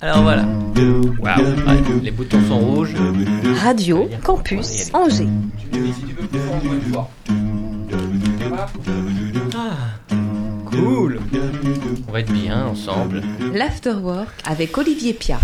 Alors 0.00 0.22
voilà. 0.22 0.44
Ouais, 1.22 1.34
les 2.02 2.10
boutons 2.10 2.40
sont 2.48 2.58
rouges. 2.58 2.94
Radio 3.62 4.08
Campus 4.24 4.90
Angers. 4.94 5.28
Ah, 9.54 9.76
cool. 10.66 11.20
On 12.08 12.12
va 12.12 12.20
être 12.20 12.32
bien 12.32 12.66
ensemble. 12.66 13.22
L'Afterwork 13.52 14.40
avec 14.44 14.76
Olivier 14.78 15.12
Pia. 15.12 15.38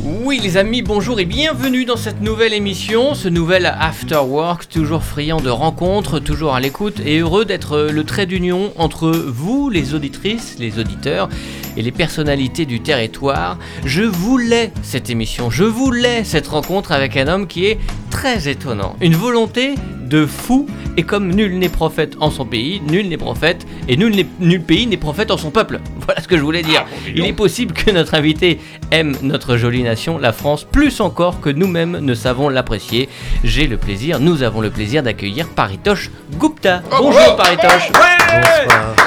Oui 0.00 0.40
les 0.42 0.56
amis, 0.56 0.80
bonjour 0.80 1.20
et 1.20 1.26
bienvenue 1.26 1.84
dans 1.84 1.96
cette 1.96 2.22
nouvelle 2.22 2.54
émission, 2.54 3.14
ce 3.14 3.28
nouvel 3.28 3.66
After 3.66 4.20
Work, 4.26 4.68
toujours 4.68 5.02
friand 5.02 5.40
de 5.40 5.50
rencontres, 5.50 6.18
toujours 6.18 6.54
à 6.54 6.60
l'écoute 6.60 7.00
et 7.04 7.18
heureux 7.18 7.44
d'être 7.44 7.88
le 7.92 8.04
trait 8.04 8.24
d'union 8.24 8.72
entre 8.76 9.10
vous, 9.10 9.68
les 9.68 9.94
auditrices, 9.94 10.56
les 10.58 10.78
auditeurs 10.78 11.28
et 11.76 11.82
les 11.82 11.92
personnalités 11.92 12.64
du 12.64 12.80
territoire. 12.80 13.58
Je 13.84 14.02
voulais 14.02 14.72
cette 14.82 15.10
émission, 15.10 15.50
je 15.50 15.64
voulais 15.64 16.24
cette 16.24 16.48
rencontre 16.48 16.92
avec 16.92 17.16
un 17.16 17.28
homme 17.28 17.46
qui 17.46 17.66
est 17.66 17.78
très 18.10 18.48
étonnant, 18.48 18.96
une 19.02 19.14
volonté 19.16 19.74
de 20.12 20.26
fou 20.26 20.66
et 20.98 21.04
comme 21.04 21.28
nul 21.32 21.58
n'est 21.58 21.70
prophète 21.70 22.16
en 22.20 22.30
son 22.30 22.44
pays, 22.44 22.82
nul 22.86 23.08
n'est 23.08 23.16
prophète 23.16 23.66
et 23.88 23.96
nul, 23.96 24.14
n'est- 24.14 24.26
nul 24.40 24.60
pays 24.60 24.86
n'est 24.86 24.98
prophète 24.98 25.30
en 25.30 25.38
son 25.38 25.50
peuple. 25.50 25.80
Voilà 26.04 26.20
ce 26.20 26.28
que 26.28 26.36
je 26.36 26.42
voulais 26.42 26.62
dire. 26.62 26.84
Il 27.14 27.24
est 27.24 27.32
possible 27.32 27.72
que 27.72 27.90
notre 27.90 28.14
invité 28.14 28.60
aime 28.90 29.16
notre 29.22 29.56
jolie 29.56 29.82
nation, 29.82 30.18
la 30.18 30.32
France, 30.32 30.64
plus 30.70 31.00
encore 31.00 31.40
que 31.40 31.48
nous-mêmes 31.48 31.98
ne 32.00 32.12
savons 32.14 32.50
l'apprécier. 32.50 33.08
J'ai 33.42 33.66
le 33.66 33.78
plaisir, 33.78 34.20
nous 34.20 34.42
avons 34.42 34.60
le 34.60 34.68
plaisir 34.68 35.02
d'accueillir 35.02 35.48
Paritosh 35.48 36.10
Gupta. 36.38 36.82
Bonjour 36.90 37.36
Paritosh. 37.36 37.90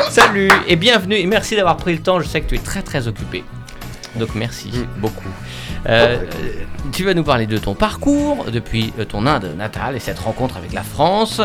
Salut 0.09 0.49
et 0.67 0.75
bienvenue 0.75 1.15
et 1.17 1.25
merci 1.27 1.55
d'avoir 1.55 1.77
pris 1.77 1.93
le 1.93 1.99
temps. 1.99 2.19
Je 2.19 2.27
sais 2.27 2.41
que 2.41 2.47
tu 2.49 2.55
es 2.55 2.59
très 2.59 2.81
très 2.81 3.07
occupé. 3.07 3.43
Donc 4.15 4.29
merci 4.33 4.71
beaucoup. 4.97 5.29
Euh, 5.87 6.23
tu 6.91 7.03
vas 7.03 7.13
nous 7.13 7.23
parler 7.23 7.47
de 7.47 7.57
ton 7.57 7.73
parcours 7.73 8.45
depuis 8.51 8.93
euh, 8.99 9.05
ton 9.05 9.25
Inde 9.25 9.55
natale 9.57 9.95
et 9.95 9.99
cette 9.99 10.19
rencontre 10.19 10.57
avec 10.57 10.73
la 10.73 10.83
France, 10.83 11.41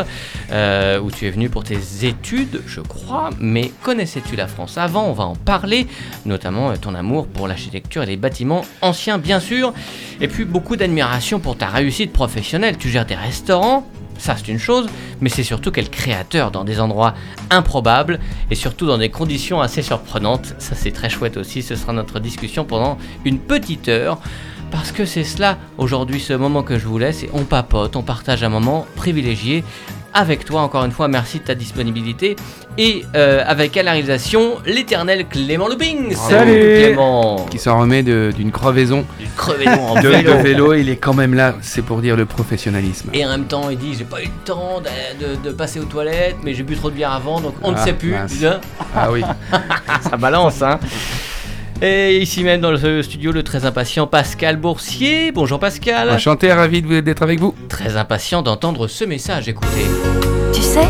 euh, 0.51 0.99
où 0.99 1.11
tu 1.11 1.27
es 1.27 1.29
venu 1.29 1.49
pour 1.49 1.63
tes 1.63 1.79
études, 2.03 2.61
je 2.65 2.81
crois. 2.81 3.29
Mais 3.39 3.71
connaissais-tu 3.81 4.35
la 4.35 4.47
France 4.47 4.77
avant? 4.77 5.05
On 5.05 5.13
va 5.13 5.25
en 5.25 5.35
parler, 5.35 5.87
notamment 6.25 6.75
ton 6.77 6.95
amour 6.95 7.27
pour 7.27 7.47
l'architecture 7.47 8.03
et 8.03 8.07
les 8.07 8.17
bâtiments 8.17 8.65
anciens, 8.81 9.17
bien 9.17 9.39
sûr. 9.39 9.73
Et 10.19 10.27
puis 10.27 10.45
beaucoup 10.45 10.75
d'admiration 10.75 11.39
pour 11.39 11.57
ta 11.57 11.67
réussite 11.67 12.13
professionnelle. 12.13 12.77
Tu 12.77 12.89
gères 12.89 13.05
des 13.05 13.15
restaurants, 13.15 13.87
ça 14.21 14.35
c'est 14.37 14.49
une 14.49 14.59
chose, 14.59 14.87
mais 15.19 15.29
c'est 15.29 15.43
surtout 15.43 15.71
quel 15.71 15.89
créateur 15.89 16.51
dans 16.51 16.63
des 16.63 16.79
endroits 16.79 17.15
improbables 17.49 18.19
et 18.51 18.55
surtout 18.55 18.85
dans 18.85 18.97
des 18.97 19.09
conditions 19.09 19.61
assez 19.61 19.81
surprenantes. 19.81 20.53
Ça 20.59 20.75
c'est 20.75 20.91
très 20.91 21.09
chouette 21.09 21.37
aussi, 21.37 21.63
ce 21.63 21.75
sera 21.75 21.91
notre 21.91 22.19
discussion 22.19 22.63
pendant 22.63 22.97
une 23.25 23.39
petite 23.39 23.87
heure. 23.87 24.19
Parce 24.69 24.93
que 24.93 25.05
c'est 25.05 25.25
cela 25.25 25.57
aujourd'hui, 25.77 26.21
ce 26.21 26.31
moment 26.31 26.63
que 26.63 26.79
je 26.79 26.85
vous 26.85 26.97
laisse, 26.97 27.23
et 27.23 27.29
on 27.33 27.43
papote, 27.43 27.97
on 27.97 28.03
partage 28.03 28.41
un 28.41 28.49
moment 28.49 28.85
privilégié 28.95 29.65
avec 30.13 30.45
toi. 30.45 30.61
Encore 30.61 30.83
une 30.85 30.91
fois, 30.91 31.07
merci 31.07 31.39
de 31.39 31.43
ta 31.45 31.55
disponibilité. 31.55 32.35
Et 32.77 33.05
euh, 33.15 33.43
avec 33.45 33.75
à 33.77 33.83
la 33.83 33.91
réalisation, 33.91 34.57
l'éternel 34.65 35.25
Clément 35.27 35.67
Looping. 35.67 36.13
Salut. 36.15 36.51
Clément 36.83 37.45
qui 37.49 37.59
s'en 37.59 37.79
remet 37.79 38.01
de- 38.03 38.31
d'une 38.35 38.51
crevaison 38.51 39.05
Une 39.19 39.27
crevaison 39.35 39.71
en 39.89 40.01
de, 40.01 40.07
vélo. 40.07 40.33
de 40.33 40.37
vélo. 40.41 40.73
Il 40.73 40.89
est 40.89 40.95
quand 40.97 41.13
même 41.13 41.33
là, 41.33 41.55
c'est 41.61 41.81
pour 41.81 41.99
dire 42.01 42.15
le 42.15 42.25
professionnalisme. 42.25 43.09
Et 43.13 43.25
en 43.25 43.29
même 43.29 43.45
temps, 43.45 43.69
il 43.69 43.77
dit 43.77 43.93
J'ai 43.97 44.05
pas 44.05 44.21
eu 44.21 44.25
le 44.25 44.45
temps 44.45 44.81
de, 44.81 45.25
de- 45.35 45.49
de 45.49 45.51
passer 45.51 45.79
aux 45.79 45.85
toilettes, 45.85 46.37
mais 46.43 46.53
j'ai 46.53 46.63
bu 46.63 46.75
trop 46.75 46.89
de 46.89 46.95
bière 46.95 47.11
avant, 47.11 47.41
donc 47.41 47.55
on 47.61 47.71
ne 47.71 47.77
Ah, 47.77 47.83
sait 47.83 47.93
plus. 47.93 48.15
Hein 48.15 48.59
Ah 48.95 49.11
oui, 49.11 49.21
Ça 50.09 50.17
balance, 50.17 50.61
hein. 50.61 50.79
Et 51.83 52.17
ici 52.19 52.43
même 52.43 52.61
dans 52.61 52.69
le 52.71 53.01
studio, 53.01 53.31
le 53.31 53.41
très 53.43 53.65
impatient 53.65 54.05
Pascal 54.05 54.57
Boursier. 54.57 55.31
Bonjour 55.31 55.59
Pascal. 55.59 56.11
enchanté, 56.11 56.53
ravi 56.53 56.81
de 56.83 56.87
vous- 56.87 57.01
d'être 57.01 57.23
avec 57.23 57.39
vous. 57.39 57.55
Très 57.69 57.97
impatient 57.97 58.43
d'entendre 58.43 58.87
ce 58.87 59.03
message. 59.03 59.47
Écoutez. 59.49 59.87
Tu 60.53 60.61
sais, 60.61 60.87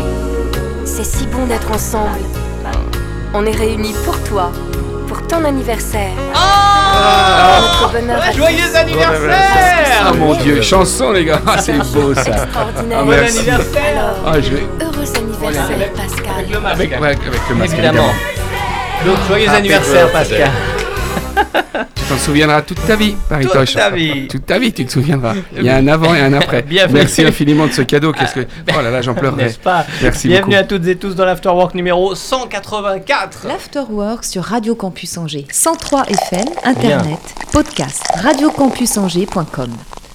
c'est 0.84 1.04
si 1.04 1.26
bon 1.26 1.46
d'être 1.46 1.70
ensemble. 1.72 2.18
On 3.32 3.46
est 3.46 3.56
réunis 3.56 3.94
pour 4.04 4.22
toi, 4.24 4.52
pour 5.08 5.26
ton 5.26 5.42
anniversaire. 5.46 6.10
À 6.34 8.32
Joyeux 8.36 8.76
anniversaire 8.76 10.02
Ah 10.04 10.12
mon 10.12 10.34
dieu, 10.34 10.60
chanson 10.60 11.12
les 11.12 11.24
gars, 11.24 11.40
Ah, 11.46 11.56
c'est 11.58 11.72
beau 11.72 12.12
ça. 12.14 12.20
Extraordinaire. 12.20 12.98
Ah, 13.00 13.04
Bon 13.04 13.12
anniversaire 13.12 14.14
Ah, 14.26 14.40
je 14.40 14.50
vais... 14.50 14.66
Heureux 14.82 15.16
anniversaire, 15.16 15.92
Pascal. 15.96 16.44
le 16.52 16.60
masque. 16.60 16.74
avec, 16.80 16.92
avec 16.92 17.18
le 17.48 17.54
masque 17.54 17.72
Évidemment. 17.72 18.10
Donc 19.06 19.16
joyeux 19.26 19.48
anniversaire 19.48 20.12
Pascal. 20.12 20.50
Tu 21.94 22.02
t'en 22.08 22.16
souviendras 22.18 22.62
toute 22.62 22.84
ta 22.86 22.96
vie, 22.96 23.14
Paritoche. 23.28 23.72
Toute 23.72 23.76
ta 23.80 23.90
vie. 23.90 24.28
Toute 24.28 24.46
ta 24.46 24.58
vie, 24.58 24.72
tu 24.72 24.84
te 24.84 24.92
souviendras. 24.92 25.34
Il 25.56 25.62
y 25.64 25.68
a 25.70 25.76
un 25.76 25.88
avant 25.88 26.14
et 26.14 26.20
un 26.20 26.32
après. 26.34 26.62
Bienvenue. 26.62 26.98
Merci 27.00 27.24
infiniment 27.24 27.66
de 27.66 27.72
ce 27.72 27.82
cadeau. 27.82 28.12
Qu'est-ce 28.12 28.34
que... 28.34 28.46
Oh 28.76 28.82
là 28.82 28.90
là, 28.90 29.00
j'en 29.02 29.14
pleurerai. 29.14 29.44
N'est-ce 29.44 29.58
pas 29.58 29.86
Merci 30.02 30.28
Bienvenue 30.28 30.56
beaucoup. 30.56 30.64
à 30.64 30.66
toutes 30.66 30.86
et 30.86 30.96
tous 30.96 31.14
dans 31.14 31.24
l'Afterwork 31.24 31.74
numéro 31.74 32.14
184. 32.14 33.46
L'Afterwork 33.46 34.24
sur 34.24 34.44
Radio 34.44 34.74
Campus 34.74 35.16
Angers. 35.16 35.46
103 35.50 36.04
FM, 36.08 36.44
Internet, 36.64 37.18
podcast, 37.52 38.02
radiocampusangers.com. 38.22 39.70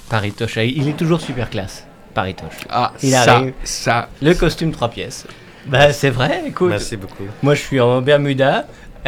Paritoche, 0.09 0.57
il 0.57 0.87
est 0.87 0.93
toujours 0.97 1.21
super 1.21 1.49
classe. 1.49 1.85
Paritoche. 2.13 2.59
Ah, 2.69 2.93
Il 3.03 3.11
ça, 3.11 3.33
arrive. 3.35 3.53
ça. 3.63 4.09
Le 4.21 4.33
costume 4.33 4.71
3 4.71 4.89
pièces. 4.89 5.25
Bah 5.67 5.91
c'est 5.91 6.09
vrai, 6.09 6.43
écoute. 6.47 6.69
Merci 6.69 6.95
beaucoup. 6.95 7.23
Moi 7.43 7.53
je 7.55 7.61
suis 7.61 7.79
en 7.81 8.01
Bermuda. 8.01 8.65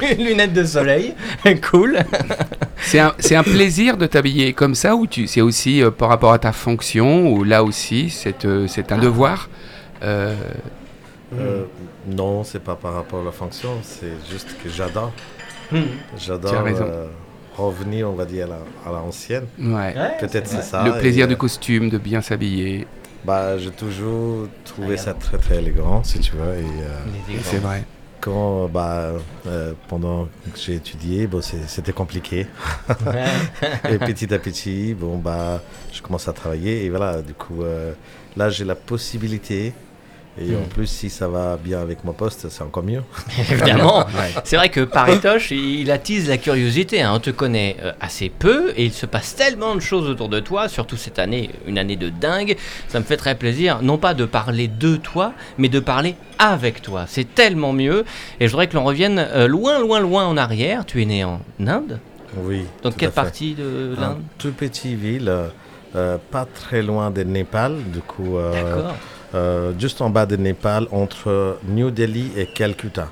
Lunettes 0.18 0.52
de 0.52 0.64
soleil, 0.64 1.14
cool. 1.70 1.98
C'est 2.82 2.98
un, 2.98 3.14
c'est 3.18 3.36
un 3.36 3.42
plaisir 3.42 3.96
de 3.96 4.06
t'habiller 4.06 4.52
comme 4.52 4.74
ça 4.74 4.96
ou 4.96 5.06
tu, 5.06 5.26
c'est 5.26 5.40
aussi 5.40 5.82
euh, 5.82 5.90
par 5.90 6.08
rapport 6.08 6.32
à 6.32 6.38
ta 6.38 6.52
fonction 6.52 7.28
ou 7.32 7.44
là 7.44 7.62
aussi 7.64 8.10
c'est, 8.10 8.44
euh, 8.44 8.66
c'est 8.68 8.92
un 8.92 8.98
devoir 8.98 9.48
Euh, 10.02 10.34
Euh, 11.38 11.64
non, 12.06 12.44
c'est 12.44 12.62
pas 12.62 12.76
par 12.76 12.94
rapport 12.94 13.20
à 13.20 13.24
la 13.24 13.32
fonction, 13.32 13.70
c'est 13.82 14.12
juste 14.30 14.56
que 14.62 14.68
j'adore. 14.68 15.12
Hmm. 15.72 15.82
J'adore 16.16 16.52
euh, 16.66 17.06
revenir, 17.56 18.08
on 18.10 18.14
va 18.14 18.24
dire, 18.26 18.46
à 18.46 18.48
la, 18.50 18.90
à 18.90 18.92
l'ancienne. 18.92 19.46
ouais. 19.58 19.94
Peut-être 20.20 20.46
c'est 20.46 20.62
ça. 20.62 20.84
Le 20.84 20.98
plaisir 20.98 21.24
et, 21.24 21.28
du 21.28 21.36
costume, 21.36 21.88
de 21.88 21.98
bien 21.98 22.20
s'habiller, 22.20 22.86
Bah, 23.24 23.56
j'ai 23.58 23.70
toujours 23.70 24.48
trouvé 24.64 24.96
ça 24.96 25.14
très 25.14 25.38
très 25.38 25.58
élégant, 25.58 26.02
si 26.04 26.20
tu 26.20 26.32
veux. 26.36 26.54
Et 26.58 26.82
euh, 26.82 27.38
c'est 27.42 27.58
vrai. 27.58 27.84
Quand, 28.24 28.68
bah, 28.68 29.12
euh, 29.46 29.74
pendant 29.86 30.24
que 30.24 30.58
j'ai 30.58 30.76
étudié, 30.76 31.26
bon, 31.26 31.42
c'était 31.42 31.92
compliqué. 31.92 32.46
et 33.90 33.98
petit 33.98 34.32
à 34.32 34.38
petit, 34.38 34.94
bon, 34.94 35.18
bah, 35.18 35.60
je 35.92 36.00
commence 36.00 36.26
à 36.26 36.32
travailler 36.32 36.86
et 36.86 36.88
voilà, 36.88 37.20
du 37.20 37.34
coup, 37.34 37.62
euh, 37.62 37.92
là, 38.38 38.48
j'ai 38.48 38.64
la 38.64 38.76
possibilité. 38.76 39.74
Et 40.40 40.50
Hmm. 40.50 40.62
en 40.64 40.68
plus, 40.68 40.86
si 40.88 41.10
ça 41.10 41.28
va 41.28 41.56
bien 41.56 41.80
avec 41.80 42.02
mon 42.04 42.12
poste, 42.12 42.48
c'est 42.50 42.62
encore 42.62 42.82
mieux. 42.82 43.02
Évidemment. 43.38 44.00
Ouais. 44.14 44.32
C'est 44.44 44.56
vrai 44.56 44.68
que 44.68 44.80
Paritoche, 44.80 45.50
il 45.52 45.90
attise 45.92 46.28
la 46.28 46.38
curiosité. 46.38 47.02
hein. 47.02 47.12
On 47.14 47.20
te 47.20 47.30
connaît 47.30 47.76
euh, 47.84 47.92
assez 48.00 48.30
peu 48.30 48.72
et 48.76 48.84
il 48.86 48.92
se 48.92 49.06
passe 49.06 49.36
tellement 49.36 49.74
de 49.76 49.80
choses 49.80 50.08
autour 50.08 50.28
de 50.28 50.40
toi, 50.40 50.68
surtout 50.68 50.96
cette 50.96 51.18
année, 51.20 51.50
une 51.66 51.78
année 51.78 51.96
de 51.96 52.08
dingue. 52.08 52.56
Ça 52.88 52.98
me 52.98 53.04
fait 53.04 53.16
très 53.16 53.36
plaisir, 53.36 53.78
non 53.82 53.96
pas 53.98 54.12
de 54.14 54.24
parler 54.24 54.66
de 54.68 54.96
toi, 54.96 55.32
mais 55.58 55.68
de 55.68 55.78
parler 55.80 56.16
avec 56.40 56.82
toi. 56.82 57.04
C'est 57.06 57.32
tellement 57.34 57.72
mieux. 57.72 58.04
Et 58.40 58.46
je 58.46 58.50
voudrais 58.50 58.66
que 58.66 58.74
l'on 58.74 58.84
revienne 58.84 59.18
euh, 59.18 59.46
loin, 59.46 59.78
loin, 59.78 60.00
loin 60.00 60.26
en 60.26 60.36
arrière. 60.36 60.84
Tu 60.84 61.00
es 61.00 61.04
né 61.04 61.22
en 61.24 61.40
Inde 61.64 62.00
Oui. 62.38 62.64
Dans 62.82 62.90
quelle 62.90 63.12
partie 63.12 63.54
de 63.54 63.94
l'Inde? 63.98 64.20
tout 64.38 64.50
petit 64.52 64.96
ville, 64.96 65.28
euh, 65.28 65.46
euh, 65.94 66.18
pas 66.32 66.44
très 66.44 66.82
loin 66.82 67.10
de 67.12 67.22
Népal, 67.22 67.76
du 67.92 68.00
coup, 68.00 68.36
euh, 68.36 68.52
D'accord. 68.52 68.96
Euh, 69.34 69.72
juste 69.78 70.00
en 70.00 70.10
bas 70.10 70.26
de 70.26 70.36
Népal, 70.36 70.86
entre 70.92 71.58
New 71.68 71.90
Delhi 71.90 72.30
et 72.36 72.46
Calcutta. 72.46 73.08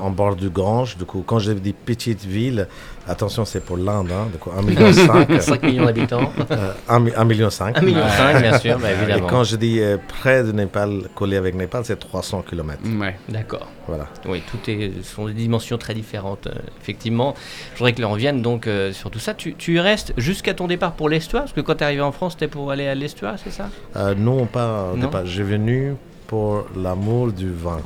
En 0.00 0.10
bord 0.10 0.36
du 0.36 0.50
Gange. 0.50 0.96
Du 0.96 1.04
coup, 1.04 1.22
quand 1.26 1.38
je 1.38 1.52
dis 1.52 1.72
petite 1.72 2.24
ville, 2.24 2.68
attention, 3.08 3.44
c'est 3.44 3.60
pour 3.64 3.76
l'Inde, 3.76 4.10
hein, 4.12 4.28
du 4.32 4.38
coup, 4.38 4.50
1,5 4.50 4.62
million. 4.66 4.92
5, 4.92 5.42
5 5.42 5.62
millions 5.64 5.84
d'habitants. 5.86 6.30
euh, 6.50 6.72
1 6.88 7.00
mi- 7.00 7.12
1 7.16 7.24
million. 7.24 7.50
5. 7.50 7.78
1 7.78 7.80
million 7.82 8.08
5, 8.08 8.40
bien 8.40 8.58
sûr, 8.58 8.78
bah, 8.78 8.90
Et 8.90 8.94
évidemment. 8.94 9.26
quand 9.28 9.44
je 9.44 9.56
dis 9.56 9.80
euh, 9.80 9.96
près 10.20 10.42
de 10.44 10.52
Népal, 10.52 11.08
collé 11.14 11.36
avec 11.36 11.54
Népal, 11.54 11.84
c'est 11.84 11.98
300 11.98 12.42
km. 12.48 12.78
Ouais. 13.00 13.16
D'accord. 13.28 13.68
Voilà. 13.88 14.06
Oui, 14.26 14.42
tout 14.50 14.70
est 14.70 14.92
ce 15.02 15.14
sont 15.14 15.26
des 15.26 15.32
dimensions 15.32 15.76
très 15.78 15.94
différentes, 15.94 16.46
euh, 16.46 16.52
effectivement. 16.80 17.34
Je 17.74 17.78
voudrais 17.78 17.92
que 17.92 18.00
l'on 18.02 18.10
revienne 18.10 18.40
donc 18.42 18.66
euh, 18.66 18.92
sur 18.92 19.10
tout 19.10 19.18
ça. 19.18 19.34
Tu, 19.34 19.54
tu 19.54 19.74
y 19.74 19.80
restes 19.80 20.12
jusqu'à 20.16 20.54
ton 20.54 20.66
départ 20.68 20.92
pour 20.92 21.08
l'Estuaire 21.08 21.42
Parce 21.42 21.52
que 21.52 21.60
quand 21.60 21.74
tu 21.74 21.80
es 21.80 21.86
arrivé 21.86 22.02
en 22.02 22.12
France, 22.12 22.32
c'était 22.34 22.46
pour 22.48 22.70
aller 22.70 22.86
à 22.86 22.94
l'Estuaire, 22.94 23.34
c'est 23.42 23.50
ça? 23.52 23.68
Euh, 23.96 24.14
non, 24.14 24.46
pas 24.46 24.90
au 24.92 24.96
Non? 24.96 25.06
départ. 25.06 25.26
J'ai 25.26 25.42
venu 25.42 25.94
pour 26.28 26.64
l'amour 26.76 27.32
du 27.32 27.52
vin. 27.52 27.80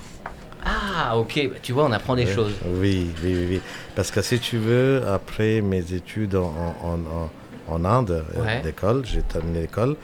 Ah, 0.68 1.16
ok, 1.16 1.48
bah, 1.50 1.56
tu 1.62 1.72
vois, 1.72 1.84
on 1.84 1.92
apprend 1.92 2.16
des 2.16 2.26
choses. 2.26 2.52
Oui, 2.66 3.08
oui, 3.22 3.34
oui, 3.34 3.46
oui. 3.50 3.60
Parce 3.94 4.10
que 4.10 4.20
si 4.20 4.38
tu 4.40 4.56
veux, 4.58 5.06
après 5.06 5.60
mes 5.60 5.92
études 5.92 6.34
en, 6.34 6.52
en, 6.82 6.98
en, 7.70 7.74
en 7.74 7.84
Inde, 7.84 8.24
euh, 8.36 8.42
Ouais. 8.44 8.60
d'école, 8.62 9.04
j'ai 9.06 9.22
terminé 9.22 9.60
l'école, 9.62 9.96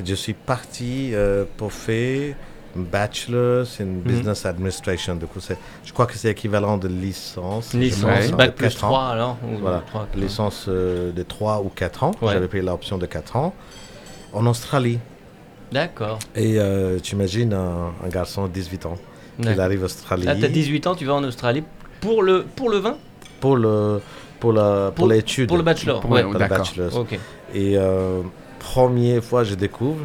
et 0.00 0.04
je 0.06 0.14
suis 0.14 0.34
parti 0.34 1.10
euh, 1.14 1.44
pour 1.56 1.72
faire 1.72 2.34
bachelor 2.74 3.66
in 3.80 3.84
business 4.04 4.46
administration. 4.46 5.16
Du 5.16 5.26
coup, 5.26 5.40
je 5.84 5.92
crois 5.92 6.06
que 6.06 6.14
c'est 6.14 6.30
équivalent 6.30 6.78
de 6.78 6.88
licence. 6.88 7.74
Licence, 7.74 8.04
hein, 8.32 8.36
bac 8.36 8.50
de 8.50 8.54
plus 8.54 8.68
quatre 8.68 8.84
ans. 8.84 8.88
3 8.88 9.02
alors 9.08 9.38
ou 9.44 9.58
Voilà, 9.58 9.82
licence 10.14 10.66
euh, 10.68 11.12
de 11.12 11.22
3 11.22 11.60
ou 11.62 11.68
4 11.68 12.04
ans. 12.04 12.10
Ouais. 12.22 12.32
J'avais 12.32 12.48
payé 12.48 12.62
l'option 12.62 12.96
de 12.98 13.06
4 13.06 13.36
ans. 13.36 13.54
En 14.32 14.46
Australie. 14.46 14.98
D'accord. 15.70 16.18
Et 16.34 16.58
euh, 16.58 16.98
tu 17.02 17.14
imagines 17.14 17.52
un, 17.52 17.92
un 18.04 18.08
garçon 18.08 18.46
de 18.46 18.52
18 18.52 18.86
ans 18.86 18.96
qui 19.38 19.42
D'accord. 19.44 19.64
arrive 19.64 19.82
en 19.82 19.84
Australie 19.86 20.24
Là, 20.24 20.34
t'as 20.40 20.48
18 20.48 20.86
ans, 20.86 20.94
tu 20.94 21.04
vas 21.04 21.14
en 21.14 21.24
Australie 21.24 21.62
pour 22.00 22.22
le, 22.22 22.44
pour 22.56 22.68
le 22.70 22.78
vin? 22.78 22.96
Pour 23.40 23.56
le 23.56 24.00
pour 24.40 24.52
la 24.52 24.86
pour, 24.86 24.94
Pour- 24.94 25.08
l'étude. 25.08 25.48
Pour 25.48 25.56
le 25.56 25.62
bachelor 25.62 26.00
Pour- 26.00 26.10
Ouais, 26.10 26.22
Pour 26.22 26.32
le 26.32 26.38
D'accord. 26.38 26.58
bachelor. 26.58 26.96
ok. 26.96 27.18
Et 27.54 27.76
euh, 27.78 28.20
première 28.58 29.22
fois 29.22 29.44
je 29.44 29.54
découvre 29.54 30.04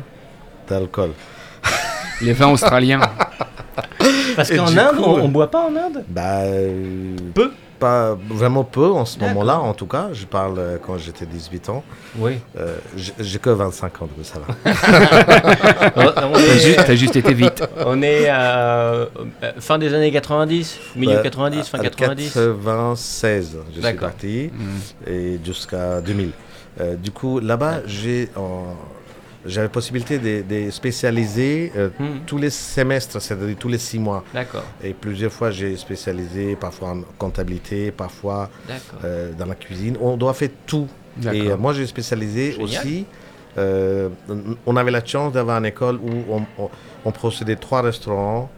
d'alcool. 0.69 1.11
Les 2.21 2.33
vins 2.33 2.49
australiens. 2.51 2.99
Parce 4.35 4.49
qu'en 4.51 4.67
Inde, 4.67 4.95
coup, 4.97 5.03
on, 5.03 5.23
on 5.23 5.29
boit 5.29 5.49
pas 5.49 5.65
en 5.67 5.75
Inde? 5.75 6.03
Bah, 6.07 6.41
euh, 6.41 7.15
Peu 7.33 7.51
Pas 7.79 8.17
vraiment 8.29 8.63
peu 8.63 8.85
en 8.91 9.05
ce 9.05 9.19
moment-là, 9.19 9.59
en 9.59 9.73
tout 9.73 9.85
cas. 9.85 10.09
Je 10.13 10.25
parle 10.25 10.57
euh, 10.57 10.77
quand 10.83 10.97
j'étais 10.97 11.25
18 11.27 11.69
ans. 11.69 11.83
Oui. 12.17 12.39
Euh, 12.57 12.77
j'ai 12.95 13.13
j'ai 13.19 13.37
que 13.39 13.49
25 13.51 14.01
ans, 14.01 14.07
donc 14.15 14.25
ça 14.25 14.39
va. 14.39 14.71
on, 15.95 16.11
T'as 16.11 16.39
est, 16.39 16.59
ju- 16.59 16.75
t'as 16.75 16.95
juste 16.95 17.15
été 17.15 17.33
vite. 17.33 17.63
on 17.85 18.01
est 18.01 18.27
à 18.29 18.57
euh, 18.59 19.05
fin 19.59 19.77
des 19.77 19.93
années 19.93 20.11
90, 20.11 20.79
milieu 20.95 21.15
Bah, 21.17 21.21
90, 21.23 21.67
fin 21.69 21.79
à 21.79 21.83
90. 21.83 22.33
96, 22.33 23.57
je 23.67 23.71
suis 23.73 23.81
D'accord. 23.81 24.09
parti, 24.09 24.49
Mm. 24.53 25.09
et 25.11 25.39
jusqu'à 25.45 26.01
2000. 26.01 26.31
Euh, 26.79 26.95
du 26.95 27.11
coup, 27.11 27.39
là-bas, 27.39 27.81
j'ai 27.85 28.29
en- 28.35 28.75
j'avais 29.47 29.69
possibilité 29.69 30.19
de, 30.19 30.43
de 30.43 30.69
spécialiser 30.71 31.71
euh, 31.75 31.89
Hmm, 31.99 32.19
tous 32.25 32.37
les 32.37 32.49
semestres, 32.49 33.21
c'est-à-dire 33.21 33.55
tous 33.57 33.69
les 33.69 33.77
six 33.77 33.97
mois. 33.99 34.23
D'accord, 34.33 34.63
Et 34.83 34.93
plusieurs 34.93 35.31
fois, 35.31 35.49
j'ai 35.51 35.75
spécialisé, 35.77 36.55
parfois 36.55 36.89
en 36.89 37.01
comptabilité, 37.17 37.91
parfois 37.91 38.49
euh, 39.03 39.31
dans 39.37 39.45
la 39.45 39.55
cuisine. 39.55 39.97
On 40.01 40.17
doit 40.17 40.33
faire 40.33 40.49
tout. 40.65 40.87
Et 41.33 41.49
euh, 41.49 41.57
moi, 41.57 41.73
j'ai 41.73 41.87
spécialisé 41.87 42.51
Génial. 42.51 42.63
aussi. 42.67 43.05
on 44.65 44.75
avait 44.75 44.91
la 44.91 45.03
chance 45.03 45.33
d'avoir 45.33 45.57
une 45.57 45.65
école 45.65 45.95
où 45.95 46.11
on, 46.29 46.41
on, 46.63 46.69
on 47.05 47.11
possédait 47.11 47.55
trois 47.55 47.81
restaurants, 47.81 48.49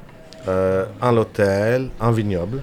un 0.47 1.17
hôtel, 1.17 1.89
un 2.01 2.11
vignoble. 2.11 2.61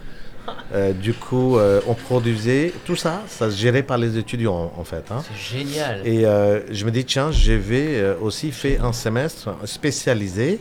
Euh, 0.74 0.92
du 0.92 1.14
coup, 1.14 1.58
euh, 1.58 1.80
on 1.86 1.94
produisait 1.94 2.72
tout 2.84 2.96
ça, 2.96 3.22
ça 3.28 3.50
se 3.50 3.56
gérait 3.56 3.82
par 3.82 3.98
les 3.98 4.18
étudiants 4.18 4.72
en, 4.76 4.84
fait. 4.84 5.04
hein. 5.10 5.22
C'est 5.28 5.58
génial. 5.58 6.02
Et 6.04 6.24
euh, 6.26 6.60
je 6.72 6.84
me 6.84 6.90
dis, 6.90 7.04
tiens, 7.04 7.30
je 7.30 7.52
vais 7.52 7.86
euh, 7.96 8.14
aussi 8.20 8.50
faire 8.52 8.84
un 8.84 8.92
semestre 8.92 9.50
spécialisé 9.64 10.58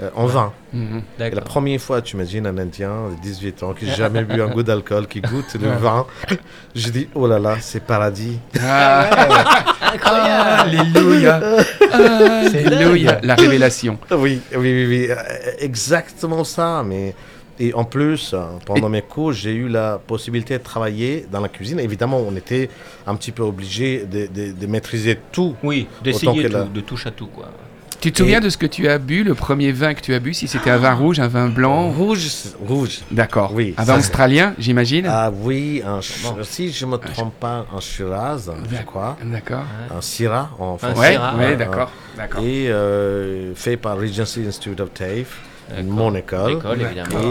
euh, 0.00 0.10
en 0.14 0.26
vin. 0.26 0.52
Mhm. 0.72 1.02
La 1.18 1.40
première 1.40 1.80
fois, 1.80 2.00
tu 2.02 2.14
imagines 2.14 2.46
un 2.46 2.56
Indien 2.56 3.10
de 3.16 3.20
18 3.20 3.62
ans 3.64 3.72
qui 3.74 3.86
n'a 3.86 3.94
jamais 3.94 4.22
bu 4.22 4.40
un 4.40 4.48
goût 4.48 4.62
d'alcool, 4.62 5.08
qui 5.08 5.20
goûte 5.20 5.54
le 5.60 5.70
vin. 5.70 6.06
Je 6.76 6.88
dis, 6.90 7.08
oh 7.16 7.26
là 7.26 7.38
là, 7.40 7.56
c'est 7.60 7.82
paradis. 7.82 8.38
Ah, 8.62 9.64
Incroyable. 9.94 10.60
Alléluia. 10.78 11.40
Alléluia. 11.92 13.18
La 13.22 13.34
révélation. 13.34 13.98
Oui, 14.10 14.40
oui, 14.54 14.58
oui, 14.58 14.86
oui, 15.08 15.08
exactement 15.58 16.44
ça. 16.44 16.82
Mais 16.86 17.14
et 17.60 17.74
en 17.74 17.84
plus, 17.84 18.32
euh, 18.34 18.44
pendant 18.64 18.88
mes 18.88 19.02
cours, 19.02 19.32
j'ai 19.32 19.52
eu 19.52 19.68
la 19.68 19.98
possibilité 19.98 20.58
de 20.58 20.62
travailler 20.62 21.26
dans 21.30 21.40
la 21.40 21.48
cuisine. 21.48 21.80
Évidemment, 21.80 22.18
on 22.26 22.34
était 22.36 22.68
un 23.06 23.14
petit 23.16 23.32
peu 23.32 23.42
obligé 23.42 24.04
de, 24.06 24.26
de- 24.26 24.52
de 24.52 24.66
maîtriser 24.66 25.18
tout. 25.32 25.54
Oui, 25.62 25.88
d'essayer 26.02 26.44
tout, 26.46 26.52
la- 26.52 26.64
de 26.64 26.80
touche 26.80 27.06
à 27.06 27.10
tout 27.10 27.26
quoi. 27.26 27.50
Tu 28.00 28.12
te 28.12 28.18
souviens 28.18 28.38
de 28.38 28.48
ce 28.48 28.56
que 28.56 28.66
tu 28.66 28.86
as 28.86 28.98
bu, 28.98 29.24
le 29.24 29.34
premier 29.34 29.72
vin 29.72 29.92
que 29.92 30.00
tu 30.00 30.14
as 30.14 30.20
bu, 30.20 30.32
si 30.32 30.46
c'était 30.46 30.70
un 30.70 30.76
vin 30.76 30.94
rouge, 30.94 31.18
un 31.18 31.26
vin 31.26 31.48
blanc? 31.48 31.90
Rouge, 31.90 32.28
rouge. 32.64 33.00
D'accord. 33.10 33.50
Oui, 33.52 33.74
Un 33.76 33.82
vin 33.82 33.98
australien, 33.98 34.54
j'imagine? 34.56 35.04
Ah 35.08 35.32
oui, 35.34 35.82
un 35.84 36.00
ch- 36.00 36.22
Bon. 36.22 36.36
si 36.44 36.70
je 36.70 36.86
me 36.86 36.96
trompe 36.96 37.34
pas, 37.40 37.66
un 37.74 37.80
Shiraz, 37.80 38.50
je 38.70 38.82
crois, 38.84 39.16
D'accord. 39.24 39.64
un 39.92 40.00
Syrah 40.00 40.48
en 40.60 40.74
Un 40.74 40.78
français. 40.78 41.18
Ouais, 41.18 41.44
ouais. 41.44 41.56
d'accord. 41.56 41.90
D'accord. 42.16 42.40
Et 42.44 42.70
euh, 42.70 43.52
fait 43.56 43.76
par 43.76 43.96
Regency 43.98 44.44
Institute 44.46 44.78
of 44.78 44.94
TAFE, 44.94 45.08
D'accord. 45.08 45.47
Mon 45.84 46.14
école. 46.14 46.58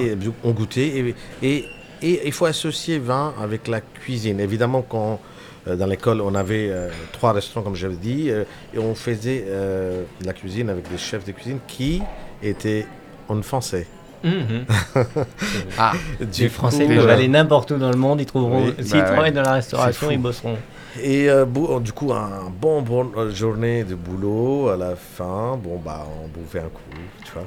Et 0.02 0.16
on 0.44 0.52
goûtait. 0.52 0.88
Et, 0.88 1.16
et, 1.48 1.66
et 2.02 2.28
il 2.28 2.32
faut 2.32 2.46
associer 2.46 3.00
vin 3.00 3.34
avec 3.42 3.68
la 3.68 3.82
cuisine. 3.82 4.40
Évidemment, 4.40 4.82
quand 4.88 5.20
euh, 5.68 5.76
dans 5.76 5.88
l'école, 5.88 6.22
on 6.22 6.36
avait 6.36 6.70
euh, 6.70 6.90
trois 7.12 7.34
restaurants, 7.34 7.64
comme 7.64 7.76
j'avais 7.76 7.96
dit, 7.96 8.30
euh, 8.30 8.44
et 8.74 8.80
on 8.80 8.96
faisait 8.96 9.46
euh, 9.48 10.04
la 10.24 10.34
cuisine 10.34 10.70
avec 10.70 10.90
des 10.90 10.98
chefs 10.98 11.26
de 11.26 11.32
cuisine 11.32 11.60
qui 11.68 12.02
étaient 12.42 12.86
en 13.28 13.42
français. 13.42 13.88
Mhm. 14.24 14.66
Ah, 15.78 15.94
Les 16.20 16.26
Du 16.26 16.50
Français 16.50 16.86
coup, 16.86 16.96
peuvent 16.96 17.08
euh, 17.08 17.14
aller 17.14 17.28
n'importe 17.28 17.72
où 17.72 17.78
dans 17.78 17.92
le 17.92 17.98
monde, 17.98 18.20
ils 18.22 18.26
trouveront. 18.26 18.66
Oui, 18.66 18.74
S'ils 18.80 18.94
bah 18.94 19.04
travaillent 19.04 19.24
ouais. 19.26 19.32
dans 19.32 19.42
la 19.44 19.54
restauration, 19.54 20.10
ils 20.12 20.18
bosseront. 20.18 20.58
Et 21.02 21.30
euh, 21.30 21.46
bou- 21.46 21.80
du 21.80 21.92
coup, 21.94 22.12
un 22.14 22.50
bon, 22.50 22.82
bon 22.82 23.12
euh, 23.18 23.32
journée 23.34 23.84
de 23.84 23.94
boulot 23.96 24.70
à 24.70 24.78
la 24.78 24.96
fin. 24.96 25.58
Bon, 25.62 25.80
bah, 25.84 26.06
on 26.24 26.28
bouffait 26.28 26.60
un 26.60 26.70
coup, 26.70 26.82
tu 27.24 27.32
vois. 27.34 27.44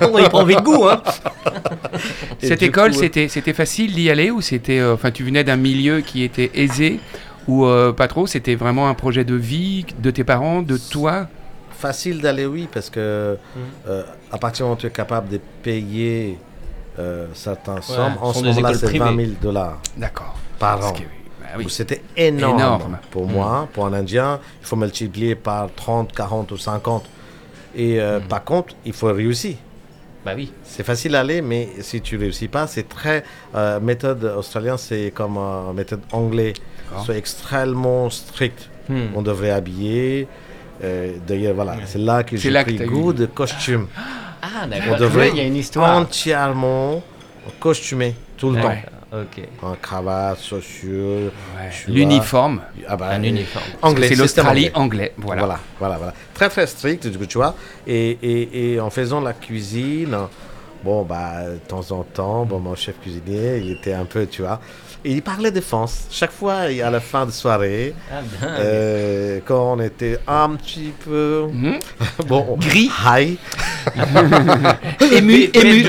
Comme... 0.00 0.10
On 0.14 0.18
y 0.18 0.28
prend 0.28 0.44
vite 0.44 0.62
goût, 0.62 0.84
hein 0.88 1.00
Et 2.42 2.46
Cette 2.48 2.62
école, 2.62 2.92
coup, 2.92 2.98
c'était 2.98 3.28
c'était 3.28 3.52
facile 3.52 3.94
d'y 3.94 4.10
aller 4.10 4.30
ou 4.30 4.40
c'était, 4.40 4.78
euh, 4.80 4.94
enfin, 4.94 5.10
tu 5.10 5.22
venais 5.24 5.44
d'un 5.44 5.56
milieu 5.56 6.00
qui 6.00 6.22
était 6.22 6.50
aisé 6.54 7.00
ou 7.46 7.64
euh, 7.64 7.92
pas 7.92 8.08
trop? 8.08 8.26
C'était 8.26 8.54
vraiment 8.56 8.88
un 8.88 8.94
projet 8.94 9.24
de 9.24 9.34
vie 9.34 9.84
de 10.00 10.10
tes 10.10 10.24
parents, 10.24 10.62
de 10.62 10.76
toi? 10.76 11.28
Facile 11.70 12.20
d'aller, 12.20 12.46
oui, 12.46 12.68
parce 12.72 12.90
que 12.90 13.36
euh, 13.88 14.02
à 14.32 14.38
partir 14.38 14.64
du 14.64 14.68
moment 14.68 14.74
où 14.76 14.80
tu 14.80 14.86
es 14.86 14.90
capable 14.90 15.28
de 15.28 15.40
payer 15.62 16.38
euh, 16.98 17.26
certaines 17.34 17.82
sommes, 17.82 18.14
en 18.20 18.32
ce 18.32 18.42
moment-là, 18.44 18.74
c'est 18.74 18.86
20 18.98 19.04
privées. 19.06 19.26
000 19.26 19.36
dollars 19.40 19.78
D'accord. 19.96 20.34
par 20.58 20.80
Parce 20.80 20.90
an. 20.90 20.94
que- 20.94 21.02
bah 21.02 21.08
oui. 21.56 21.64
Donc, 21.64 21.70
C'était 21.70 22.02
énorme, 22.16 22.58
Énorme. 22.58 22.98
pour 23.10 23.26
Mhm. 23.26 23.32
moi. 23.32 23.68
Pour 23.72 23.86
un 23.86 23.92
Indien, 23.92 24.40
il 24.60 24.66
faut 24.66 24.76
multiplier 24.76 25.34
par 25.34 25.68
30, 25.74 26.12
40 26.12 26.52
ou 26.52 26.58
50. 26.58 27.04
Et 27.76 28.00
euh, 28.00 28.20
par 28.20 28.44
contre, 28.44 28.74
il 28.84 28.92
faut 28.92 29.06
réussir. 29.12 29.56
Bah 30.24 30.32
oui. 30.36 30.52
C'est 30.64 30.82
facile 30.84 31.14
à 31.14 31.20
aller, 31.20 31.40
mais 31.42 31.68
si 31.80 32.00
tu 32.00 32.16
réussis 32.16 32.48
pas, 32.48 32.66
c'est 32.66 32.88
très. 32.88 33.22
euh, 33.54 33.78
méthode 33.80 34.24
australienne, 34.24 34.76
c'est 34.78 35.12
comme 35.14 35.36
euh, 35.38 35.72
méthode 35.72 36.00
anglais. 36.12 36.52
C'est 37.06 37.16
extrêmement 37.16 38.08
strict. 38.10 38.68
Hmm. 38.88 39.08
On 39.14 39.22
devrait 39.22 39.50
habiller. 39.50 40.26
euh, 40.82 41.12
D'ailleurs, 41.26 41.54
voilà, 41.54 41.76
c'est 41.86 41.98
là 41.98 42.22
que 42.24 42.36
j'ai 42.36 42.50
que 42.50 42.62
pris 42.62 42.76
eu- 42.76 42.86
goût 42.86 43.12
de 43.12 43.26
costume. 43.26 43.86
Ah, 44.42 44.66
On 44.90 44.96
devrait 44.96 45.28
Il 45.30 45.36
y 45.36 45.40
a 45.40 45.44
une 45.44 45.56
histoire. 45.56 45.96
entièrement 45.98 47.02
costumé 47.60 48.14
tout 48.36 48.50
le 48.50 48.60
temps. 48.62 48.74
Ok. 49.12 49.42
En 49.62 49.74
cravate, 49.74 50.42
chaussures. 50.42 51.32
Ouais. 51.56 51.70
L'uniforme, 51.88 52.60
Ah 52.86 52.96
bah, 52.96 53.08
Un 53.10 53.22
uniforme. 53.22 53.64
Anglais, 53.80 54.08
c'est 54.08 54.16
l'Australie 54.16 54.70
anglais. 54.74 55.12
anglais. 55.12 55.12
Voilà. 55.16 55.42
Voilà, 55.42 55.60
voilà, 55.78 55.96
voilà. 55.96 56.14
Très, 56.34 56.48
très 56.50 56.66
strict, 56.66 57.06
du 57.06 57.16
coup, 57.16 57.26
tu 57.26 57.38
vois. 57.38 57.54
Et, 57.86 58.18
et, 58.22 58.72
et 58.74 58.80
en 58.80 58.90
faisant 58.90 59.20
la 59.22 59.32
cuisine, 59.32 60.14
bon, 60.84 61.04
bah, 61.04 61.44
de 61.50 61.56
temps 61.56 61.90
en 61.90 62.02
temps, 62.02 62.44
bon, 62.44 62.58
mon 62.58 62.74
chef 62.74 63.00
cuisinier, 63.00 63.58
il 63.64 63.72
était 63.72 63.94
un 63.94 64.04
peu, 64.04 64.26
tu 64.26 64.42
vois. 64.42 64.60
Et 65.04 65.12
il 65.12 65.22
parlait 65.22 65.52
défense. 65.52 66.06
Chaque 66.10 66.32
fois, 66.32 66.54
à 66.56 66.90
la 66.90 67.00
fin 67.00 67.24
de 67.24 67.30
soirée, 67.30 67.94
Ah, 68.12 68.16
euh, 68.42 69.38
quand 69.46 69.72
on 69.78 69.80
était 69.80 70.18
un 70.26 70.50
petit 70.56 70.92
peu. 71.04 71.46
Mhm. 71.50 71.78
Bon, 72.26 72.56
Gris. 72.60 72.90
high. 73.06 73.38
Ému, 75.12 75.48
ému. 75.54 75.86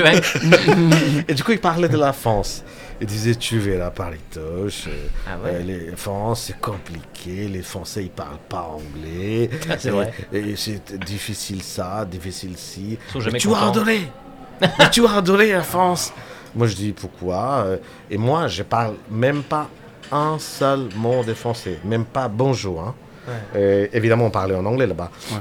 Et 1.28 1.34
du 1.34 1.42
coup, 1.44 1.52
il 1.52 1.60
parlait 1.60 1.88
de 1.88 1.98
la 1.98 2.12
France. 2.14 2.62
Il 3.00 3.06
disait, 3.06 3.34
tu 3.34 3.58
verras 3.58 3.90
Paritoche, 3.90 4.86
euh, 4.88 5.06
Ah 5.26 5.38
ouais. 5.42 5.50
euh, 5.54 5.62
les 5.62 5.96
France, 5.96 6.44
c'est 6.48 6.60
compliqué, 6.60 7.48
les 7.48 7.62
Français, 7.62 8.04
ils 8.04 8.10
parlent 8.10 8.36
pas 8.48 8.62
anglais. 8.76 9.48
Ah, 9.70 9.76
c'est 9.78 9.90
vrai. 9.90 10.12
Et, 10.32 10.54
c'est 10.56 10.94
difficile 11.02 11.62
ça, 11.62 12.04
difficile 12.04 12.56
ci. 12.58 12.98
Ils 13.14 13.32
Mais 13.32 13.38
tu 13.38 13.48
contents. 13.48 13.68
adorer 13.70 14.00
Mais 14.60 14.90
tu 14.90 15.00
vas 15.00 15.14
adorer 15.16 15.52
la 15.52 15.62
France 15.62 16.12
Moi, 16.54 16.66
je 16.66 16.74
dis, 16.76 16.92
pourquoi 16.92 17.64
Euh, 17.66 17.76
Et 18.10 18.18
moi, 18.18 18.48
je 18.48 18.62
parle 18.62 18.96
même 19.10 19.42
pas 19.44 19.68
un 20.12 20.38
seul 20.38 20.88
mot 20.96 21.24
de 21.24 21.32
français, 21.34 21.78
même 21.84 22.04
pas 22.04 22.28
bonjour. 22.28 22.80
hein. 22.82 22.94
Ouais. 23.26 23.34
Euh, 23.56 23.86
évidemment, 23.94 24.26
on 24.26 24.30
parlait 24.30 24.54
en 24.56 24.66
anglais 24.66 24.86
là-bas. 24.86 25.10
Ouais. 25.32 25.38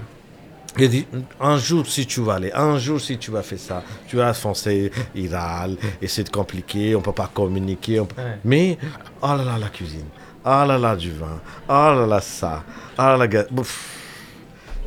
Il 0.80 0.90
dit, 0.90 1.06
un 1.40 1.58
jour, 1.58 1.86
si 1.88 2.06
tu 2.06 2.22
vas 2.22 2.36
aller, 2.36 2.52
un 2.54 2.78
jour, 2.78 3.00
si 3.02 3.18
tu 3.18 3.32
vas 3.32 3.42
faire 3.44 3.60
ça, 3.60 3.84
tu 4.08 4.16
vas 4.18 4.34
français, 4.34 4.92
il 5.16 5.34
râle, 5.36 5.76
et 6.02 6.08
c'est 6.08 6.30
compliqué, 6.32 6.96
on 6.96 7.02
peut 7.02 7.12
pas 7.12 7.30
communiquer. 7.34 8.00
on 8.00 8.06
peut- 8.06 8.22
Ouais. 8.22 8.38
Mais, 8.46 8.78
oh 9.22 9.28
là 9.28 9.44
là, 9.44 9.58
la 9.60 9.70
cuisine, 9.70 10.06
oh 10.46 10.50
là 10.68 10.78
là, 10.78 10.96
du 10.96 11.12
vin, 11.12 11.40
oh 11.68 11.72
là 11.72 12.06
là, 12.08 12.22
ça, 12.22 12.64
oh 12.98 13.02
là 13.02 13.18
là, 13.18 13.44
Bouf. 13.52 13.96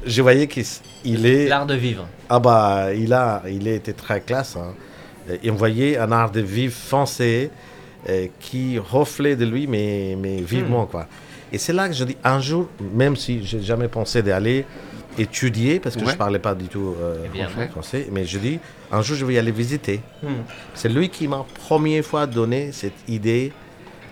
je 0.05 0.23
voyais 0.23 0.47
qu'il 0.47 1.27
est, 1.27 1.49
L'art 1.49 1.67
de 1.67 1.75
vivre. 1.75 2.07
ah 2.29 2.39
bah, 2.39 2.93
il 2.95 3.13
a, 3.13 3.43
il 3.49 3.67
a 3.69 3.73
été 3.73 3.93
très 3.93 4.21
classe, 4.21 4.57
hein. 4.57 4.75
Et 5.43 5.51
on 5.51 5.55
voyait 5.55 5.97
un 5.99 6.11
art 6.11 6.33
de 6.33 6.41
vivre 6.41 6.75
français 6.75 7.51
euh, 8.09 8.27
qui 8.41 8.77
reflète 8.79 9.39
de 9.39 9.45
lui, 9.45 9.69
mais, 9.69 10.17
mais 10.21 10.41
vivement, 10.41 10.85
quoi. 10.87 11.07
Et 11.53 11.59
c'est 11.59 11.73
là 11.73 11.87
que 11.87 11.95
je 11.95 12.03
dis, 12.05 12.17
un 12.25 12.41
jour, 12.41 12.69
même 12.93 13.15
si 13.15 13.45
j'ai 13.45 13.61
jamais 13.63 13.87
pensé 13.87 14.21
d'aller, 14.23 14.65
étudier 15.19 15.81
parce 15.81 15.97
que 15.97 16.05
Ouais. 16.05 16.13
je 16.13 16.17
parlais 16.17 16.39
pas 16.39 16.55
du 16.55 16.67
tout 16.69 16.95
euh, 17.01 17.25
Évidemment. 17.27 17.69
français. 17.71 18.09
Mais 18.13 18.25
je 18.25 18.39
dis, 18.39 18.59
un 18.91 19.03
jour, 19.03 19.17
je 19.17 19.25
vais 19.25 19.35
y 19.35 19.39
aller 19.39 19.53
visiter. 19.53 20.01
Hmm. 20.23 20.29
C'est 20.75 20.89
lui 20.89 21.09
qui 21.09 21.29
m'a 21.29 21.45
première 21.67 22.05
fois 22.05 22.27
donné 22.27 22.73
cette 22.73 22.95
idée 23.09 23.53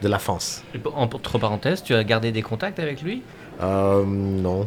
de 0.03 0.09
la 0.09 0.19
France. 0.19 0.63
Entre 0.95 1.39
parenthèses, 1.39 1.83
tu 1.83 1.95
as 1.95 2.05
gardé 2.05 2.33
des 2.33 2.43
contacts 2.43 2.79
avec 2.79 3.03
lui? 3.03 3.23
Euh, 3.63 4.05
non, 4.07 4.67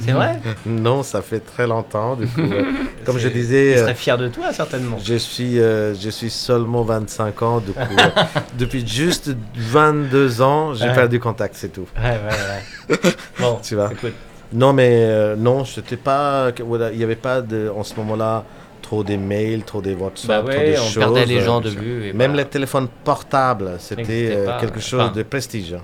C'est 0.00 0.12
vrai? 0.12 0.38
Non, 0.66 1.02
ça 1.02 1.22
fait 1.22 1.40
très 1.40 1.66
longtemps. 1.66 2.14
Du 2.14 2.26
coup, 2.26 2.42
euh, 2.42 2.64
comme 3.06 3.16
je 3.18 3.28
disais, 3.28 3.70
Il 3.70 3.78
euh, 3.78 3.80
serait 3.84 3.94
fier 3.94 4.18
de 4.18 4.28
toi, 4.28 4.52
certainement. 4.52 4.98
je 5.02 5.14
suis, 5.14 5.58
euh, 5.58 5.94
je 5.94 6.10
suis 6.10 6.28
seulement 6.28 6.82
25 6.82 7.40
ans. 7.42 7.60
Du 7.60 7.72
coup, 7.72 7.80
depuis 8.58 8.86
juste 8.86 9.34
22 9.56 10.42
ans, 10.42 10.74
j'ai 10.74 10.84
Ouais. 10.88 10.94
perdu 10.94 11.18
contact, 11.20 11.54
c'est 11.56 11.70
tout. 11.72 11.86
Ouais, 11.96 12.10
ouais, 12.10 12.96
ouais. 12.98 13.12
Bon, 13.40 13.58
Tu 13.62 13.76
vois. 13.76 13.90
écoute. 13.92 14.12
Non, 14.52 14.72
mais 14.72 14.88
euh, 14.92 15.34
non, 15.36 15.64
c'était 15.64 15.96
pas. 15.96 16.52
que- 16.52 16.62
voilà, 16.62 16.90
Il 16.92 16.98
n'y 16.98 17.04
avait 17.04 17.16
pas 17.16 17.40
de, 17.40 17.68
en 17.74 17.82
ce 17.82 17.94
moment-là 17.96 18.44
trop 18.82 19.02
des 19.02 19.16
mails, 19.16 19.64
trop 19.64 19.80
des 19.80 19.94
WhatsApp, 19.94 20.44
Bah 20.44 20.52
trop 20.52 20.60
des 20.62 20.78
on 20.78 20.82
choses. 20.84 20.98
perdait 20.98 21.24
les 21.26 21.38
euh, 21.40 21.44
gens 21.44 21.60
de 21.60 21.70
vue. 21.70 22.06
et 22.08 22.12
Même 22.12 22.32
voilà. 22.32 22.42
les 22.44 22.48
téléphones 22.50 22.88
portables, 23.02 23.72
c'était 23.78 24.28
euh, 24.32 24.60
quelque 24.60 24.78
chose 24.80 25.00
Enfin. 25.00 25.12
de 25.12 25.22
prestige. 25.22 25.72
hein. 25.72 25.80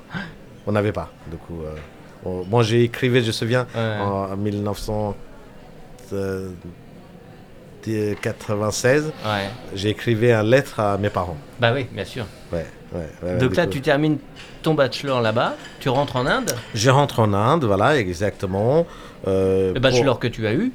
On 0.67 0.73
n'avait 0.73 0.93
pas, 0.93 1.11
du 1.31 1.37
coup. 1.39 1.63
euh, 1.65 1.75
on- 2.25 2.45
moi, 2.45 2.63
j'ai 2.63 2.83
écrivé, 2.85 3.23
je 3.23 3.29
me 3.29 3.33
souviens, 3.33 3.67
Ouais. 3.75 3.99
en 4.01 4.37
1996, 7.83 9.07
Ouais. 9.25 9.49
j'ai 9.75 9.89
écrivé 9.91 10.33
une 10.33 10.51
lettre 10.51 10.79
à 10.81 10.99
mes 10.99 11.11
parents. 11.11 11.37
Bah 11.59 11.73
oui, 11.75 11.87
bien 11.93 12.05
sûr. 12.05 12.27
Ouais, 12.53 12.67
ouais, 12.95 13.09
ouais, 13.23 13.39
Donc 13.39 13.57
là, 13.57 13.65
coup. 13.67 13.73
tu 13.73 13.81
termines 13.81 14.19
ton 14.63 14.75
bachelor 14.75 15.21
là-bas, 15.21 15.55
tu 15.81 15.89
rentres 15.89 16.17
en 16.17 16.27
Inde. 16.27 16.53
Je 16.75 16.91
rentre 16.91 17.21
en 17.21 17.33
Inde, 17.33 17.65
voilà, 17.65 17.97
exactement. 17.99 18.87
euh, 19.27 19.69
Le 19.69 19.73
pour- 19.75 19.83
bachelor 19.83 20.19
que 20.19 20.29
tu 20.29 20.47
as 20.47 20.53
eu, 20.53 20.73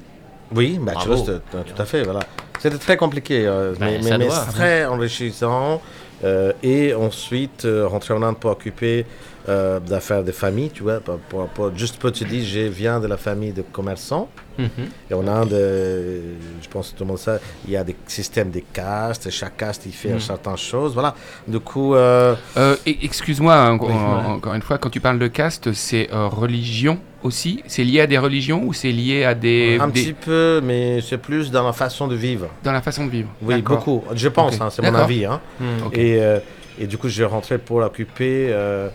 Oui, 0.54 0.78
bachelor, 0.80 1.18
c'était- 1.18 1.38
tout 1.74 1.82
à 1.82 1.84
fait, 1.84 2.02
voilà. 2.02 2.20
C'était 2.60 2.78
très 2.78 2.96
compliqué, 2.96 3.46
euh, 3.46 3.74
Ben, 3.78 4.00
mais, 4.02 4.18
mais- 4.18 4.28
très 4.52 4.84
enrichissant. 4.86 5.80
euh, 6.24 6.52
et 6.62 6.94
ensuite, 6.94 7.64
euh, 7.64 7.86
rentrer 7.86 8.14
en 8.14 8.22
Inde 8.22 8.36
pour 8.38 8.50
occuper 8.52 9.04
euh, 9.48 9.78
d'affaires 9.80 10.24
de 10.24 10.32
famille, 10.32 10.70
tu 10.70 10.82
vois. 10.82 11.00
Pour, 11.00 11.18
pour- 11.18 11.48
pour- 11.48 11.76
juste 11.76 11.96
pour 11.98 12.10
te 12.12 12.24
dire, 12.24 12.44
je 12.44 12.60
viens 12.68 12.98
de 13.00 13.06
la 13.06 13.16
famille 13.16 13.52
de 13.52 13.62
commerçants. 13.62 14.28
Mhm. 14.58 14.68
Et 15.10 15.14
en 15.14 15.26
Inde, 15.28 15.52
euh, 15.52 16.34
je 16.62 16.68
pense 16.68 16.90
que 16.90 16.96
tout 16.96 17.04
le 17.04 17.08
monde 17.08 17.18
sait, 17.18 17.38
il 17.66 17.72
y 17.72 17.76
a 17.76 17.84
des 17.84 17.94
systèmes 18.06 18.50
de 18.50 18.62
castes. 18.72 19.28
Chaque 19.30 19.56
caste, 19.58 19.82
il 19.86 19.92
fait 19.92 20.14
Mhm. 20.14 20.20
certaines 20.20 20.56
choses. 20.56 20.94
Voilà. 20.94 21.14
Du 21.46 21.60
coup, 21.60 21.94
euh, 21.94 22.34
Euh, 22.56 22.74
Excuse-moi, 22.86 23.54
hein, 23.54 23.72
encore 23.72 24.54
une 24.54 24.62
fois, 24.62 24.78
quand 24.78 24.90
tu 24.90 25.00
parles 25.00 25.18
de 25.18 25.28
caste, 25.28 25.72
c'est 25.72 26.08
religion 26.12 26.98
aussi? 27.22 27.62
C'est 27.66 27.84
lié 27.84 28.00
à 28.00 28.06
des 28.06 28.18
religions 28.18 28.62
ou 28.64 28.72
c'est 28.72 28.92
lié 28.92 29.24
à 29.24 29.34
des, 29.34 29.78
un 29.80 29.88
des- 29.88 29.92
petit 30.02 30.12
peu, 30.12 30.60
mais 30.64 31.00
c'est 31.02 31.18
plus 31.18 31.50
dans 31.50 31.64
la 31.66 31.72
façon 31.72 32.06
de 32.08 32.14
vivre. 32.14 32.48
dans 32.64 32.72
la 32.72 32.82
façon 32.82 33.04
de 33.06 33.10
vivre 33.10 33.28
Oui, 33.42 33.60
beaucoup. 33.62 34.02
Je 34.14 34.28
pense, 34.28 34.60
hein, 34.60 34.68
c'est 34.70 34.82
mon 34.82 34.94
avis. 34.94 35.24
Hein. 35.24 35.40
Ok. 35.84 35.96
Et, 35.98 36.20
euh, 36.20 36.38
et 36.78 36.86
du 36.86 36.96
coup, 36.98 37.08
je 37.08 37.22
rentrais 37.24 37.58
pour 37.58 37.78
occuper 37.78 38.48
euh, 38.50 38.88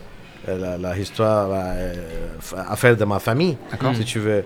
la, 0.48 0.78
la 0.78 0.98
histoire, 0.98 1.50
euh, 1.52 1.94
affaire 2.70 2.96
de 2.98 3.06
ma 3.06 3.20
famille, 3.20 3.58
si 3.96 4.06
tu 4.06 4.20
veux. 4.20 4.44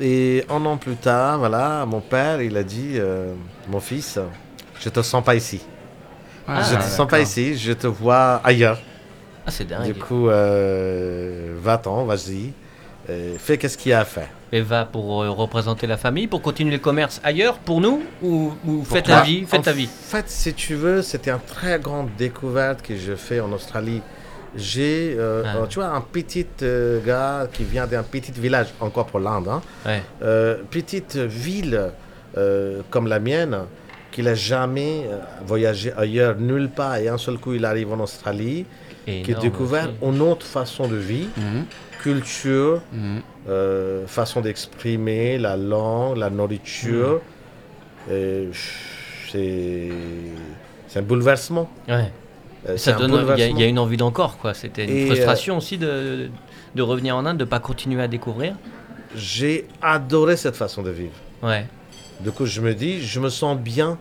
Et 0.00 0.44
un 0.48 0.64
an 0.64 0.76
plus 0.76 0.96
tard, 0.96 1.38
voilà, 1.38 1.84
mon 1.86 2.00
père, 2.00 2.40
il 2.40 2.56
a 2.56 2.62
dit, 2.62 2.92
euh, 2.94 3.34
mon 3.68 3.80
fils, 3.80 4.18
je 4.80 4.88
te 4.88 5.02
sens 5.02 5.22
pas 5.22 5.34
ici. 5.34 5.60
Ah, 6.48 6.62
je 6.68 6.76
te 6.76 6.82
sens 6.82 7.06
pas 7.06 7.20
ici, 7.20 7.56
je 7.56 7.72
te 7.72 7.86
vois 7.86 8.40
ailleurs. 8.42 8.80
Ah, 9.46 9.50
c'est 9.50 9.64
dingue. 9.64 9.84
Du 9.84 9.94
coup, 9.94 10.28
euh, 10.28 11.54
va-t'en, 11.60 12.04
vas-y, 12.04 12.52
euh, 13.10 13.36
fais 13.38 13.58
qu'est-ce 13.58 13.76
qu'il 13.76 13.90
y 13.90 13.92
a 13.92 14.00
à 14.00 14.04
faire. 14.04 14.28
Et 14.52 14.60
va 14.60 14.84
pour 14.84 15.22
euh, 15.22 15.30
représenter 15.30 15.86
la 15.86 15.96
famille, 15.96 16.26
pour 16.26 16.42
continuer 16.42 16.72
le 16.72 16.78
commerce 16.78 17.20
ailleurs, 17.24 17.58
pour 17.58 17.80
nous 17.80 18.02
Ou, 18.22 18.52
ou 18.66 18.84
faites 18.84 19.04
toi 19.06 19.16
ta 19.16 19.22
vie, 19.22 19.44
faites 19.46 19.60
En 19.60 19.62
ta 19.62 19.72
vie 19.72 19.88
fait, 19.88 20.28
si 20.28 20.52
tu 20.54 20.74
veux, 20.74 21.02
c'était 21.02 21.30
une 21.30 21.40
très 21.40 21.78
grande 21.78 22.08
découverte 22.18 22.82
que 22.82 22.96
je 22.96 23.14
fais 23.14 23.40
en 23.40 23.52
Australie. 23.52 24.02
J'ai, 24.56 25.16
euh, 25.18 25.42
Ah. 25.46 25.66
tu 25.68 25.76
vois, 25.76 25.88
un 25.88 26.00
petit 26.02 26.46
euh, 26.62 27.00
gars 27.04 27.48
qui 27.52 27.64
vient 27.64 27.86
d'un 27.86 28.02
petit 28.02 28.32
village, 28.32 28.68
encore 28.80 29.06
pour 29.06 29.20
l'Inde, 29.20 29.48
hein, 29.48 29.62
Ouais. 29.86 30.02
euh, 30.22 30.56
petite 30.70 31.16
ville 31.16 31.90
euh, 32.36 32.80
comme 32.90 33.06
la 33.08 33.18
mienne, 33.18 33.56
qu'il 34.10 34.28
a 34.28 34.34
jamais 34.34 35.06
euh, 35.10 35.18
voyagé 35.46 35.92
ailleurs, 35.96 36.36
nulle 36.38 36.68
part, 36.68 36.96
et 36.96 37.08
un 37.08 37.18
seul 37.18 37.38
coup 37.38 37.54
il 37.54 37.64
arrive 37.64 37.92
en 37.92 38.00
Australie, 38.00 38.66
qui 39.06 39.34
a 39.34 39.38
découvert 39.38 39.88
aussi. 40.00 40.14
une 40.14 40.20
autre 40.22 40.46
façon 40.46 40.86
de 40.86 40.96
vie, 40.96 41.28
Mhm, 41.36 41.64
culture, 42.02 42.82
mhm. 42.92 43.20
euh, 43.48 44.06
façon 44.06 44.40
d'exprimer, 44.42 45.38
la 45.38 45.56
langue, 45.56 46.16
la 46.18 46.30
nourriture. 46.30 47.20
Mm. 48.08 48.12
Et 48.12 48.48
c'est 49.30 49.88
c'est 50.88 50.98
un 50.98 51.02
bouleversement. 51.02 51.70
Ouais. 51.88 52.12
Euh, 52.68 52.76
Ça 52.76 52.92
donne, 52.92 53.10
il 53.36 53.38
y, 53.38 53.42
a- 53.42 53.48
y 53.66 53.68
une 53.68 53.78
envie 53.78 53.96
d'encore, 53.96 54.38
quoi. 54.38 54.54
C'était 54.54 54.84
une 54.84 54.90
Et, 54.90 55.02
euh, 55.02 55.06
frustration 55.06 55.56
aussi 55.56 55.78
de, 55.78 56.28
de 56.74 56.82
revenir 56.82 57.16
en 57.16 57.26
Inde, 57.26 57.38
de 57.38 57.44
pas 57.44 57.58
continuer 57.58 58.02
à 58.02 58.08
découvrir. 58.08 58.54
J'ai 59.16 59.66
adoré 59.82 60.36
cette 60.36 60.56
façon 60.56 60.82
de 60.82 60.90
vivre. 60.90 61.12
Ouais. 61.42 61.66
Du 62.20 62.30
coup, 62.30 62.46
je 62.46 62.60
me 62.60 62.72
dis, 62.74 63.02
je 63.02 63.18
me 63.20 63.28
sens 63.30 63.58
bien 63.58 63.98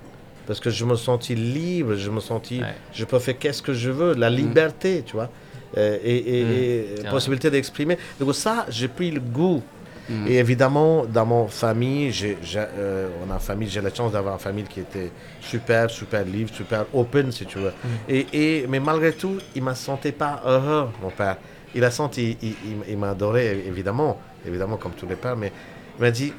parce 0.48 0.60
que 0.60 0.70
je 0.70 0.86
me 0.86 0.96
sentis 0.96 1.36
libre, 1.36 1.96
je 1.96 2.10
me 2.10 2.20
sentis, 2.20 2.60
Ouais. 2.60 2.76
je 2.94 3.04
peux 3.06 3.20
faire 3.20 3.38
qu'est-ce 3.40 3.62
que 3.62 3.74
je 3.74 3.90
veux, 3.90 4.14
la 4.14 4.30
liberté, 4.30 5.04
tu 5.06 5.14
vois, 5.14 5.30
euh, 5.78 5.98
et, 6.04 6.40
et- 6.40 6.44
Mm. 6.44 7.06
et 7.06 7.10
possibilité 7.10 7.50
d'exprimer. 7.50 7.98
Donc 8.20 8.36
ça, 8.36 8.66
j'ai 8.70 8.88
pris 8.88 9.10
le 9.12 9.20
goût. 9.20 9.62
Mm. 10.12 10.28
Et 10.28 10.36
évidemment, 10.40 11.06
dans 11.06 11.26
mon 11.26 11.48
famille, 11.48 12.12
j'ai, 12.12 12.38
euh, 12.56 13.10
on 13.26 13.32
a 13.34 13.40
famille, 13.40 13.70
j'ai 13.70 13.82
la 13.82 13.94
chance 13.94 14.12
d'avoir 14.12 14.34
une 14.36 14.40
famille 14.40 14.66
qui 14.66 14.82
était 14.82 15.12
super, 15.40 15.90
super 15.90 16.26
libre, 16.26 16.52
super 16.54 16.86
open, 16.94 17.32
si 17.32 17.46
tu 17.46 17.60
veux. 17.60 17.74
Et, 18.10 18.28
et, 18.34 18.68
mais 18.68 18.80
malgré 18.80 19.14
tout, 19.14 19.38
il 19.56 19.62
ne 19.62 19.66
m'a 19.66 19.76
senti 19.76 20.12
pas 20.12 20.42
heureux, 20.46 20.90
mon 21.02 21.10
père. 21.10 21.38
Il 21.74 21.84
a 21.86 21.92
senti, 21.92 22.38
il, 22.42 22.50
il- 22.50 22.56
il 22.90 22.98
m'a 22.98 23.12
adoré, 23.12 23.64
évidemment, 23.66 24.20
évidemment, 24.46 24.78
comme 24.78 24.92
tous 24.92 25.08
les 25.08 25.16
pères, 25.16 25.38
mais 25.38 25.52
il 25.98 26.02
m'a 26.02 26.12
dit, 26.12 26.34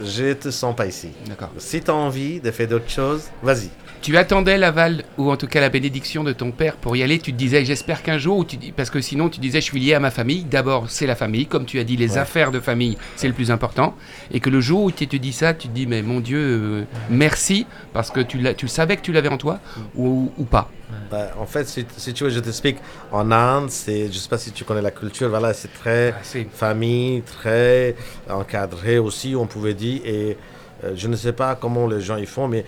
je 0.00 0.32
te 0.32 0.50
sens 0.50 0.74
pas 0.74 0.86
ici. 0.86 1.10
Si 1.58 1.82
tu 1.82 1.90
as 1.90 1.94
envie 1.94 2.40
de 2.40 2.50
faire 2.50 2.68
d'autres 2.68 2.88
choses, 2.88 3.24
vas-y. 3.42 3.68
Tu 4.02 4.16
attendais 4.16 4.56
l'aval 4.56 5.04
ou 5.18 5.30
en 5.30 5.36
tout 5.36 5.46
cas 5.46 5.60
la 5.60 5.68
bénédiction 5.68 6.24
de 6.24 6.32
ton 6.32 6.52
père 6.52 6.76
pour 6.76 6.96
y 6.96 7.02
aller. 7.02 7.18
Tu 7.18 7.32
te 7.32 7.36
disais, 7.36 7.66
j'espère 7.66 8.02
qu'un 8.02 8.16
jour, 8.16 8.46
tu 8.46 8.56
parce 8.74 8.88
que 8.88 9.02
sinon 9.02 9.28
tu 9.28 9.40
disais, 9.40 9.60
je 9.60 9.66
suis 9.66 9.78
lié 9.78 9.92
à 9.92 10.00
ma 10.00 10.10
famille. 10.10 10.44
D'abord, 10.44 10.86
c'est 10.88 11.06
la 11.06 11.14
famille, 11.14 11.46
comme 11.46 11.66
tu 11.66 11.78
as 11.78 11.84
dit, 11.84 11.98
les 11.98 12.12
Ouais. 12.12 12.18
affaires 12.18 12.50
de 12.50 12.60
famille, 12.60 12.96
c'est 13.16 13.28
le 13.28 13.34
plus 13.34 13.50
important. 13.50 13.94
Et 14.30 14.40
que 14.40 14.48
le 14.48 14.62
jour 14.62 14.84
où 14.84 14.90
tu 14.90 15.06
te 15.06 15.16
dis 15.16 15.34
ça, 15.34 15.52
tu 15.52 15.68
te 15.68 15.74
dis, 15.74 15.86
mais 15.86 16.00
mon 16.00 16.20
Dieu, 16.20 16.38
euh, 16.38 16.84
merci, 17.10 17.66
parce 17.92 18.10
que 18.10 18.20
tu, 18.20 18.42
tu 18.56 18.68
savais 18.68 18.96
que 18.96 19.02
tu 19.02 19.12
l'avais 19.12 19.28
en 19.28 19.36
toi 19.36 19.60
ou, 19.94 20.32
ou 20.38 20.44
pas. 20.44 20.70
Bah, 21.10 21.28
en 21.38 21.46
fait, 21.46 21.68
si, 21.68 21.84
si 21.98 22.14
tu 22.14 22.24
veux, 22.24 22.30
je 22.30 22.40
t'explique. 22.40 22.78
En 23.12 23.30
Inde, 23.30 23.68
c'est, 23.70 24.06
je 24.10 24.18
sais 24.18 24.30
pas 24.30 24.38
si 24.38 24.50
tu 24.50 24.64
connais 24.64 24.80
la 24.82 24.90
culture, 24.92 25.28
voilà, 25.28 25.52
c'est 25.52 25.72
très 25.74 26.14
Ah, 26.18 26.38
famille, 26.54 27.20
très 27.22 27.94
encadré 28.30 28.98
aussi, 28.98 29.36
on 29.36 29.46
pouvait 29.46 29.74
dire. 29.74 30.00
Et 30.06 30.36
euh, 30.84 30.92
je 30.96 31.06
ne 31.06 31.16
sais 31.16 31.32
pas 31.34 31.54
comment 31.54 31.86
les 31.86 32.00
gens 32.00 32.16
y 32.16 32.24
font, 32.26 32.48
mais 32.48 32.64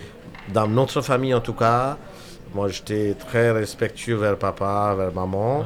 dans 0.51 0.67
notre 0.67 1.01
famille 1.01 1.33
en 1.33 1.41
tout 1.41 1.53
cas, 1.53 1.97
moi 2.53 2.67
j'étais 2.69 3.15
très 3.15 3.51
respectueux 3.51 4.15
vers 4.15 4.37
papa, 4.37 4.95
vers 4.97 5.13
maman. 5.13 5.59
Ouais. 5.59 5.65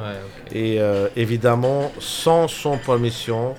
Et 0.52 0.80
euh, 0.80 1.08
évidemment, 1.16 1.90
sans 1.98 2.48
son 2.48 2.78
permission, 2.78 3.54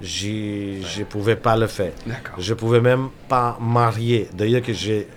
j'y- 0.00 0.82
je 0.82 1.00
ne 1.00 1.04
pouvais 1.04 1.36
pas 1.36 1.56
le 1.56 1.66
faire. 1.66 1.92
Je 2.38 2.54
pouvais 2.54 2.80
même 2.80 3.08
pas 3.28 3.56
marier. 3.60 4.28
D'ailleurs 4.32 4.62
que 4.62 4.72
j'ai 4.72 5.08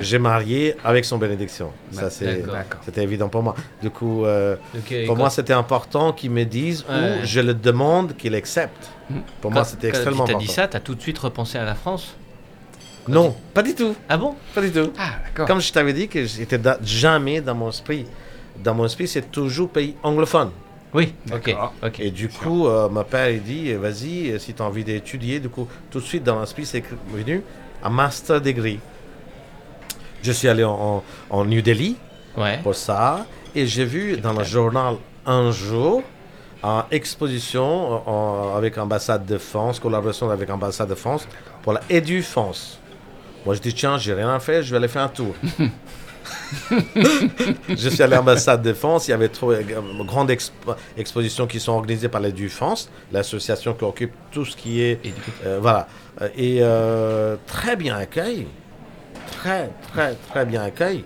j'ai 0.00 0.18
marié 0.18 0.76
avec 0.84 1.06
son 1.06 1.16
bénédiction. 1.16 1.70
Ça. 1.90 2.10
D'accord. 2.10 2.80
c'était 2.84 3.02
évident 3.02 3.30
pour 3.30 3.42
moi. 3.42 3.54
Du 3.80 3.88
coup, 3.88 4.26
euh, 4.26 4.56
pour 4.72 4.80
quand- 5.06 5.16
moi, 5.16 5.30
c'était 5.30 5.54
important 5.54 6.12
qu'il 6.12 6.30
me 6.30 6.44
dise 6.44 6.84
Ouais. 6.86 6.94
ou 7.22 7.24
je 7.24 7.40
le 7.40 7.54
demande 7.54 8.14
qu'il 8.18 8.34
accepte. 8.34 8.90
Pour 9.40 9.50
quand- 9.50 9.54
moi, 9.54 9.64
c'était 9.64 9.90
quand 9.90 9.96
extrêmement 9.96 10.24
tu 10.24 10.32
t'as 10.32 10.36
important. 10.36 10.46
dit 10.46 10.52
ça, 10.52 10.68
t'as 10.68 10.80
tout 10.80 10.94
de 10.94 11.00
suite 11.00 11.18
repensé 11.18 11.56
à 11.56 11.64
la 11.64 11.74
France? 11.74 12.14
Non, 13.08 13.34
pas 13.54 13.62
du 13.62 13.74
tout. 13.74 13.94
Ah 14.08 14.16
bon? 14.16 14.34
Pas 14.54 14.60
du 14.60 14.70
tout. 14.72 14.90
Ah, 14.98 15.10
d'accord. 15.24 15.46
Comme 15.46 15.60
je 15.60 15.72
t'avais 15.72 15.92
dit 15.92 16.08
que 16.08 16.24
j'étais 16.24 16.58
da- 16.58 16.78
jamais 16.82 17.40
dans 17.40 17.54
mon 17.54 17.70
esprit. 17.70 18.06
Dans 18.62 18.74
mon 18.74 18.86
esprit, 18.86 19.06
c'est 19.06 19.30
toujours 19.30 19.68
pays 19.68 19.94
anglophone. 20.02 20.50
Oui, 20.94 21.12
ok. 21.32 21.44
D'accord. 21.46 21.74
ok. 21.84 22.00
Et 22.00 22.10
du 22.10 22.28
coup, 22.28 22.66
euh, 22.66 22.88
mon 22.88 23.04
père, 23.04 23.28
il 23.30 23.42
dit, 23.42 23.70
euh, 23.72 23.78
vas-y, 23.78 24.30
euh, 24.30 24.38
si 24.38 24.54
tu 24.54 24.62
as 24.62 24.64
envie 24.64 24.82
d'étudier, 24.84 25.40
du 25.40 25.48
coup, 25.48 25.68
tout 25.90 26.00
de 26.00 26.04
suite 26.04 26.24
dans 26.24 26.40
l'esprit, 26.40 26.64
c'est 26.64 26.78
écrit- 26.78 26.96
venu 27.12 27.42
un 27.82 27.90
master 27.90 28.40
degree. 28.40 28.80
Je 30.22 30.32
suis 30.32 30.48
allé 30.48 30.64
en, 30.64 30.72
en- 30.72 31.02
en 31.38 31.44
New 31.44 31.60
Delhi 31.62 31.96
Ouais. 32.36 32.58
pour 32.62 32.74
ça, 32.74 33.26
et 33.54 33.66
j'ai 33.66 33.84
vu 33.84 34.16
dans 34.16 34.32
le 34.32 34.44
journal 34.44 34.96
un 35.26 35.50
jour, 35.50 36.02
en 36.62 36.84
exposition 36.90 37.94
euh, 37.94 38.10
en- 38.10 38.56
avec 38.56 38.76
l'ambassade 38.76 39.26
de 39.26 39.38
France, 39.38 39.78
collaboration 39.80 40.30
avec 40.30 40.48
l'ambassade 40.48 40.88
de 40.88 40.94
France, 40.94 41.26
pour 41.62 41.72
la 41.74 41.80
Edu 41.90 42.22
France. 42.22 42.78
Moi, 43.46 43.54
je 43.54 43.60
dis, 43.60 43.72
tiens, 43.72 43.96
j'ai 43.96 44.12
rien 44.12 44.28
à 44.34 44.40
faire, 44.40 44.62
je 44.62 44.70
vais 44.72 44.76
aller 44.76 44.88
faire 44.88 45.02
un 45.02 45.08
tour. 45.08 45.34
je 47.68 47.88
suis 47.88 48.02
allé 48.02 48.14
à 48.14 48.16
l'ambassade 48.16 48.62
de 48.62 48.72
France. 48.72 49.08
Il 49.08 49.12
y 49.12 49.14
avait 49.14 49.28
trop, 49.28 49.52
une 49.52 50.04
grande 50.04 50.30
expo- 50.30 50.74
exposition 50.96 51.46
qui 51.46 51.60
sont 51.60 51.72
organisées 51.72 52.08
par 52.08 52.20
la 52.20 52.30
DuFrance, 52.30 52.90
l'association 53.12 53.74
qui 53.74 53.84
occupe 53.84 54.12
tout 54.32 54.44
ce 54.44 54.56
qui 54.56 54.82
est. 54.82 55.00
Euh, 55.44 55.58
voilà. 55.60 55.86
Euh, 56.20 56.28
Et 56.36 56.58
euh, 56.60 57.36
très 57.46 57.76
bien 57.76 57.96
accueil. 57.96 58.46
Très, 59.38 59.70
très, 59.92 60.14
très 60.30 60.44
bien 60.44 60.62
accueil. 60.62 61.04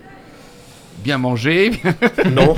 Bien 1.03 1.17
manger. 1.17 1.69
bien- 2.23 2.31
Non, 2.31 2.55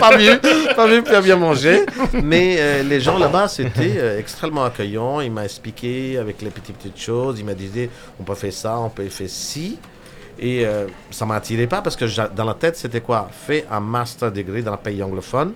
pas 0.00 0.16
vu, 0.16 0.28
pas 0.76 0.86
vu, 0.86 1.02
bien 1.02 1.20
bien 1.20 1.36
mangé. 1.36 1.84
Mais 2.22 2.56
euh, 2.58 2.82
les 2.82 3.00
gens 3.00 3.18
là-bas, 3.18 3.48
c'était 3.48 3.94
euh, 3.98 4.18
extrêmement 4.18 4.64
accueillant. 4.64 5.20
Il 5.20 5.30
m'a 5.32 5.44
expliqué 5.44 6.18
avec 6.18 6.42
les 6.42 6.50
petites 6.50 6.76
petites 6.76 6.98
choses. 7.00 7.38
Il 7.38 7.44
m'a 7.44 7.54
dit, 7.54 7.88
on 8.20 8.22
peut 8.24 8.34
faire 8.34 8.52
ça, 8.52 8.78
on 8.78 8.88
peut 8.88 9.08
faire 9.08 9.28
ci. 9.28 9.78
Et 10.38 10.64
euh, 10.64 10.86
ça 11.10 11.26
m'a 11.26 11.36
attiré 11.36 11.66
pas 11.66 11.82
parce 11.82 11.94
que 11.96 12.06
dans 12.34 12.44
la 12.44 12.54
tête, 12.54 12.76
c'était 12.76 13.00
quoi? 13.02 13.28
Fait 13.46 13.64
un 13.70 13.80
master 13.80 14.32
degree 14.32 14.62
dans 14.62 14.72
un 14.72 14.76
pays 14.78 15.02
anglophone. 15.02 15.52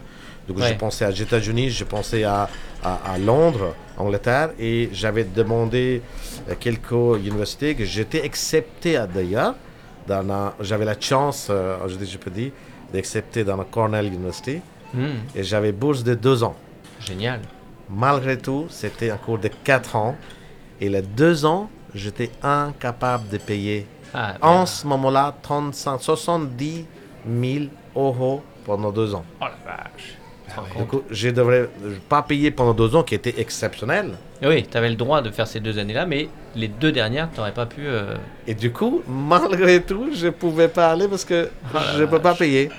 Donc 0.47 0.59
Ouais. 0.59 0.69
je 0.69 0.75
pensais 0.75 1.05
aux 1.05 1.11
États-Unis, 1.11 1.71
je 1.71 1.83
pensais 1.83 2.23
à, 2.23 2.49
à, 2.85 3.01
à 3.15 3.19
Londres, 3.19 3.75
Angleterre, 3.99 4.51
et 4.61 4.89
j'avais 4.93 5.25
demandé 5.25 6.03
à 6.49 6.55
quelques 6.55 6.93
universités 7.19 7.75
que 7.75 7.85
j'étais 7.85 8.23
accepté 8.23 8.97
à 8.97 9.09
d'ailleurs. 9.09 9.55
Dans 10.07 10.29
un- 10.31 10.55
J'avais 10.61 10.85
la 10.85 10.99
chance, 11.01 11.49
euh, 11.51 11.79
je, 11.89 11.97
dis- 11.97 12.07
je 12.11 12.19
peux 12.19 12.31
dire, 12.31 12.53
d'accepter 12.93 13.45
dans 13.45 13.57
la 13.57 13.65
Cornell 13.65 14.07
University, 14.07 14.61
Hmm, 14.95 15.19
et 15.35 15.43
j'avais 15.43 15.73
bourse 15.73 16.03
de 16.05 16.15
deux 16.15 16.43
ans. 16.45 16.55
génial. 17.01 17.41
Malgré 17.91 18.39
tout, 18.39 18.67
c'était 18.71 19.11
un 19.11 19.17
cours 19.17 19.39
de 19.39 19.49
quatre 19.49 19.97
ans, 19.97 20.17
et 20.81 20.89
les 20.89 21.03
deux 21.03 21.45
ans, 21.45 21.69
j'étais 21.95 22.31
incapable 22.43 23.29
de 23.29 23.39
payer 23.39 23.87
Ah, 24.15 24.35
en 24.41 24.57
bien. 24.59 24.67
ce 24.67 24.87
moment-là, 24.87 25.35
35, 25.43 26.01
70 26.01 26.85
000 27.29 27.65
euros 27.95 28.43
pendant 28.65 28.91
deux 28.93 29.15
ans. 29.15 29.25
Oh 29.41 29.45
la 29.45 29.73
vache. 29.73 30.17
Du 30.65 30.71
compte 30.79 30.89
coup, 30.89 31.03
je 31.11 31.29
devrais 31.31 31.69
pas 32.09 32.23
payer 32.23 32.51
pendant 32.51 32.75
deux 32.75 32.95
ans, 32.97 33.03
qui 33.03 33.15
était 33.15 33.35
exceptionnel. 33.39 34.13
Oui, 34.43 34.67
tu 34.71 34.77
avais 34.77 34.89
le 34.91 34.97
droit 34.97 35.23
de 35.23 35.31
faire 35.31 35.47
ces 35.47 35.61
deux 35.61 35.79
années-là, 35.79 36.07
mais 36.07 36.29
les 36.55 36.69
deux 36.69 36.93
dernières, 36.93 37.29
tu 37.31 37.39
n'aurais 37.39 37.53
pas 37.55 37.67
pu. 37.67 37.83
euh, 37.87 38.15
Et 38.47 38.55
du 38.55 38.73
coup, 38.73 39.03
malgré 39.09 39.81
tout, 39.83 40.11
je 40.15 40.29
pouvais 40.29 40.69
pas 40.69 40.93
aller 40.93 41.09
parce 41.09 41.25
que 41.25 41.49
Oh 41.75 41.79
je 41.97 42.03
ne 42.03 42.07
peux 42.07 42.21
pas 42.21 42.35
payer. 42.35 42.71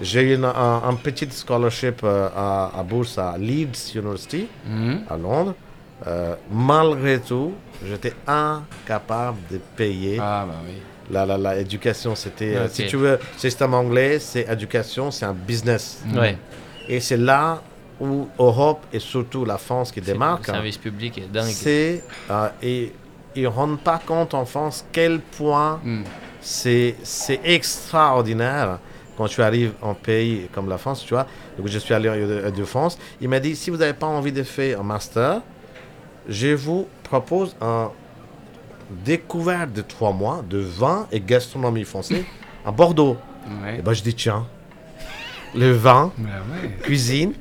J'ai 0.00 0.22
eu 0.22 0.34
une- 0.34 0.44
un, 0.44 0.82
un 0.84 0.94
petit 0.94 1.28
scholarship 1.30 2.00
euh, 2.02 2.28
à, 2.34 2.72
à 2.78 2.82
bourse 2.82 3.18
à 3.18 3.36
Leeds 3.38 3.92
University, 3.94 4.46
Mhm. 4.66 5.00
à 5.08 5.16
Londres. 5.16 5.54
Euh, 6.06 6.34
malgré 6.50 7.20
tout, 7.20 7.52
j'étais 7.86 8.12
incapable 8.26 9.38
de 9.50 9.58
payer. 9.76 10.18
Ah 10.20 10.44
bah 10.48 10.54
oui. 10.66 10.74
La, 11.10 11.26
la, 11.26 11.36
la 11.36 11.56
éducation, 11.58 12.14
c'était, 12.14 12.56
si 12.68 12.86
tu 12.86 12.96
veux, 12.96 13.18
système 13.36 13.74
anglais, 13.74 14.18
c'est 14.18 14.46
éducation, 14.50 15.10
c'est 15.10 15.26
un 15.26 15.34
business. 15.34 16.02
Ouais, 16.14 16.38
Et 16.88 17.00
c'est 17.00 17.16
là 17.16 17.62
où 18.00 18.28
Europe 18.38 18.80
et 18.92 18.98
surtout 18.98 19.44
la 19.44 19.58
France 19.58 19.92
qui 19.92 20.00
démarque. 20.00 20.46
le 20.48 20.52
service 20.54 20.78
public 20.78 21.18
est 21.18 21.30
dingue. 21.32 21.50
C'est 21.52 22.02
euh, 22.30 22.48
et 22.62 22.92
ils 23.36 23.42
ne 23.44 23.48
rendent 23.48 23.80
pas 23.80 24.00
compte 24.04 24.34
en 24.34 24.44
France 24.44 24.84
quel 24.92 25.20
point 25.20 25.80
Mhm. 25.84 26.04
c'est 26.40 26.96
c'est 27.02 27.40
extraordinaire 27.44 28.78
quand 29.16 29.28
tu 29.28 29.42
arrives 29.42 29.72
en 29.82 29.94
pays 29.94 30.48
comme 30.52 30.68
la 30.68 30.78
France, 30.78 31.04
tu 31.04 31.14
vois. 31.14 31.26
Donc 31.58 31.68
je 31.68 31.78
suis 31.78 31.94
allé 31.94 32.08
de, 32.08 32.50
de 32.50 32.64
France. 32.64 32.98
Il 33.20 33.28
m'a 33.28 33.40
dit 33.40 33.54
si 33.54 33.70
vous 33.70 33.76
n'avez 33.76 33.92
pas 33.92 34.06
envie 34.06 34.32
de 34.32 34.42
faire 34.42 34.80
un 34.80 34.82
master, 34.82 35.42
je 36.28 36.48
vous 36.48 36.88
propose 37.04 37.54
un 37.60 37.90
découvert 39.04 39.66
de 39.68 39.80
trois 39.82 40.12
mois 40.12 40.42
de 40.48 40.58
vin 40.58 41.06
et 41.12 41.20
gastronomie 41.20 41.84
français 41.84 42.24
à 42.66 42.70
Bordeaux. 42.70 43.16
Ouais. 43.62 43.78
Et 43.78 43.82
ben 43.82 43.92
je 43.92 44.02
dis 44.02 44.14
tiens, 44.14 44.46
le 45.54 45.72
vin, 45.72 46.12
ouais, 46.18 46.70
cuisine, 46.82 47.32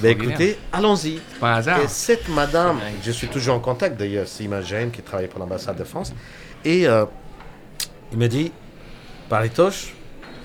ben 0.00 0.10
écoutez, 0.10 0.58
allons-y. 0.72 1.20
C'est 1.32 1.38
pas 1.40 1.54
un 1.54 1.56
hasard. 1.56 1.80
Et 1.80 1.88
cette 1.88 2.28
madame, 2.28 2.78
je 3.02 3.10
suis 3.10 3.28
toujours 3.28 3.56
en 3.56 3.60
contact 3.60 3.98
d'ailleurs, 3.98 4.26
c'est 4.28 4.44
Imagine 4.44 4.90
qui 4.90 5.02
travaille 5.02 5.28
pour 5.28 5.40
l'ambassade 5.40 5.76
de 5.76 5.84
France. 5.84 6.12
Et 6.64 6.86
euh, 6.86 7.04
il 8.12 8.18
me 8.18 8.28
dit, 8.28 8.52
Paritoche, 9.28 9.94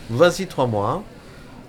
vas-y 0.10 0.48
trois 0.48 0.68
mois. 0.68 1.04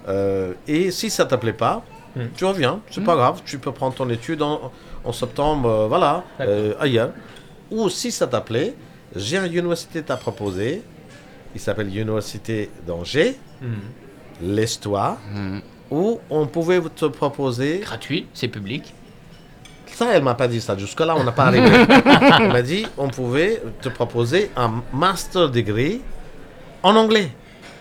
euh, 0.08 0.54
et 0.66 0.90
si 0.90 1.10
ça 1.10 1.24
ne 1.24 1.30
te 1.30 1.34
plaît 1.36 1.52
pas, 1.52 1.82
Hmm. 2.16 2.28
tu 2.34 2.46
reviens, 2.46 2.80
c'est 2.90 3.04
pas 3.04 3.14
grave, 3.16 3.42
tu 3.44 3.58
peux 3.58 3.70
prendre 3.70 3.94
ton 3.94 4.08
étude 4.08 4.40
en, 4.40 4.72
en 5.04 5.12
septembre, 5.12 5.68
euh, 5.68 5.86
voilà, 5.88 6.24
euh, 6.40 6.72
ailleurs. 6.80 7.10
Ou 7.70 7.90
si 7.90 8.10
ça 8.10 8.26
t'a 8.26 8.40
plu, 8.40 8.68
j'ai 9.14 9.36
une 9.36 9.44
université 9.52 10.02
à 10.08 10.16
proposer. 10.16 10.82
Il 11.54 11.60
s'appelle 11.60 11.88
l'Université 11.90 12.70
d'Angers, 12.86 13.36
Hmm. 13.60 13.74
l'Histoire, 14.42 15.16
Mhm. 15.34 15.60
où 15.90 16.20
on 16.30 16.46
pouvait 16.46 16.80
te 16.94 17.06
proposer 17.06 17.80
Gratuit, 17.82 18.26
c'est 18.34 18.48
public. 18.48 18.94
Ça, 19.86 20.06
elle 20.14 20.22
m'a 20.22 20.34
pas 20.34 20.46
dit 20.48 20.60
ça. 20.60 20.76
Jusque-là, 20.78 21.16
on 21.16 21.24
n'a 21.24 21.32
pas 21.32 21.46
arrivé. 21.46 21.66
elle 22.40 22.48
m'a 22.52 22.62
dit 22.62 22.86
on 22.96 23.08
pouvait 23.08 23.60
te 23.80 23.88
proposer 23.88 24.50
un 24.56 24.82
master 24.92 25.50
degree 25.50 26.00
en 26.84 26.94
anglais, 26.94 27.30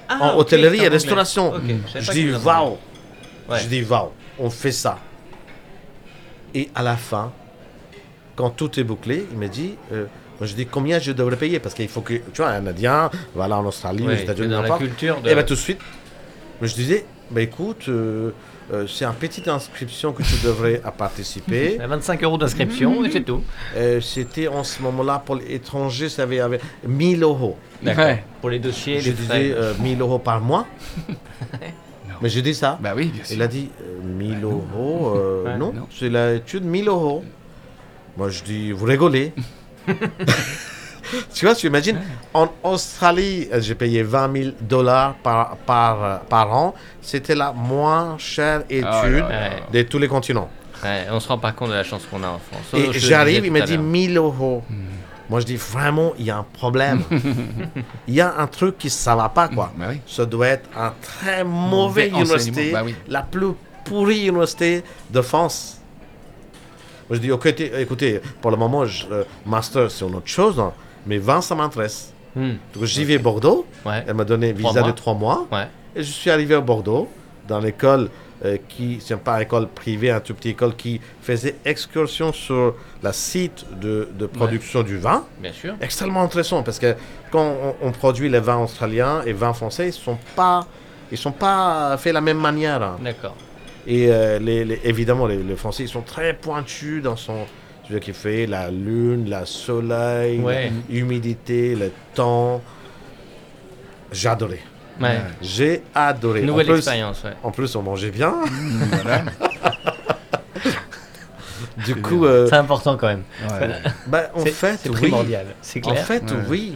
Ah, 0.09 0.17
en 0.33 0.37
hôtellerie 0.37 0.79
et 0.83 0.87
en 0.87 0.91
restauration. 0.91 1.53
Je 1.95 2.11
dis. 2.11 2.31
Ouais. 2.31 3.59
Je 3.59 3.67
dis 3.67 3.83
waouh. 3.83 4.09
On 4.39 4.49
fait 4.49 4.71
ça. 4.71 4.97
Et 6.55 6.69
à 6.73 6.81
la 6.81 6.95
fin, 6.95 7.31
quand 8.35 8.49
tout 8.49 8.79
est 8.79 8.83
bouclé, 8.83 9.25
il 9.31 9.37
me 9.37 9.47
dit. 9.47 9.75
euh, 9.91 10.05
moi, 10.39 10.45
je 10.47 10.53
dis 10.53 10.65
combien 10.67 10.99
je 10.99 11.11
devrais 11.11 11.35
payer? 11.35 11.59
Parce 11.59 11.73
qu'il 11.75 11.87
faut 11.87 12.01
que 12.01 12.13
tu 12.15 12.21
vois 12.41 12.49
un 12.49 12.65
Indien, 12.67 13.09
voilà 13.35 13.57
en 13.57 13.65
Australie, 13.65 14.05
aux 14.07 14.11
États-Unis, 14.11 14.49
dans 14.49 14.57
la 14.57 14.61
n'importe. 14.63 14.81
culture 14.81 15.19
de. 15.21 15.29
Et 15.29 15.33
bien 15.33 15.43
tout 15.43 15.55
de 15.55 15.59
suite, 15.59 15.79
je 16.61 16.73
disais, 16.73 17.05
bah 17.29 17.41
écoute, 17.41 17.85
euh, 17.89 18.31
euh, 18.73 18.87
c'est 18.87 19.05
une 19.05 19.13
petite 19.13 19.47
inscription 19.47 20.11
que 20.13 20.23
tu 20.23 20.35
devrais 20.43 20.81
à 20.83 20.91
participer. 20.91 21.73
Il 21.75 21.79
y 21.79 21.83
a 21.83 21.87
25 21.87 22.23
euros 22.23 22.37
d'inscription 22.37 23.03
et 23.05 23.11
c'est 23.11 23.21
tout. 23.21 23.43
Euh, 23.75 24.01
C'était 24.01 24.47
en 24.47 24.63
ce 24.63 24.81
moment-là 24.81 25.21
pour 25.25 25.35
les 25.35 25.53
étrangers, 25.53 26.09
ça 26.09 26.23
avait, 26.23 26.39
avait 26.39 26.59
1000 26.87 27.23
euros. 27.23 27.57
D'accord. 27.83 28.05
Ouais. 28.05 28.23
Pour 28.41 28.49
les 28.49 28.59
dossiers, 28.59 28.99
Je 28.99 29.11
les 29.11 29.15
frais. 29.15 29.39
disais 29.43 29.53
euh, 29.55 29.73
1000 29.79 30.01
euros 30.01 30.19
par 30.19 30.41
mois. 30.41 30.65
Mais 32.21 32.29
je 32.29 32.39
dis 32.39 32.55
ça. 32.55 32.79
Bah 32.81 32.93
oui, 32.95 33.05
bien 33.13 33.23
sûr. 33.23 33.35
Il 33.35 33.41
a 33.43 33.47
dit 33.47 33.69
euh, 33.81 33.99
1000 34.03 34.43
euros. 34.43 35.13
euh, 35.15 35.43
Ouais. 35.43 35.57
non, 35.57 35.71
Non. 35.73 35.87
c'est 35.91 36.09
l'étude 36.09 36.63
1000 36.65 36.87
euros. 36.87 37.23
Moi 38.17 38.29
je 38.29 38.43
dis, 38.43 38.71
vous 38.71 38.85
rigolez. 38.85 39.33
tu 41.33 41.45
vois, 41.45 41.55
tu 41.55 41.67
imagines, 41.67 41.99
en 42.33 42.47
Australie, 42.63 43.47
euh, 43.53 43.61
j'ai 43.61 43.75
payé 43.75 44.03
20 44.03 44.33
000 44.43 44.55
dollars 44.61 45.15
par, 45.15 45.57
par, 45.57 46.03
euh, 46.03 46.17
par 46.29 46.53
an. 46.55 46.73
C'était 47.01 47.35
la 47.35 47.51
moins 47.53 48.17
chère 48.17 48.61
étude 48.69 48.83
là 48.83 49.09
là. 49.19 49.27
Ouais. 49.71 49.83
de 49.83 49.87
tous 49.87 49.99
les 49.99 50.07
continents. 50.07 50.49
Ouais, 50.83 51.05
on 51.11 51.19
se 51.19 51.27
rend 51.27 51.37
pas 51.39 51.51
compte 51.53 51.69
de 51.69 51.73
la 51.75 51.83
chance 51.83 52.03
qu'on 52.09 52.21
a 52.23 52.27
en 52.27 52.39
France. 52.39 52.73
Et 52.73 52.87
le 52.87 52.93
j'arrive, 52.93 53.45
il 53.45 53.57
à 53.61 53.65
dit 53.65 53.73
l'heure. 53.77 53.83
1000 53.83 54.17
euros. 54.17 54.63
Moi, 55.29 55.41
je 55.41 55.45
dis 55.45 55.55
vraiment, 55.57 56.13
il 56.17 56.25
y 56.25 56.31
a 56.31 56.37
un 56.37 56.45
problème. 56.53 57.01
Il 58.07 58.13
y 58.13 58.21
a 58.21 58.33
un 58.37 58.47
truc 58.47 58.77
qui 58.77 58.89
ça 58.89 59.13
va 59.13 59.27
pas, 59.27 59.49
quoi. 59.49 59.73
Bah 59.75 59.87
oui. 59.89 59.99
Ça 60.07 60.25
doit 60.25 60.47
être 60.47 60.69
un 60.77 60.93
très 61.01 61.43
mauvais 61.43 61.49
Mauvais 61.49 62.07
université, 62.09 62.71
bah 62.71 62.81
oui. 62.85 62.95
la 63.09 63.23
plus 63.23 63.47
pourrie 63.83 64.27
université 64.27 64.83
de 65.09 65.21
France. 65.21 65.81
Moi, 67.09 67.17
je 67.17 67.21
dis, 67.21 67.31
ok, 67.31 67.45
écoutez, 67.45 68.21
pour 68.41 68.51
le 68.51 68.57
moment, 68.57 68.85
je- 68.85 69.05
euh, 69.11 69.23
master, 69.45 69.89
c'est 69.91 70.05
une 70.05 70.15
autre 70.15 70.27
chose, 70.27 70.57
hein, 70.59 70.71
mais 71.07 71.17
20, 71.17 71.41
ça 71.41 71.55
m'intéresse. 71.55 72.13
Hmm, 72.35 72.53
Donc, 72.75 72.83
j'y 72.83 73.03
vais 73.05 73.15
à 73.15 73.19
Bordeaux. 73.19 73.65
Ouais. 73.85 74.03
Elle 74.07 74.13
m'a 74.13 74.23
donné 74.25 74.53
Trois 74.53 74.69
visa 74.71 74.81
mois. 74.81 74.91
de 74.91 74.95
trois 74.95 75.13
mois. 75.15 75.47
Ouais. 75.51 75.67
Et 75.95 76.03
je 76.03 76.11
suis 76.11 76.29
arrivé 76.29 76.53
à 76.53 76.61
Bordeaux, 76.61 77.07
dans 77.47 77.59
l'école 77.59 78.09
euh, 78.45 78.57
qui, 78.69 78.99
c'est 79.03 79.17
pas 79.17 79.37
une 79.37 79.41
école 79.43 79.67
privée, 79.67 80.11
un 80.11 80.19
tout 80.19 80.35
petit 80.35 80.49
école 80.49 80.75
qui 80.75 81.01
faisait 81.21 81.55
excursion 81.65 82.31
sur 82.31 82.75
la 83.01 83.11
site 83.13 83.65
de, 83.79 84.09
de 84.13 84.25
production 84.27 84.83
du 84.83 84.97
vin. 84.97 85.25
Bien 85.39 85.53
sûr. 85.53 85.73
Extrêmement 85.81 86.21
intéressant 86.21 86.61
parce 86.61 86.77
que 86.77 86.93
quand 87.31 87.55
on, 87.81 87.87
on 87.87 87.91
produit 87.91 88.29
les 88.29 88.39
vins 88.39 88.59
australiens 88.59 89.23
et 89.25 89.33
vins 89.33 89.53
français, 89.53 89.87
ils 89.87 89.93
sont 89.93 90.19
pas, 90.35 90.67
ils 91.11 91.17
sont 91.17 91.31
pas 91.31 91.97
faits 91.97 92.11
de 92.11 92.15
la 92.15 92.21
même 92.21 92.37
manière. 92.37 92.83
hein. 92.83 92.97
D'accord. 93.01 93.35
Et 93.87 94.11
euh, 94.11 94.37
les, 94.37 94.65
les- 94.65 94.81
évidemment, 94.83 95.25
les, 95.25 95.37
les 95.41 95.55
Français, 95.55 95.83
ils 95.83 95.89
sont 95.89 96.01
très 96.01 96.33
pointus 96.33 97.01
dans 97.01 97.15
son, 97.15 97.45
ce 97.91 97.97
qu'il 97.97 98.13
fait, 98.13 98.45
la 98.47 98.69
lune, 98.69 99.29
la 99.29 99.45
soleil, 99.45 100.39
Ouais. 100.39 100.71
l'humidité, 100.89 101.75
le 101.75 101.91
temps. 102.13 102.61
J'ai 104.11 104.29
adoré. 104.29 104.59
Ouais. 105.01 105.17
J'ai 105.41 105.83
adoré. 105.93 106.41
Nouvelle 106.41 106.65
en 106.67 106.69
plus, 106.69 106.77
expérience, 106.77 107.23
ouais. 107.23 107.33
En 107.43 107.51
plus, 107.51 107.75
on 107.75 107.81
mangeait 107.83 108.11
bien. 108.11 108.33
Voilà. 109.03 109.23
Du 111.85 111.95
coup, 111.95 112.25
euh, 112.25 112.47
C'est 112.49 112.55
important 112.55 112.97
quand 112.97 113.07
même. 113.07 113.23
Ouais. 113.49 113.67
bah, 114.07 114.29
en 114.33 114.39
C'est- 114.41 114.51
fait, 114.51 114.77
C'est 114.81 114.89
oui. 114.89 114.95
primordial. 114.95 115.45
C'est 115.61 115.85
En 115.85 115.91
clair. 115.91 116.05
fait, 116.05 116.23
Ouais. 116.23 116.37
oui. 116.49 116.73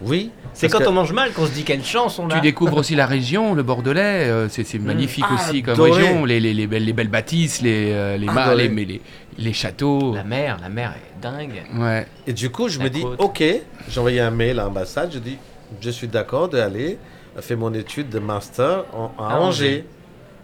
Oui. 0.00 0.30
c'est 0.54 0.68
quand 0.68 0.78
que- 0.78 0.86
on 0.88 0.92
mange 0.92 1.12
mal 1.12 1.32
qu'on 1.32 1.44
se 1.46 1.50
dit 1.50 1.64
quelle 1.64 1.84
chance 1.84 2.18
on 2.20 2.30
a. 2.30 2.34
Tu 2.34 2.40
découvres 2.40 2.76
aussi 2.78 2.94
la 2.94 3.04
région, 3.06 3.54
le 3.54 3.62
Bordelais, 3.64 4.28
euh, 4.28 4.48
c'est 4.48 4.62
c'est 4.64 4.78
magnifique 4.78 5.24
Ah, 5.28 5.34
aussi 5.34 5.62
comme 5.62 5.74
adoré. 5.74 5.90
région, 5.90 6.24
les, 6.24 6.38
les, 6.40 6.54
les 6.54 6.66
belles, 6.68 6.84
les 6.84 6.92
belles 6.92 7.08
bâtisses, 7.08 7.60
les, 7.62 7.90
euh, 7.92 8.16
les, 8.16 8.26
ma- 8.26 8.44
Adoré. 8.44 8.64
les, 8.64 8.68
mais 8.68 8.84
les, 8.84 9.00
les 9.38 9.52
châteaux. 9.54 10.14
La 10.14 10.24
mer, 10.24 10.58
la 10.60 10.68
mer 10.68 10.92
est 10.96 11.20
dingue. 11.20 11.62
Ouais. 11.74 12.06
Et 12.26 12.32
du 12.32 12.50
coup, 12.50 12.68
je 12.68 12.78
La 12.78 12.84
me 12.84 12.90
dis, 12.90 13.04
ok, 13.18 13.42
j'ai 13.88 13.98
envoyé 13.98 14.20
un 14.20 14.30
mail 14.30 14.58
à 14.60 14.64
l'ambassade, 14.64 15.10
je 15.12 15.18
dis, 15.18 15.38
je 15.80 15.90
suis 15.90 16.08
d'accord 16.08 16.48
d'aller. 16.48 16.98
fait 17.40 17.54
mon 17.54 17.72
étude 17.72 18.08
de 18.10 18.18
master 18.18 18.84
en- 18.92 19.12
à, 19.16 19.34
À 19.34 19.38
Angers. 19.38 19.44
Angers. 19.68 19.84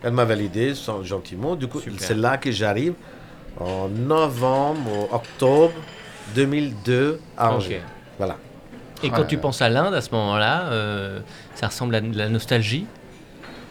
Elle 0.04 0.12
m'a 0.12 0.24
validé 0.24 0.74
sans- 0.76 1.02
gentiment. 1.02 1.56
Du 1.56 1.66
coup, 1.66 1.80
c'est 1.98 2.14
là 2.16 2.36
que 2.38 2.52
j'arrive 2.52 2.94
en 3.58 3.88
novembre 3.88 5.08
ou 5.10 5.14
octobre 5.14 5.72
2002 6.36 7.20
à. 7.36 7.52
Angers. 7.52 7.82
Voilà. 8.16 8.36
Et 9.02 9.10
quand 9.10 9.24
tu 9.24 9.38
penses 9.38 9.60
à 9.60 9.68
l'Inde 9.68 9.92
à 9.92 10.00
ce 10.00 10.10
moment-là, 10.12 10.68
euh, 10.70 11.18
ça 11.56 11.66
ressemble 11.66 11.96
à 11.96 12.00
de 12.00 12.16
la 12.16 12.28
nostalgie? 12.28 12.86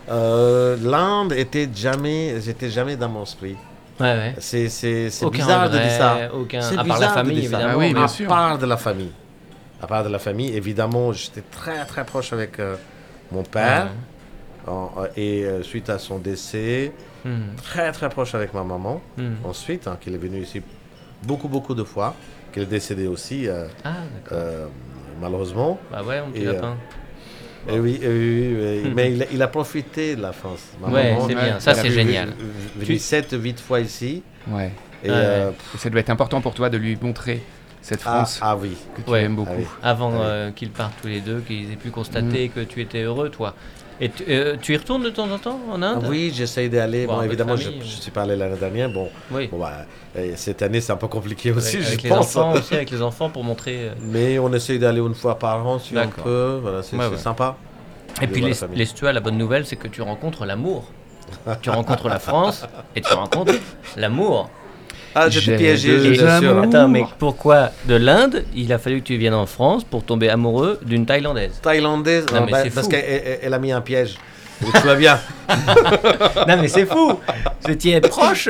Euh, 0.09 0.75
L'Inde 0.83 1.31
était 1.33 1.69
jamais, 1.73 2.41
j'étais 2.41 2.69
jamais 2.69 2.97
dans 2.97 3.07
mon 3.09 3.23
esprit. 3.23 3.55
Ouais, 3.99 4.06
ouais. 4.13 4.36
C'est, 4.39 4.69
c'est, 4.69 5.10
c'est 5.10 5.29
bizarre 5.29 5.69
de 5.69 5.75
regret, 5.75 5.88
dire 5.88 5.97
ça. 5.97 6.34
aucun- 6.34 6.62
C'est 6.62 6.73
à 6.73 6.77
part 6.77 6.86
la 6.88 6.93
bizarre 6.93 7.10
de 7.10 7.13
famille, 7.13 7.41
dire 7.41 7.49
ça. 7.51 7.58
évidemment. 7.58 7.73
Ah 7.73 7.77
oui, 7.77 7.93
bien 7.93 8.03
à 8.03 8.08
sûr. 8.08 8.27
part 8.27 8.58
de 8.58 8.65
la 8.65 8.77
famille. 8.77 9.12
À 9.82 9.88
part 9.88 10.03
de 10.03 10.10
la 10.10 10.19
famille, 10.19 10.56
évidemment, 10.56 11.12
j'étais 11.13 11.41
très 11.51 11.86
très 11.86 12.03
proche 12.06 12.34
avec 12.34 12.60
euh, 12.60 12.75
mon 13.32 13.43
père. 13.43 13.89
En- 14.65 14.91
euh, 14.97 15.08
et 15.17 15.43
euh, 15.43 15.62
suite 15.63 15.89
à 15.89 15.99
son 15.99 16.19
décès, 16.19 16.91
Hmm, 17.25 17.56
très 17.63 17.91
très 17.93 18.10
proche 18.10 18.36
avec 18.36 18.53
ma 18.53 18.63
maman. 18.63 19.01
hmm. 19.17 19.36
Ensuite, 19.45 19.88
hein, 19.88 19.97
qui 20.01 20.10
est 20.13 20.17
venue 20.17 20.39
ici 20.41 20.62
beaucoup 21.23 21.47
beaucoup 21.47 21.73
de 21.75 21.84
fois, 21.86 22.15
qui 22.51 22.60
est 22.60 22.65
décédée 22.65 23.08
aussi, 23.08 23.47
euh, 23.47 23.65
Ah, 23.86 23.91
euh, 24.34 24.67
malheureusement. 25.21 25.79
Bah 25.91 26.01
ouais, 26.03 26.21
mon 26.21 26.32
petit 26.32 26.41
et, 26.43 26.47
euh, 26.47 26.53
lapin. 26.53 26.75
Et 27.69 27.80
oui, 27.80 27.99
et 28.02 28.08
oui, 28.08 28.56
oui, 28.56 28.56
oui. 28.84 28.89
Mhm. 28.89 28.93
mais 28.95 29.13
il 29.13 29.23
a, 29.23 29.26
il 29.32 29.41
a 29.41 29.47
profité 29.47 30.15
de 30.15 30.21
la 30.21 30.34
France. 30.34 30.62
Ma 30.82 30.88
Ouais, 30.89 31.13
maman, 31.13 31.28
c'est 31.28 31.36
bien. 31.36 31.60
Ça, 31.60 31.73
c'est 31.73 31.88
vu- 31.88 31.93
génial. 31.93 32.30
euh, 32.30 32.34
Tu- 32.80 32.86
Venu 32.86 32.97
7, 32.99 33.36
8 33.39 33.60
fois 33.60 33.80
ici. 33.80 34.21
Ouais. 34.47 34.71
Et, 35.04 35.10
Ouais, 35.10 35.15
euh, 35.15 35.52
Et 35.76 35.78
ça 35.78 35.89
doit 35.89 35.99
être 36.02 36.10
important 36.10 36.41
pour 36.41 36.54
toi 36.54 36.69
de 36.69 36.78
lui 36.78 36.97
montrer 37.02 37.41
cette 37.82 38.02
ah, 38.06 38.12
France 38.23 38.39
ah 38.41 38.56
oui. 38.56 38.76
que 38.95 39.02
tu 39.02 39.10
Ouais. 39.10 39.23
aimes 39.23 39.36
beaucoup. 39.36 39.52
Ah 39.54 39.60
oui. 39.60 39.65
Avant 39.82 40.12
euh, 40.21 40.52
qu'ils 40.52 40.71
partent 40.71 40.93
tous 41.02 41.08
les 41.08 41.19
deux, 41.21 41.39
qu'ils 41.41 41.71
aient 41.71 41.76
pu 41.78 41.89
constater 41.89 42.47
Mm. 42.47 42.52
que 42.52 42.60
tu 42.62 42.82
étais 42.82 43.02
heureux, 43.04 43.30
toi. 43.30 43.54
Et 44.01 44.10
tu, 44.10 44.23
euh, 44.27 44.56
tu 44.62 44.73
y 44.73 44.77
retournes 44.77 45.03
de 45.03 45.10
temps 45.10 45.29
en 45.32 45.38
temps 45.38 45.60
en 45.71 45.82
Ah 45.82 45.88
Inde 45.91 46.06
oui, 46.10 46.32
j'essaye 46.36 46.69
d'aller. 46.69 47.06
Bon, 47.06 47.21
évidemment, 47.21 47.56
je 47.56 47.65
famille, 47.65 47.82
suis 47.84 48.12
pas 48.12 48.23
allé 48.23 48.36
l'année 48.36 48.58
dernière. 48.58 48.89
Bon, 48.89 49.10
Oui. 49.32 49.47
bon 49.47 49.60
bah, 49.60 49.86
et 50.15 50.36
cette 50.36 50.62
année, 50.62 50.82
c'est 50.82 50.91
un 50.91 50.97
peu 50.97 51.08
compliqué 51.08 51.51
aussi, 51.51 51.77
avec, 51.77 51.88
avec 51.88 52.01
je 52.01 52.08
les 52.08 52.12
enfants 52.13 52.53
aussi, 52.53 52.75
avec 52.75 52.89
les 52.91 53.01
enfants 53.01 53.29
pour 53.29 53.43
montrer. 53.43 53.89
euh, 53.89 53.93
Mais 54.01 54.39
on 54.39 54.51
essaye 54.53 54.79
d'aller 54.79 54.99
une 54.99 55.13
fois 55.15 55.38
par 55.38 55.65
an, 55.65 55.79
si 55.79 55.95
on 55.97 56.10
peut. 56.10 56.60
Voilà, 56.62 56.82
c'est 56.84 56.95
Ouais, 56.97 57.03
c'est 57.06 57.12
ouais. 57.12 57.17
sympa. 57.17 57.56
Et 58.21 58.27
puis 58.27 58.41
les, 58.41 58.53
les 58.75 58.86
la 59.12 59.19
bonne 59.19 59.38
nouvelle, 59.38 59.65
c'est 59.65 59.75
que 59.75 59.88
tu 59.88 60.01
rencontres 60.01 60.45
l'amour. 60.45 60.86
tu 61.62 61.69
rencontres 61.69 62.10
la 62.10 62.19
France 62.19 62.65
et 62.95 63.01
tu 63.01 63.13
rencontres 63.13 63.53
l'amour. 63.95 64.49
Ah, 65.15 65.30
j'étais 65.30 65.56
piégé, 65.58 65.99
je 65.99 66.13
jure. 66.13 66.62
Attends, 66.63 66.88
mais 66.88 67.04
pourquoi 67.19 67.69
de 67.86 67.95
l'Inde 67.95 68.43
Il 68.56 68.71
a 68.73 68.78
fallu 68.80 69.02
que 69.02 69.08
tu 69.08 69.17
viennes 69.17 69.34
en 69.34 69.45
France 69.45 69.84
pour 69.84 70.04
tomber 70.04 70.30
amoureux 70.30 70.80
d'une 70.86 71.06
Thaïlandaise? 71.06 71.52
Thaïlandaise, 71.62 72.26
Non, 72.32 72.39
ah, 72.39 72.43
mais 72.45 72.52
bah, 72.52 72.58
c'est 72.63 72.69
parce 72.73 72.86
fou. 72.88 72.91
qu'elle 72.91 73.06
elle- 73.08 73.39
elle 73.43 73.54
a 73.54 73.60
mis 73.60 73.71
un 73.71 73.82
piège. 73.82 74.15
Tu 74.63 74.88
vas 74.88 74.95
bien. 74.95 75.19
non 76.47 76.56
mais 76.62 76.69
c'est 76.69 76.86
fou 76.86 77.19
Vous 77.65 77.71
étiez 77.71 77.99
proche 77.99 78.47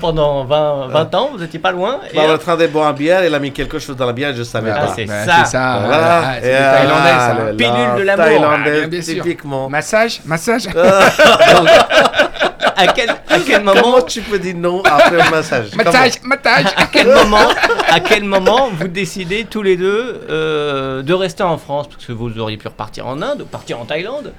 pendant 0.00 0.44
20, 0.44 0.88
20 0.88 1.14
ans, 1.14 1.30
vous 1.36 1.42
étiez 1.42 1.60
pas 1.60 1.70
loin. 1.70 2.00
et 2.12 2.16
Bah, 2.16 2.22
on 2.26 2.30
est 2.30 2.34
en 2.34 2.38
train 2.38 2.56
de 2.56 2.66
boire 2.66 2.88
un 2.88 2.92
bière, 2.92 3.20
elle 3.22 3.34
a 3.34 3.38
mis 3.38 3.52
quelque 3.52 3.78
chose 3.78 3.94
dans 3.96 4.06
la 4.06 4.12
bière, 4.12 4.34
je 4.34 4.42
savais 4.42 4.72
Ah, 4.74 4.86
pas. 4.86 4.92
c'est 4.96 5.06
ça. 5.06 5.24
C'est 5.44 5.50
ça. 5.52 5.82
Voilà. 5.84 6.22
Ah, 6.24 6.34
c'est 6.42 6.54
ah, 6.54 6.72
Thaïlandais, 6.74 7.10
ça. 7.10 7.28
là, 7.28 7.44
là, 7.44 7.52
Pilule 7.52 8.00
de 8.00 8.02
l'amour. 8.06 8.24
Thaïlandaise, 8.24 8.58
Ah, 8.66 8.78
bien, 8.80 8.88
bien 8.88 9.02
sûr. 9.02 9.22
typiquement. 9.22 9.68
Massage, 9.68 10.20
massage. 10.24 10.64
à 12.76 12.86
quel, 12.92 13.10
à 13.10 13.38
quel 13.46 13.64
Comment 13.64 13.74
moment 13.74 14.02
tu 14.02 14.20
peux 14.22 14.38
dire 14.38 14.56
non 14.56 14.82
après 14.84 15.10
le 15.24 15.30
massage? 15.30 15.74
Massage, 15.76 16.22
massage. 16.22 16.66
à 16.76 16.86
quel 16.86 17.06
moment, 17.06 17.48
à 17.88 18.00
quel 18.00 18.24
moment 18.24 18.70
vous 18.70 18.88
décidez 18.88 19.44
tous 19.44 19.62
les 19.62 19.76
deux 19.76 20.20
euh, 20.28 21.02
de 21.02 21.12
rester 21.14 21.42
en 21.42 21.58
France? 21.58 21.88
Parce 21.88 22.04
que 22.06 22.12
vous 22.12 22.38
auriez 22.38 22.56
pu 22.56 22.68
repartir 22.68 23.06
en 23.06 23.20
Inde 23.22 23.42
ou 23.42 23.44
partir 23.46 23.80
en 23.80 23.84
Thaïlande. 23.84 24.32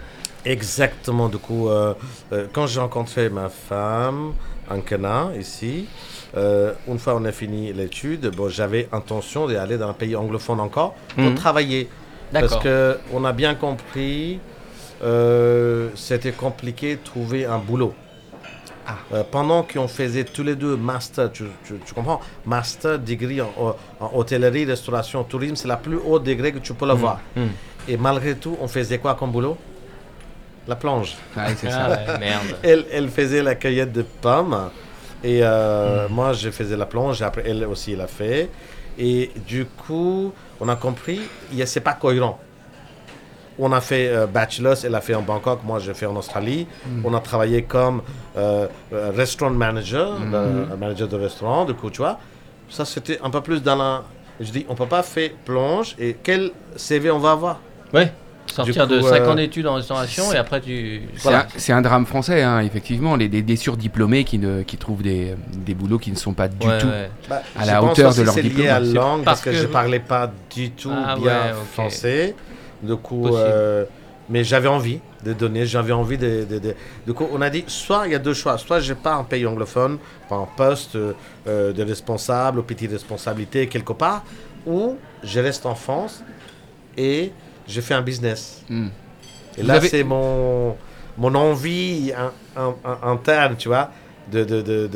Exactement. 0.45 1.29
Du 1.29 1.37
coup, 1.37 1.69
euh, 1.69 1.93
euh, 2.33 2.45
quand 2.51 2.67
j'ai 2.67 2.79
rencontré 2.79 3.29
ma 3.29 3.49
femme, 3.49 4.33
Ankana, 4.69 5.29
ici, 5.39 5.85
euh, 6.35 6.73
une 6.87 6.99
fois 6.99 7.15
on 7.15 7.23
a 7.25 7.31
fini 7.31 7.71
l'étude, 7.73 8.27
bon, 8.35 8.49
j'avais 8.49 8.89
intention 8.91 9.47
d'aller 9.47 9.77
dans 9.77 9.89
un 9.89 9.93
pays 9.93 10.15
anglophone 10.15 10.59
encore 10.59 10.95
pour 11.15 11.23
Mhm. 11.23 11.35
travailler. 11.35 11.89
Parce 12.31 12.45
D'accord. 12.45 12.63
que 12.63 12.97
on 13.13 13.23
a 13.25 13.31
bien 13.31 13.53
compris, 13.55 14.39
euh, 15.03 15.89
c'était 15.95 16.31
compliqué 16.31 16.95
de 16.95 17.01
trouver 17.03 17.45
un 17.45 17.57
boulot. 17.59 17.93
Ah. 18.85 18.95
Euh, 19.13 19.23
pendant 19.29 19.63
qu'on 19.63 19.87
faisait 19.87 20.23
tous 20.25 20.43
les 20.43 20.55
deux 20.55 20.75
master, 20.75 21.31
tu, 21.31 21.45
tu- 21.65 21.75
tu 21.85 21.93
comprends? 21.93 22.19
Master 22.45 22.99
degree 22.99 23.41
en, 23.41 23.75
en 23.99 24.11
hôtellerie, 24.13 24.65
restauration, 24.65 25.23
tourisme, 25.23 25.55
c'est 25.55 25.67
la 25.67 25.77
plus 25.77 25.97
haute 25.97 26.23
degré 26.23 26.51
que 26.51 26.59
tu 26.59 26.73
peux 26.73 26.85
l'avoir. 26.85 27.19
Mhm. 27.35 27.49
Et 27.87 27.97
malgré 27.97 28.35
tout, 28.35 28.57
on 28.61 28.67
faisait 28.67 28.97
quoi 28.97 29.15
comme 29.15 29.31
boulot? 29.31 29.57
La 30.67 30.75
plonge. 30.75 31.15
Ouais, 31.35 31.43
c'est 31.57 31.67
Ah 31.67 31.71
ça. 31.71 31.89
ouais, 32.13 32.19
merde. 32.19 32.43
Elle, 32.63 32.85
elle 32.91 33.09
faisait 33.09 33.41
la 33.43 33.55
cueillette 33.55 33.91
de 33.91 34.01
pommes. 34.01 34.69
Et 35.23 35.39
euh, 35.41 36.07
Hmm. 36.07 36.13
moi, 36.13 36.33
je 36.33 36.49
faisais 36.49 36.75
la 36.77 36.85
plonge. 36.85 37.21
Et 37.21 37.25
après, 37.25 37.43
elle 37.45 37.63
aussi 37.65 37.95
l'a 37.95 38.07
fait. 38.07 38.49
Et 38.97 39.31
du 39.47 39.65
coup, 39.65 40.33
on 40.59 40.67
a 40.69 40.75
compris, 40.75 41.21
il 41.51 41.57
y 41.57 41.61
a- 41.61 41.65
c'est 41.65 41.79
pas 41.81 41.93
cohérent. 41.93 42.39
On 43.59 43.71
a 43.71 43.81
fait 43.81 44.07
euh, 44.09 44.25
bachelor, 44.25 44.75
elle 44.83 44.95
a 44.95 45.01
fait 45.01 45.13
en 45.15 45.21
Bangkok, 45.21 45.59
moi 45.63 45.77
j'ai 45.79 45.93
fait 45.93 46.05
en 46.07 46.15
Australie. 46.15 46.65
Hmm. 46.87 47.01
On 47.05 47.13
a 47.13 47.19
travaillé 47.19 47.61
comme 47.63 48.01
euh, 48.35 48.67
euh, 48.93 49.11
restaurant 49.15 49.51
manager, 49.51 50.19
Hmm. 50.19 50.31
euh, 50.33 50.65
manager 50.79 51.07
de 51.07 51.17
restaurant, 51.17 51.65
du 51.65 51.73
coup, 51.75 51.89
tu 51.91 51.99
vois. 51.99 52.19
Ça, 52.69 52.85
c'était 52.85 53.19
un 53.23 53.29
peu 53.29 53.41
plus 53.41 53.61
dans 53.61 53.75
la. 53.75 54.03
Je 54.39 54.51
dis, 54.51 54.65
on 54.69 54.73
peut 54.75 54.87
pas 54.87 55.03
faire 55.03 55.29
plonge 55.45 55.95
et 55.99 56.17
quel 56.23 56.51
CV 56.75 57.11
on 57.11 57.19
va 57.19 57.31
avoir? 57.31 57.59
Ouais. 57.93 58.11
Sortir 58.47 58.87
Du 58.87 58.95
de 58.95 59.01
coup, 59.01 59.07
5 59.07 59.21
euh, 59.21 59.31
ans 59.31 59.35
d'études 59.35 59.67
en 59.67 59.75
restauration 59.75 60.31
et 60.33 60.37
après 60.37 60.59
tu. 60.59 61.03
C'est 61.15 61.21
Voilà. 61.23 61.39
un, 61.41 61.45
c'est 61.55 61.73
un 61.73 61.81
drame 61.81 62.05
français, 62.05 62.41
hein, 62.41 62.59
effectivement, 62.59 63.15
les, 63.15 63.29
des, 63.29 63.41
des 63.41 63.55
surdiplômés 63.55 64.23
qui, 64.25 64.37
ne, 64.39 64.63
qui 64.63 64.77
trouvent 64.77 65.01
des, 65.03 65.35
des 65.53 65.73
boulots 65.75 65.97
qui 65.99 66.11
ne 66.11 66.17
sont 66.17 66.33
pas 66.33 66.47
du 66.47 66.67
Ouais, 66.67 66.77
tout. 66.79 66.87
ouais. 66.87 67.09
Bah, 67.29 67.41
à 67.57 67.65
la 67.65 67.81
hauteur 67.83 68.13
de 68.13 68.21
leur 68.23 68.33
c'est 68.33 68.41
lié 68.41 68.67
à 68.67 68.79
la 68.79 68.85
diplôme. 68.85 69.03
langue 69.05 69.23
Parce 69.23 69.41
que, 69.41 69.51
que 69.51 69.55
je 69.55 69.67
parlais 69.67 69.99
pas 69.99 70.29
du 70.53 70.71
tout 70.71 70.91
Ah 70.93 71.15
bien 71.15 71.25
ouais, 71.25 71.53
français. 71.71 72.35
Du 72.83 72.95
coup, 72.97 73.23
euh, 73.37 73.85
mais 74.29 74.43
j'avais 74.43 74.67
envie 74.67 74.99
de 75.23 75.33
donner, 75.33 75.65
j'avais 75.65 75.93
envie 75.93 76.17
de, 76.17 76.45
de, 76.49 76.59
de- 76.59 76.75
Du 77.07 77.13
coup, 77.13 77.27
on 77.31 77.41
a 77.41 77.49
dit 77.49 77.63
soit 77.67 78.07
il 78.07 78.11
y 78.11 78.15
a 78.15 78.19
deux 78.19 78.33
choix, 78.33 78.57
soit 78.57 78.79
je 78.79 78.93
pars 78.93 79.19
en 79.19 79.23
pays 79.23 79.45
anglophone, 79.45 79.97
en 80.29 80.45
poste 80.45 80.95
euh, 80.95 81.13
euh, 81.47 81.71
de 81.73 81.83
responsable 81.83 82.59
ou 82.59 82.63
petite 82.63 82.91
responsabilité 82.91 83.67
quelque 83.67 83.93
part, 83.93 84.23
ou 84.65 84.97
je 85.23 85.39
reste 85.39 85.65
en 85.65 85.75
France 85.75 86.23
et 86.97 87.31
je 87.67 87.81
fais 87.81 87.93
un 87.93 88.01
business. 88.01 88.61
Hmm. 88.69 88.87
Et 89.57 89.61
Vous 89.61 89.67
là, 89.67 89.75
avez- 89.75 89.87
c'est 89.89 90.03
mon, 90.03 90.75
mon 91.17 91.35
envie 91.35 92.11
in- 92.17 92.31
in- 92.61 92.75
in- 92.83 93.11
interne, 93.11 93.55
tu 93.57 93.67
vois, 93.69 93.89
de 94.31 94.43
de 94.43 94.89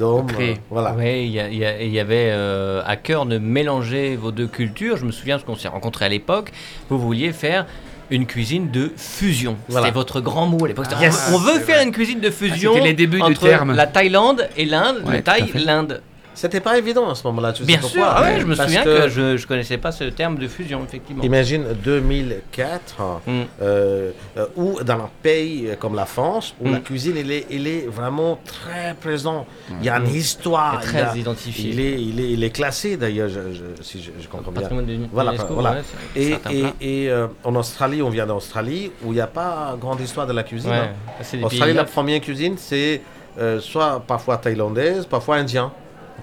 euh, 0.00 0.54
voilà. 0.70 0.92
Ouais, 0.94 1.24
il 1.26 1.32
y, 1.32 2.00
avait 2.00 2.30
euh, 2.30 2.82
à 2.86 2.96
cœur 2.96 3.26
de 3.26 3.38
mélanger 3.38 4.16
vos 4.16 4.32
deux 4.32 4.46
cultures. 4.46 4.96
Je 4.96 5.04
me 5.04 5.12
souviens 5.12 5.36
parce 5.36 5.44
qu'on 5.44 5.56
s'est 5.56 5.68
rencontrés 5.68 6.04
à 6.04 6.08
l'époque. 6.08 6.52
Vous 6.88 6.98
vouliez 6.98 7.32
faire 7.32 7.66
une 8.10 8.26
cuisine 8.26 8.70
de 8.70 8.90
fusion. 8.96 9.56
Voilà. 9.68 9.86
C'était 9.86 9.94
votre 9.94 10.20
grand 10.20 10.46
mot 10.46 10.64
à 10.64 10.68
l'époque. 10.68 10.86
Yes. 11.00 11.30
on 11.32 11.38
veut 11.38 11.58
faire 11.60 11.76
vrai. 11.76 11.84
une 11.84 11.92
cuisine 11.92 12.20
de 12.20 12.30
fusion 12.30 12.74
c'était 12.74 12.86
les 12.86 12.94
débuts 12.94 13.18
du 13.18 13.22
entre 13.22 13.40
terme. 13.40 13.74
la 13.74 13.86
Thaïlande 13.86 14.48
et 14.56 14.64
l'Inde. 14.64 15.02
Ouais, 15.06 15.22
le 15.22 15.46
tout 15.46 15.94
C'était 16.38 16.60
pas 16.60 16.78
évident 16.78 17.10
à 17.10 17.16
ce 17.16 17.26
moment-là, 17.26 17.52
tu 17.52 17.62
sais 17.62 17.66
Bien 17.66 17.78
pourquoi 17.78 18.00
sûr. 18.00 18.12
ah 18.16 18.22
ouais, 18.22 18.40
je 18.40 18.46
me 18.46 18.54
Parce 18.54 18.68
souviens 18.68 18.84
que, 18.84 19.08
je 19.08 19.36
je 19.36 19.44
connaissais 19.48 19.76
pas 19.76 19.90
ce 19.90 20.04
terme 20.04 20.36
de 20.38 20.46
fusion 20.46 20.80
effectivement. 20.86 21.24
Imagine 21.24 21.64
2004, 21.84 23.20
Mm. 23.26 23.42
euh, 23.60 24.10
euh, 24.36 24.46
où 24.56 24.78
dans 24.84 24.94
un 24.94 25.10
pays 25.22 25.66
euh, 25.68 25.74
comme 25.74 25.94
la 25.96 26.06
France, 26.06 26.54
où 26.60 26.68
Mm. 26.68 26.72
la 26.72 26.78
cuisine, 26.78 27.16
elle 27.18 27.32
est, 27.32 27.46
est 27.50 27.86
vraiment 27.88 28.38
très 28.44 28.94
présente. 29.00 29.46
Il 29.80 29.86
y 29.86 29.88
a 29.88 29.96
une 29.98 30.08
histoire. 30.14 30.74
Et 30.74 30.84
il 30.84 30.88
très 30.90 30.98
y 30.98 31.02
a- 31.02 31.16
identifié. 31.16 31.70
Il 31.70 31.80
est, 31.80 32.00
il 32.02 32.20
est, 32.20 32.30
il 32.30 32.44
est 32.44 32.50
classé 32.50 32.96
d'ailleurs, 32.96 33.28
je- 33.28 33.52
je- 33.52 33.82
si 33.82 34.00
je, 34.00 34.10
je 34.20 34.28
comprends 34.28 34.52
bien. 34.52 34.68
Voilà, 35.12 35.32
l'UNESCO, 35.32 35.54
voilà. 35.54 35.72
ouais, 35.72 35.82
Et, 36.14 36.36
et, 36.50 36.64
et, 37.04 37.10
euh, 37.10 37.26
en 37.44 37.54
Australie, 37.56 38.00
on 38.00 38.10
vient 38.10 38.26
d'Australie, 38.26 38.92
où 39.04 39.12
il 39.12 39.16
n'y 39.16 39.20
a 39.20 39.26
pas 39.26 39.76
grande 39.80 40.00
histoire 40.00 40.26
de 40.28 40.32
la 40.32 40.44
cuisine. 40.44 40.70
Ouais, 40.70 40.76
hein. 40.76 41.38
Australie, 41.42 41.74
la 41.74 41.84
première 41.84 42.20
cuisine, 42.20 42.54
c'est 42.58 43.02
euh, 43.40 43.60
soit 43.60 44.02
parfois 44.06 44.36
thaïlandaise, 44.36 45.04
parfois 45.06 45.36
indien. 45.36 45.72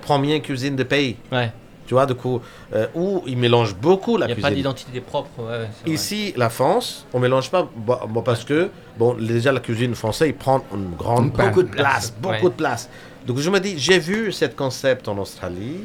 Première 0.06 0.42
cuisine 0.42 0.76
de 0.76 0.84
pays. 0.84 1.18
Ouais. 1.32 1.52
Tu 1.88 1.94
vois, 1.94 2.06
du 2.08 2.16
coup, 2.16 2.42
euh, 2.74 2.88
où 2.96 3.22
ils 3.28 3.38
mélangent 3.38 3.76
beaucoup 3.76 4.18
la 4.18 4.26
Il 4.26 4.30
n'y 4.30 4.32
a 4.32 4.36
cuisine. 4.36 4.50
pas 4.50 4.56
d'identité 4.56 5.02
propre. 5.02 5.30
ouais, 5.40 5.46
vrai. 5.60 5.70
Ici, 5.86 6.34
la 6.36 6.50
France, 6.50 7.06
on 7.14 7.20
mélange 7.20 7.52
pas 7.52 7.68
bon, 7.76 7.98
bon, 8.10 8.22
parce 8.24 8.44
que 8.44 8.70
bon, 8.98 9.14
déjà 9.14 9.52
la 9.52 9.60
cuisine 9.60 9.94
française, 9.94 10.30
il 10.30 10.34
prend 10.36 10.64
une 10.74 10.96
grande 10.96 11.26
Une 11.26 11.32
place. 11.32 11.48
beaucoup 11.48 11.64
de 11.64 11.70
place, 11.70 12.14
beaucoup 12.20 12.34
Ouais. 12.36 12.42
de 12.44 12.50
place. 12.50 12.90
Donc 13.28 13.38
je 13.38 13.50
me 13.52 13.60
dis, 13.60 13.76
j'ai 13.78 14.00
vu 14.00 14.32
cette 14.32 14.56
concept 14.56 15.08
en 15.08 15.18
Australie. 15.20 15.82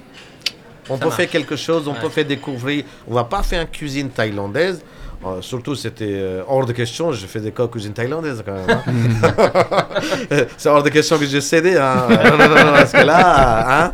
On 0.88 0.94
Ça 0.94 1.00
peut 1.00 1.04
marche. 1.06 1.16
faire 1.18 1.28
quelque 1.30 1.56
chose, 1.56 1.86
on 1.86 1.92
Ouais. 1.92 2.00
peut 2.00 2.08
faire 2.08 2.24
découvrir. 2.24 2.84
On 3.06 3.14
va 3.14 3.24
pas 3.24 3.42
faire 3.42 3.60
une 3.62 3.68
cuisine 3.68 4.08
thaïlandaise. 4.08 4.82
Euh, 5.26 5.40
surtout, 5.42 5.74
c'était 5.74 6.04
euh, 6.08 6.42
hors 6.48 6.64
de 6.66 6.72
question. 6.72 7.12
Je 7.12 7.26
fais 7.26 7.40
des 7.40 7.50
cas 7.52 7.66
cuisine 7.66 7.92
thaïlandaise 7.92 8.42
quand 8.44 8.52
même. 8.54 8.66
hein. 8.70 10.44
c'est 10.56 10.68
hors 10.68 10.82
de 10.82 10.88
question 10.88 11.18
que 11.18 11.26
j'ai 11.26 11.40
cédé. 11.40 11.76
Hein. 11.76 12.06
Non, 12.30 12.36
non, 12.38 12.48
non, 12.48 12.64
non, 12.66 12.72
parce 12.72 12.92
que 12.92 13.04
là, 13.04 13.84
hein. 13.86 13.92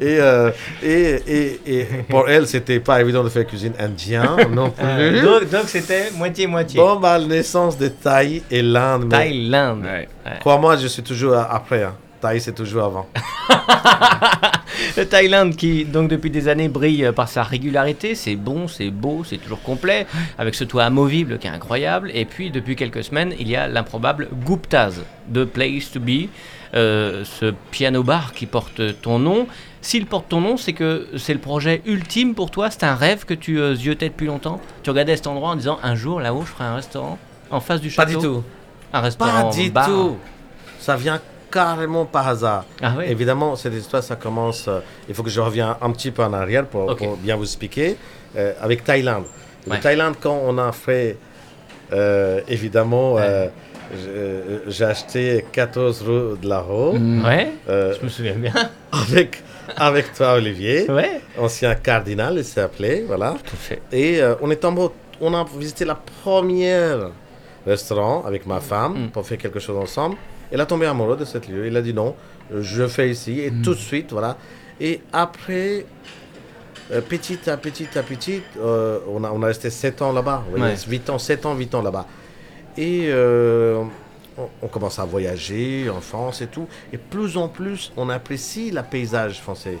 Et, 0.00 0.18
euh, 0.20 0.50
et, 0.82 1.22
et, 1.26 1.60
et 1.66 1.84
pour 2.08 2.28
elle, 2.28 2.46
c'était 2.46 2.80
pas 2.80 3.00
évident 3.00 3.22
de 3.22 3.28
faire 3.28 3.46
cuisine 3.46 3.72
indienne 3.78 4.26
non 4.52 4.70
plus. 4.70 4.84
Euh, 4.84 5.22
donc 5.22 5.50
donc 5.50 5.64
c'était 5.68 6.10
moitié-moitié. 6.16 6.80
Bon, 6.80 6.96
bah, 6.96 7.18
la 7.18 7.26
naissance 7.26 7.76
de 7.78 7.88
Thaï 7.88 8.42
et 8.50 8.62
l'Inde. 8.62 9.04
mais 9.04 9.16
Thaïlande. 9.16 9.84
Ouais. 9.84 10.08
Crois-moi, 10.40 10.76
je 10.78 10.86
suis 10.88 11.02
toujours 11.02 11.34
a- 11.34 11.54
après. 11.54 11.82
Hein. 11.84 11.94
Thaï, 12.20 12.40
c'est 12.40 12.54
toujours 12.54 12.84
avant. 12.84 13.06
Le 14.96 15.06
Thaïlande 15.06 15.56
qui, 15.56 15.84
donc 15.84 16.08
depuis 16.08 16.30
des 16.30 16.48
années, 16.48 16.68
brille 16.68 17.10
par 17.14 17.28
sa 17.28 17.42
régularité. 17.42 18.14
C'est 18.14 18.36
bon, 18.36 18.68
c'est 18.68 18.90
beau, 18.90 19.24
c'est 19.24 19.38
toujours 19.38 19.62
complet, 19.62 20.06
avec 20.38 20.54
ce 20.54 20.64
toit 20.64 20.84
amovible 20.84 21.38
qui 21.38 21.46
est 21.46 21.50
incroyable. 21.50 22.10
Et 22.14 22.24
puis, 22.24 22.50
depuis 22.50 22.76
quelques 22.76 23.04
semaines, 23.04 23.34
il 23.38 23.48
y 23.48 23.56
a 23.56 23.68
l'improbable 23.68 24.28
Guptaz, 24.46 25.02
The 25.32 25.44
Place 25.44 25.90
to 25.92 26.00
Be, 26.00 26.28
euh, 26.74 27.24
ce 27.24 27.52
piano 27.70 28.02
bar 28.02 28.32
qui 28.32 28.46
porte 28.46 29.00
ton 29.02 29.18
nom. 29.18 29.46
S'il 29.80 30.06
porte 30.06 30.28
ton 30.28 30.40
nom, 30.40 30.56
c'est 30.56 30.72
que 30.72 31.06
c'est 31.16 31.34
le 31.34 31.40
projet 31.40 31.80
ultime 31.86 32.34
pour 32.34 32.50
toi. 32.50 32.70
C'est 32.70 32.84
un 32.84 32.94
rêve 32.94 33.24
que 33.24 33.34
tu 33.34 33.58
euh, 33.60 33.74
ziotais 33.74 34.08
depuis 34.08 34.26
longtemps. 34.26 34.60
Tu 34.82 34.90
regardais 34.90 35.16
cet 35.16 35.26
endroit 35.26 35.50
en 35.50 35.56
disant 35.56 35.78
un 35.82 35.94
jour 35.94 36.20
là-haut, 36.20 36.42
je 36.42 36.50
ferai 36.52 36.64
un 36.64 36.74
restaurant 36.76 37.18
en 37.50 37.60
face 37.60 37.80
du 37.80 37.88
Pas 37.90 38.06
château. 38.06 38.18
du 38.20 38.26
tout. 38.26 38.44
Un 38.92 39.00
restaurant. 39.00 39.50
Pas 39.50 39.56
du 39.56 39.70
bar. 39.70 39.86
tout. 39.86 40.16
Ça 40.80 40.96
vient 40.96 41.20
carrément 41.60 42.04
par 42.04 42.28
hasard. 42.28 42.64
Ah 42.82 42.92
oui. 42.98 43.04
Évidemment, 43.08 43.56
cette 43.56 43.74
histoire, 43.74 44.02
ça 44.02 44.16
commence. 44.16 44.66
euh, 44.68 44.80
il 45.08 45.14
faut 45.14 45.22
que 45.22 45.30
je 45.30 45.40
revienne 45.40 45.74
un 45.80 45.90
petit 45.90 46.10
peu 46.10 46.22
en 46.22 46.32
arrière 46.32 46.66
pour, 46.66 46.94
bien 47.26 47.36
vous 47.36 47.44
expliquer. 47.44 47.96
euh, 48.36 48.52
avec 48.60 48.84
Thaïlande. 48.84 49.24
Ouais. 49.66 49.76
Le 49.76 49.82
Thaïlande, 49.82 50.16
quand 50.20 50.38
on 50.44 50.58
a 50.58 50.70
fait, 50.72 51.16
euh, 51.92 52.40
évidemment, 52.48 53.14
Ouais. 53.14 53.50
j'ai 54.68 54.84
acheté 54.84 55.44
14 55.52 56.02
rue 56.02 56.36
de 56.42 56.48
la 56.48 56.60
Rue 56.60 56.98
Mm. 56.98 57.24
Ouais, 57.24 57.48
euh, 57.68 57.94
je 57.98 58.04
me 58.04 58.10
souviens 58.10 58.34
bien. 58.34 58.52
avec, 58.92 59.42
avec 59.76 60.12
toi, 60.12 60.34
Olivier, 60.34 60.90
Ouais, 60.90 61.20
ancien 61.38 61.74
cardinal, 61.76 62.34
il 62.36 62.44
s'est 62.44 62.60
appelé, 62.60 63.04
voilà. 63.06 63.30
tout 63.44 63.54
à 63.54 63.56
fait. 63.56 63.80
Et 63.92 64.20
euh, 64.20 64.34
on 64.42 64.50
est 64.50 64.56
tombé, 64.56 64.82
on 65.20 65.32
a 65.32 65.44
visité 65.58 65.84
la 65.86 65.98
première 66.22 67.10
restaurant 67.66 68.24
avec 68.26 68.44
ma 68.46 68.60
femme 68.60 68.94
Mm. 69.06 69.08
pour 69.12 69.26
faire 69.26 69.38
quelque 69.38 69.60
chose 69.60 69.78
ensemble. 69.78 70.16
Elle 70.50 70.60
a 70.60 70.66
tombé 70.66 70.86
amoureux 70.86 71.16
de 71.16 71.24
cette 71.24 71.48
lieu. 71.48 71.66
Il 71.66 71.76
a 71.76 71.82
dit 71.82 71.94
non, 71.94 72.14
je 72.52 72.86
fais 72.86 73.10
ici 73.10 73.40
et 73.40 73.50
tout 73.62 73.74
de 73.74 73.78
suite, 73.80 74.12
voilà. 74.12 74.36
Et 74.80 75.00
après, 75.12 75.86
euh, 76.92 77.00
petit 77.00 77.50
à 77.50 77.56
petit 77.56 77.98
à 77.98 78.02
petit, 78.02 78.42
euh, 78.60 78.98
on, 79.08 79.24
a, 79.24 79.30
on 79.30 79.42
a 79.42 79.46
resté 79.46 79.70
7 79.70 80.02
ans 80.02 80.12
là-bas. 80.12 80.44
Ouais. 80.52 80.74
8 80.86 81.10
ans, 81.10 81.18
7 81.18 81.46
ans, 81.46 81.54
8 81.56 81.74
ans 81.74 81.82
là-bas. 81.82 82.06
Et 82.76 83.06
euh, 83.08 83.82
on, 84.38 84.48
on 84.62 84.68
commence 84.68 84.98
à 84.98 85.04
voyager 85.04 85.88
en 85.90 86.00
France 86.00 86.42
et 86.42 86.46
tout. 86.46 86.68
Et 86.92 86.98
plus 86.98 87.36
en 87.36 87.48
plus, 87.48 87.92
on 87.96 88.08
apprécie 88.08 88.70
le 88.70 88.82
paysage 88.82 89.40
français. 89.40 89.78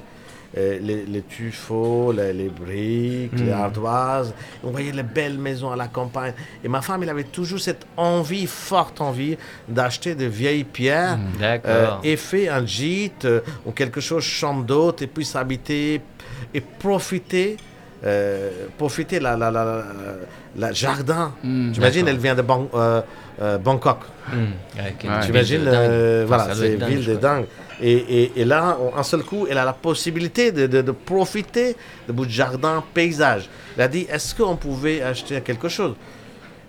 Euh, 0.58 0.78
les, 0.80 1.04
les 1.04 1.20
tuffeaux, 1.20 2.12
les, 2.12 2.32
les 2.32 2.48
briques, 2.48 3.38
les 3.38 3.50
Mm. 3.52 3.60
ardoises. 3.60 4.32
On 4.64 4.70
voyait 4.70 4.90
les 4.92 5.02
belles 5.02 5.36
maisons 5.38 5.70
à 5.70 5.76
la 5.76 5.86
campagne. 5.88 6.32
Et 6.64 6.68
ma 6.68 6.80
femme, 6.80 7.02
elle 7.02 7.10
avait 7.10 7.24
toujours 7.24 7.60
cette 7.60 7.86
envie, 7.96 8.46
forte 8.46 9.02
envie, 9.02 9.36
d'acheter 9.68 10.14
de 10.14 10.24
vieilles 10.24 10.64
pierres 10.64 11.18
euh, 11.18 11.38
D'accord. 11.38 12.00
et 12.02 12.16
fait 12.16 12.48
un 12.48 12.64
gîte 12.64 13.26
euh, 13.26 13.40
ou 13.66 13.72
quelque 13.72 14.00
chose, 14.00 14.22
chambre 14.24 14.64
d'hôte, 14.64 15.02
et 15.02 15.06
puis 15.08 15.26
s'habiter 15.26 16.00
et 16.54 16.60
profiter. 16.62 17.58
euh, 18.04 18.50
profiter 18.78 19.20
la, 19.20 19.36
la, 19.36 19.50
la, 19.50 19.84
la, 20.56 20.72
jardin. 20.72 21.32
J'imagine, 21.42 22.04
d'accord. 22.04 22.08
elle 22.08 22.18
vient 22.18 22.34
de 22.34 22.42
Bang- 22.42 22.68
euh, 22.74 23.00
euh, 23.42 23.58
Bangkok. 23.58 23.98
Hmm, 24.32 24.52
une 25.04 25.22
J'imagine, 25.22 25.62
euh, 25.66 26.24
voilà, 26.26 26.54
c'est 26.54 26.76
dingue, 26.76 26.88
ville 26.90 27.04
de 27.06 27.14
dingue. 27.16 27.46
Et, 27.82 27.92
et, 27.92 28.32
et 28.40 28.44
là, 28.44 28.78
on- 28.80 28.96
un 28.96 29.02
seul 29.02 29.22
coup, 29.22 29.46
elle 29.50 29.58
a 29.58 29.64
la 29.64 29.72
possibilité 29.74 30.50
de, 30.52 30.66
de, 30.66 30.80
de 30.82 30.92
profiter 30.92 31.76
de 32.08 32.12
bout 32.12 32.24
de 32.26 32.30
jardin, 32.30 32.82
paysage. 32.94 33.48
Elle 33.76 33.82
a 33.82 33.88
dit, 33.88 34.06
est-ce 34.10 34.34
qu'on 34.34 34.56
pouvait 34.56 35.02
acheter 35.02 35.40
quelque 35.42 35.68
chose? 35.68 35.94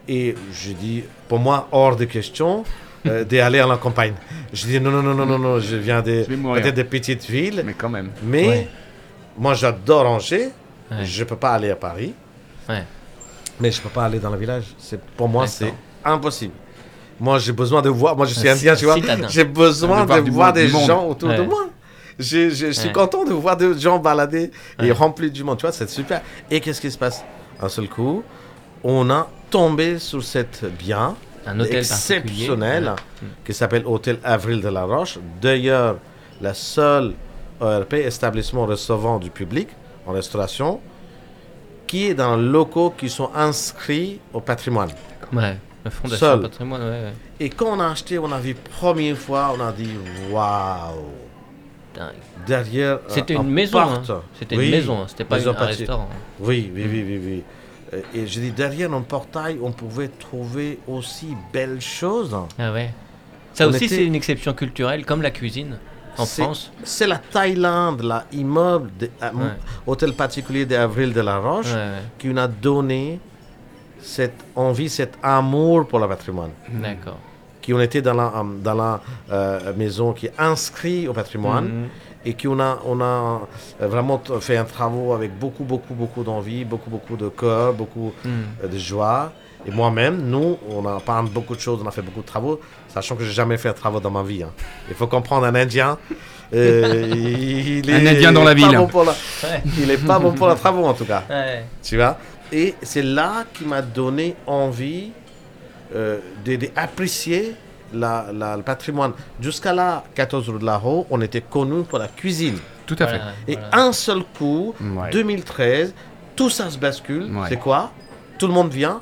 Et 0.08 0.36
j'ai 0.54 0.74
dit, 0.74 1.04
pour 1.28 1.40
moi, 1.40 1.68
hors 1.72 1.96
de 1.96 2.06
question 2.06 2.64
euh, 3.06 3.24
d'aller 3.30 3.60
à 3.60 3.68
la 3.68 3.78
campagne. 3.78 4.14
Je 4.54 4.66
dis, 4.66 4.80
non, 4.82 4.92
non, 4.92 5.02
non, 5.04 5.14
non, 5.14 5.26
non, 5.26 5.40
non, 5.40 5.60
je 5.60 5.76
viens 5.78 6.02
des, 6.02 6.24
peut-être 6.24 6.84
petites 6.90 7.26
villes, 7.30 7.62
Mais 7.66 7.74
quand 7.74 7.90
même. 7.90 8.10
mais 8.24 8.48
Ouais. 8.48 8.68
moi, 9.38 9.54
j'adore 9.54 10.06
Angers. 10.08 10.50
Ouais. 10.92 11.04
Je 11.06 11.24
peux 11.26 11.36
pas 11.36 11.52
aller 11.54 11.70
à 11.72 11.76
Paris. 11.76 12.14
Ouais. 12.70 12.84
Mais 13.60 13.72
je 13.72 13.82
peux 13.82 13.90
pas 13.90 14.06
aller 14.06 14.20
dans 14.20 14.30
le 14.30 14.38
village. 14.38 14.66
C'est 14.78 15.00
pour 15.02 15.28
moi, 15.28 15.48
c'est 15.48 15.74
impossible. 16.06 16.54
Moi, 17.20 17.40
j'ai 17.40 17.52
besoin 17.52 17.82
de 17.82 17.90
voir. 17.90 18.16
Moi, 18.16 18.26
je 18.26 18.34
suis 18.34 18.48
Un 18.48 18.54
indien, 18.54 18.76
tu 18.76 18.86
vois. 18.86 18.96
J'ai 19.30 19.44
besoin 19.44 20.02
De 20.02 20.06
voir 20.08 20.20
de 20.20 20.24
du 20.26 20.32
voir 20.32 20.48
monde, 20.48 20.56
des 20.56 20.68
gens 20.68 21.08
autour 21.08 21.30
de 21.30 21.42
moi. 21.42 21.66
Je, 22.20 22.50
je 22.50 22.72
suis 22.72 22.88
Ouais. 22.88 22.94
content 22.94 23.24
de 23.26 23.34
voir 23.34 23.56
des 23.58 23.78
gens 23.80 24.00
balader 24.00 24.52
et 24.80 24.84
Ouais. 24.84 24.92
remplis 24.92 25.30
du 25.32 25.44
monde. 25.44 25.58
Tu 25.58 25.62
vois, 25.64 25.72
c'est 25.72 25.90
super. 25.90 26.22
Et 26.50 26.60
qu'est-ce 26.60 26.82
qui 26.82 26.90
se 26.92 26.98
passe? 26.98 27.24
Un 27.62 27.70
seul 27.70 27.88
coup, 27.88 28.24
on 28.84 29.10
a 29.10 29.28
tombé 29.50 30.00
sur 30.00 30.24
cette 30.24 30.66
bien 30.78 31.16
Un 31.46 31.60
hôtel 31.60 31.78
exceptionnel 31.78 32.94
qui 33.46 33.54
s'appelle 33.54 33.84
Hôtel 33.86 34.20
Avril 34.24 34.62
de 34.62 34.68
la 34.70 34.84
Roche. 34.84 35.18
D'ailleurs, 35.42 35.98
la 36.42 36.54
seule 36.54 37.14
ERP, 37.62 37.94
établissement 37.94 38.66
recevant 38.66 39.18
du 39.20 39.30
public 39.32 39.70
en 40.06 40.12
restauration, 40.12 40.80
qui 41.88 42.08
est 42.08 42.14
dans 42.14 42.36
les 42.36 42.48
locaux 42.48 42.94
qui 42.98 43.10
sont 43.10 43.30
inscrits 43.36 44.20
au 44.34 44.42
patrimoine. 44.42 44.90
Ouais, 45.34 45.58
la 45.88 45.92
Fondation 45.92 46.28
Seul. 46.28 46.42
Patrimoine, 46.42 46.82
ouais, 46.82 46.90
ouais. 46.90 47.14
Et 47.40 47.50
quand 47.50 47.68
on 47.78 47.80
a 47.80 47.88
acheté, 47.88 48.18
on 48.20 48.32
a 48.32 48.40
vu 48.40 48.54
première 48.56 49.18
fois, 49.18 49.54
on 49.58 49.62
a 49.62 49.72
dit 49.72 49.90
waouh. 50.32 51.06
Derrière. 52.46 52.96
euh, 52.96 52.98
C'était 53.08 53.36
un 53.36 53.42
une 53.42 53.50
maison. 53.50 53.80
hein. 53.80 54.02
porte. 54.06 54.24
C'était 54.38 54.56
Oui, 54.56 54.66
une 54.66 54.72
maison, 54.72 55.00
hein. 55.02 55.06
c'était 55.08 55.24
pas 55.24 55.38
maison 55.38 55.56
un 55.58 55.66
restaurant. 55.66 56.10
Oui, 56.40 56.72
oui, 56.74 56.86
oui, 56.88 57.04
oui, 57.08 57.22
oui. 57.92 58.00
Et 58.14 58.28
je 58.28 58.40
dis 58.40 58.52
derrière 58.52 58.94
un 58.94 59.02
portail, 59.02 59.58
on 59.64 59.72
pouvait 59.72 60.10
trouver 60.10 60.78
aussi 60.88 61.36
belles 61.54 61.82
choses. 61.82 62.36
Ah 62.60 62.72
ouais. 62.72 62.94
Ça 63.54 63.66
On 63.66 63.70
aussi, 63.70 63.86
était- 63.86 63.96
c'est 63.96 64.06
une 64.06 64.14
exception 64.16 64.54
culturelle, 64.54 65.06
comme 65.06 65.22
la 65.24 65.32
cuisine 65.32 65.80
en 66.18 66.26
France. 66.26 66.72
C'est 66.84 67.08
la 67.08 67.18
Thaïlande, 67.18 68.02
la 68.04 68.26
immeuble, 68.32 68.92
de, 69.00 69.10
euh, 69.24 69.30
Ouais. 69.34 69.52
hôtel 69.88 70.14
particulier 70.14 70.66
d'Avril 70.68 71.14
de 71.14 71.22
la 71.22 71.38
Roche, 71.40 71.68
Ouais, 71.68 71.74
ouais. 71.74 72.02
qui 72.20 72.28
nous 72.28 72.40
a 72.40 72.48
donné 72.48 73.20
cette 74.02 74.40
envie, 74.56 74.90
cet 74.90 75.14
amour 75.24 75.88
pour 75.88 76.00
le 76.00 76.08
patrimoine. 76.08 76.52
D'accord. 76.70 77.18
Qui 77.62 77.74
ont 77.74 77.82
été 77.82 78.02
dans 78.02 78.14
la, 78.14 78.28
euh, 78.28 78.44
dans 78.64 78.74
la 78.76 79.02
euh, 79.32 79.74
maison 79.76 80.14
qui 80.14 80.28
est 80.28 80.34
inscrite 80.38 81.08
au 81.10 81.14
patrimoine. 81.14 81.66
Mhm. 81.66 81.88
et 82.26 82.34
qu'on 82.34 82.60
a, 82.60 82.80
on 82.86 83.00
a 83.00 83.42
euh, 83.82 83.88
vraiment 83.88 84.22
fait 84.42 84.58
un 84.58 84.66
travail 84.66 85.12
avec 85.14 85.40
beaucoup, 85.40 85.64
beaucoup, 85.64 85.94
beaucoup 85.94 86.24
d'envie, 86.24 86.66
beaucoup, 86.66 86.90
beaucoup 86.90 87.16
de 87.16 87.30
cœur, 87.30 87.72
beaucoup 87.74 88.12
Mhm. 88.26 88.32
euh, 88.64 88.68
de 88.68 88.78
joie. 88.78 89.32
Et 89.66 89.72
moi-même, 89.72 90.18
nous, 90.34 90.58
on 90.70 90.86
a 90.86 91.00
peint 91.00 91.24
beaucoup 91.24 91.56
de 91.56 91.60
choses, 91.62 91.80
on 91.84 91.88
a 91.88 91.92
fait 91.92 92.02
beaucoup 92.02 92.22
de 92.22 92.26
travaux, 92.26 92.60
sachant 92.94 93.16
que 93.16 93.24
j'ai 93.24 93.32
jamais 93.32 93.58
fait 93.58 93.70
de 93.70 93.74
travaux 93.76 94.00
dans 94.02 94.12
ma 94.12 94.24
vie. 94.24 94.44
hein. 94.44 94.52
Il 94.90 94.96
faut 94.96 95.08
comprendre 95.08 95.46
un 95.46 95.56
Indien. 95.56 95.98
euh, 96.54 97.12
il 97.16 97.90
Un 97.92 98.06
est 98.06 98.10
Indien 98.16 98.32
dans 98.34 98.44
la 98.44 98.52
pas 98.52 98.56
ville. 98.68 98.78
bon 98.78 98.88
pour 98.88 99.04
la- 99.04 99.12
Ouais. 99.12 99.62
Il 99.82 99.90
est 99.92 100.06
pas 100.06 100.20
bon 100.20 100.32
pour 100.34 100.50
les 100.50 100.56
travaux, 100.64 100.86
en 100.86 100.94
tout 100.94 101.06
cas. 101.06 101.24
Ouais. 101.30 101.64
Tu 101.84 101.96
vois? 101.96 102.18
Et 102.52 102.76
c'est 102.82 103.04
là 103.04 103.44
qui 103.54 103.66
m'a 103.66 103.82
donné 103.82 104.36
envie 104.46 105.12
euh, 105.96 106.20
d'apprécier 106.46 107.56
la, 107.94 108.28
la- 108.34 108.58
le 108.58 108.64
patrimoine. 108.64 109.12
Jusqu'à 109.42 109.74
là, 109.74 110.04
14 110.16 110.50
rue 110.50 110.60
de 110.60 110.66
la 110.66 110.78
Rue, 110.78 111.04
on 111.10 111.22
était 111.22 111.42
connu 111.42 111.84
pour 111.84 112.00
la 112.00 112.08
cuisine. 112.08 112.58
Tout 112.86 112.96
à 113.00 113.08
fait. 113.08 113.18
Voilà, 113.18 113.32
Et 113.48 113.54
voilà. 113.56 113.78
un 113.88 113.92
seul 113.92 114.24
coup, 114.38 114.74
Ouais. 114.82 115.10
2013, 115.12 115.94
tout 116.36 116.50
ça 116.50 116.70
se 116.70 116.78
bascule. 116.78 117.24
Ouais. 117.36 117.48
C'est 117.50 117.58
quoi? 117.58 117.92
Tout 118.38 118.48
le 118.48 118.54
monde 118.54 118.72
vient. 118.72 119.00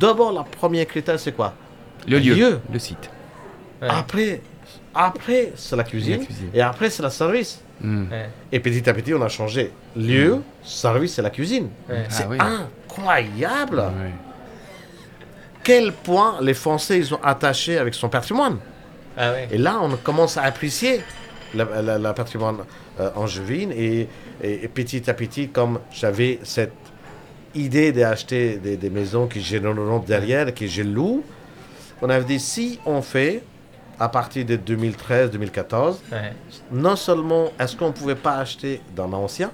D'abord, 0.00 0.32
la 0.32 0.42
première 0.42 0.86
critère, 0.86 1.18
c'est 1.18 1.32
quoi? 1.32 1.52
Le 2.08 2.18
lieu, 2.18 2.34
lieu. 2.34 2.60
le 2.72 2.78
site. 2.78 3.10
Ouais. 3.82 3.88
Après, 3.90 4.40
après 4.96 5.52
c'est 5.56 5.76
la 5.76 5.84
cuisine. 5.84 6.20
La 6.20 6.24
cuisine. 6.26 6.50
Et 6.54 6.60
après, 6.62 6.90
c'est 6.90 7.02
le 7.02 7.10
service. 7.10 7.60
Mm. 7.80 8.04
Ouais. 8.10 8.28
Et 8.52 8.60
petit 8.60 8.88
à 8.88 8.94
petit, 8.94 9.12
on 9.14 9.22
a 9.22 9.28
changé. 9.28 9.70
Lieu, 9.94 10.40
service 10.62 11.18
et 11.18 11.22
la 11.22 11.30
cuisine. 11.30 11.68
Ouais. 11.88 12.04
C'est 12.08 12.24
Ah 12.24 12.28
oui. 12.30 12.38
incroyable. 12.40 13.78
Ouais. 13.78 14.10
Quel 15.62 15.92
point 15.92 16.38
les 16.40 16.54
Français 16.54 16.98
ils 16.98 17.12
ont 17.12 17.20
attaché 17.22 17.76
avec 17.78 17.94
son 17.94 18.08
patrimoine. 18.08 18.58
Ah. 19.16 19.32
Et 19.50 19.58
là, 19.58 19.78
on 19.82 19.96
commence 19.96 20.36
à 20.36 20.42
apprécier 20.42 21.00
le 21.54 22.12
patrimoine 22.12 22.58
euh, 23.00 23.10
angevin. 23.16 23.70
Et, 23.70 24.08
et- 24.42 24.64
et 24.64 24.68
petit 24.68 25.08
à 25.10 25.14
petit, 25.14 25.48
comme 25.48 25.80
j'avais 25.90 26.38
cette 26.44 26.72
idée 27.54 27.90
d'acheter 27.92 28.56
des, 28.56 28.76
des 28.76 28.90
maisons 28.90 29.26
qui 29.26 29.40
généreront 29.40 29.98
derrière, 29.98 30.54
que 30.54 30.66
je 30.66 30.82
loue, 30.82 31.24
on 32.02 32.10
avait 32.10 32.24
dit 32.26 32.38
si 32.38 32.78
on 32.84 33.00
fait, 33.00 33.42
à 33.98 34.08
partir 34.08 34.44
de 34.44 34.56
2013-2014, 34.56 35.96
Ouais. 36.12 36.32
non 36.70 36.96
seulement 36.96 37.50
est-ce 37.58 37.76
qu'on 37.76 37.88
ne 37.88 37.92
pouvait 37.92 38.14
pas 38.14 38.36
acheter 38.36 38.80
dans 38.94 39.06
l'ancien, 39.08 39.50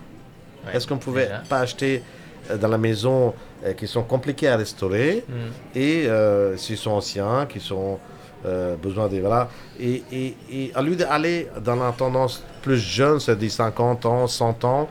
Ouais, 0.66 0.76
est-ce 0.76 0.86
qu'on 0.86 0.94
ne 0.96 1.00
pouvait 1.00 1.26
déjà. 1.26 1.42
pas 1.48 1.58
acheter 1.60 2.02
euh, 2.50 2.56
dans 2.56 2.68
la 2.68 2.78
maison 2.78 3.34
euh, 3.64 3.72
qui 3.72 3.86
sont 3.86 4.02
compliqués 4.02 4.48
à 4.48 4.56
restaurer 4.56 5.24
Mm. 5.28 5.32
et 5.78 6.06
euh, 6.06 6.56
s'ils 6.56 6.76
sont 6.76 6.92
anciens, 6.92 7.46
qui 7.48 7.60
sont 7.60 7.98
euh, 8.44 8.74
besoin 8.76 9.08
des 9.08 9.20
voilà. 9.20 9.48
Et, 9.78 10.02
et, 10.12 10.36
et 10.50 10.72
à 10.74 10.82
lieu 10.82 10.96
d'aller 10.96 11.48
dans 11.64 11.76
la 11.76 11.92
tendance 11.92 12.42
plus 12.62 12.78
jeune, 12.78 13.20
c'est-à-dire 13.20 13.50
50 13.52 14.06
ans, 14.06 14.26
100 14.26 14.64
ans, 14.64 14.88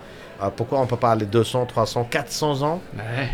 pourquoi 0.56 0.80
on 0.80 0.88
peut 0.88 0.96
pas 0.98 1.12
aller 1.12 1.26
200, 1.28 1.66
300, 1.68 2.06
400 2.10 2.62
ans? 2.64 2.82
Ouais, 2.96 3.30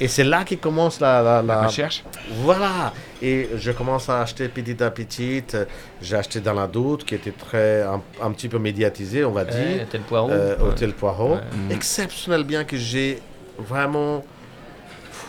Et 0.00 0.06
c'est 0.08 0.24
là 0.24 0.44
qui 0.44 0.56
commence 0.58 1.00
la, 1.00 1.22
la, 1.22 1.42
la 1.42 1.54
la- 1.60 1.66
recherche. 1.66 2.04
voilà. 2.42 2.92
Et 3.20 3.48
je 3.56 3.72
commence 3.72 4.08
à 4.08 4.20
acheter 4.22 4.48
petit 4.48 4.80
à 4.82 4.90
petit. 4.92 5.42
J'ai 6.00 6.16
acheté 6.16 6.38
dans 6.40 6.52
la 6.54 6.66
doute, 6.68 7.04
qui 7.04 7.14
était 7.16 7.32
très 7.32 7.82
un, 7.82 8.00
un 8.22 8.30
petit 8.30 8.48
peu 8.48 8.58
médiatisé, 8.58 9.24
on 9.24 9.32
va 9.32 9.44
dire. 9.44 9.86
tel 9.90 10.02
poireau. 10.02 10.30
Euh. 10.30 10.56
Hôtel 10.60 10.92
Poirot. 10.92 11.32
Ouais. 11.34 11.40
Mhm. 11.66 11.72
Exceptionnel 11.72 12.44
bien 12.44 12.62
que 12.64 12.76
j'ai 12.76 13.18
vraiment, 13.58 14.22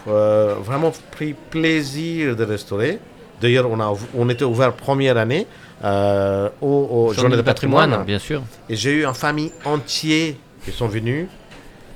euh, 0.08 0.56
vraiment 0.62 0.92
pris 1.12 1.34
plaisir 1.50 2.36
de 2.36 2.44
restaurer. 2.44 3.00
D'ailleurs, 3.42 3.70
on, 3.72 3.80
a, 3.80 3.94
on 4.16 4.30
était 4.30 4.44
ouvert 4.44 4.74
première 4.74 5.18
année 5.18 5.48
euh, 5.84 6.50
au, 6.62 7.08
au 7.08 7.14
Journée 7.14 7.38
de 7.38 7.42
patrimoine. 7.42 8.04
bien 8.06 8.20
sûr. 8.20 8.42
Et 8.70 8.76
j'ai 8.76 8.92
eu 8.92 9.06
une 9.06 9.14
famille 9.14 9.52
entière 9.66 10.34
qui 10.64 10.72
sont 10.72 10.88
venus. 10.88 11.28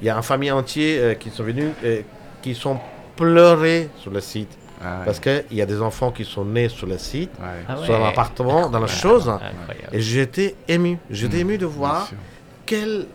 Il 0.02 0.08
y 0.08 0.10
a 0.10 0.16
une 0.16 0.24
famille 0.24 0.52
entière 0.52 1.00
euh, 1.04 1.14
qui 1.16 1.30
sont 1.30 1.44
venus, 1.44 1.68
euh, 1.84 2.02
qui 2.44 2.54
sont 2.54 2.78
pleurés 3.16 3.90
sur 3.98 4.12
le 4.12 4.20
site. 4.22 4.50
Ah 4.86 5.00
ouais, 5.00 5.06
Parce 5.06 5.20
qu'il 5.20 5.44
y 5.52 5.62
a 5.62 5.66
des 5.66 5.82
enfants 5.82 6.12
qui 6.12 6.26
sont 6.26 6.44
nés 6.44 6.68
sur 6.70 6.86
le 6.88 6.98
site, 6.98 7.32
ouais, 7.40 7.46
Ah 7.70 7.80
ouais. 7.80 7.86
sur 7.86 7.98
l'appartement, 7.98 8.70
dans 8.70 8.80
la 8.80 8.88
chose. 8.88 9.30
Incroyable. 9.30 9.90
Et 9.94 10.02
j'étais 10.02 10.56
ému. 10.68 11.00
J'étais 11.10 11.38
Mhm, 11.38 11.42
ému 11.42 11.58
de 11.58 11.66
voir 11.66 12.10
quel, 12.66 13.08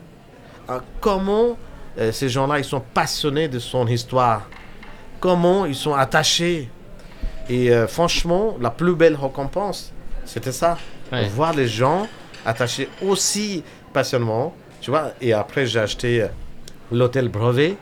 euh, 0.70 0.78
comment 1.00 1.58
euh, 1.98 2.10
ces 2.10 2.28
gens-là, 2.28 2.58
ils 2.58 2.64
sont 2.64 2.80
passionnés 2.94 3.48
de 3.48 3.58
son 3.58 3.86
histoire. 3.86 4.48
Comment 5.20 5.66
ils 5.66 5.74
sont 5.74 5.94
attachés. 5.94 6.70
Et 7.50 7.70
euh, 7.72 7.86
franchement, 7.86 8.56
la 8.60 8.70
plus 8.70 8.94
belle 8.94 9.16
récompense, 9.16 9.92
c'était 10.24 10.52
ça. 10.52 10.78
Ouais. 11.12 11.26
Voir 11.28 11.52
les 11.54 11.66
gens 11.66 12.06
attachés 12.46 12.88
aussi 13.02 13.62
passionnément. 13.92 14.54
Tu 14.80 14.90
vois, 14.90 15.10
et 15.20 15.32
après, 15.32 15.66
j'ai 15.66 15.80
acheté 15.80 16.26
l'hôtel 16.92 17.28
Brevet. 17.28 17.76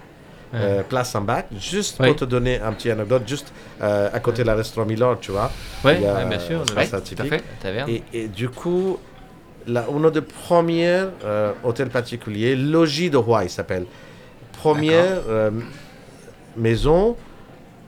Euh, 0.57 0.83
place 0.83 1.15
en 1.15 1.21
bac, 1.21 1.47
juste 1.61 1.97
Oui. 2.01 2.09
pour 2.09 2.17
te 2.17 2.25
donner 2.25 2.61
un 2.61 2.73
petit 2.73 2.91
anecdote, 2.91 3.23
juste 3.27 3.53
euh, 3.83 4.09
à 4.13 4.21
côté 4.21 4.43
de 4.43 4.47
la 4.47 4.55
restaurant 4.55 4.87
Milord, 4.87 5.19
tu 5.21 5.31
vois. 5.33 5.51
Ouais, 5.85 5.97
Il 5.97 6.03
y 6.03 6.07
a, 6.07 6.15
ouais, 6.15 6.25
bien 6.25 6.39
sûr. 6.39 6.65
ça, 6.87 7.01
Tout 7.01 7.15
à 7.19 7.25
fait. 7.25 7.31
la 7.31 7.41
taverne. 7.63 7.91
Et, 7.91 8.03
et 8.13 8.29
du 8.29 8.49
coup, 8.49 8.99
là, 9.67 9.85
on 9.91 10.03
a 10.05 10.11
de 10.11 10.21
premiers 10.21 11.05
euh, 11.25 11.53
hôtels 11.63 11.91
particuliers, 11.91 12.57
logis 12.57 13.11
de 13.11 13.17
roi, 13.17 13.45
il 13.45 13.51
s'appelle. 13.51 13.87
Première 14.53 15.19
euh, 15.29 15.51
maison 16.57 17.17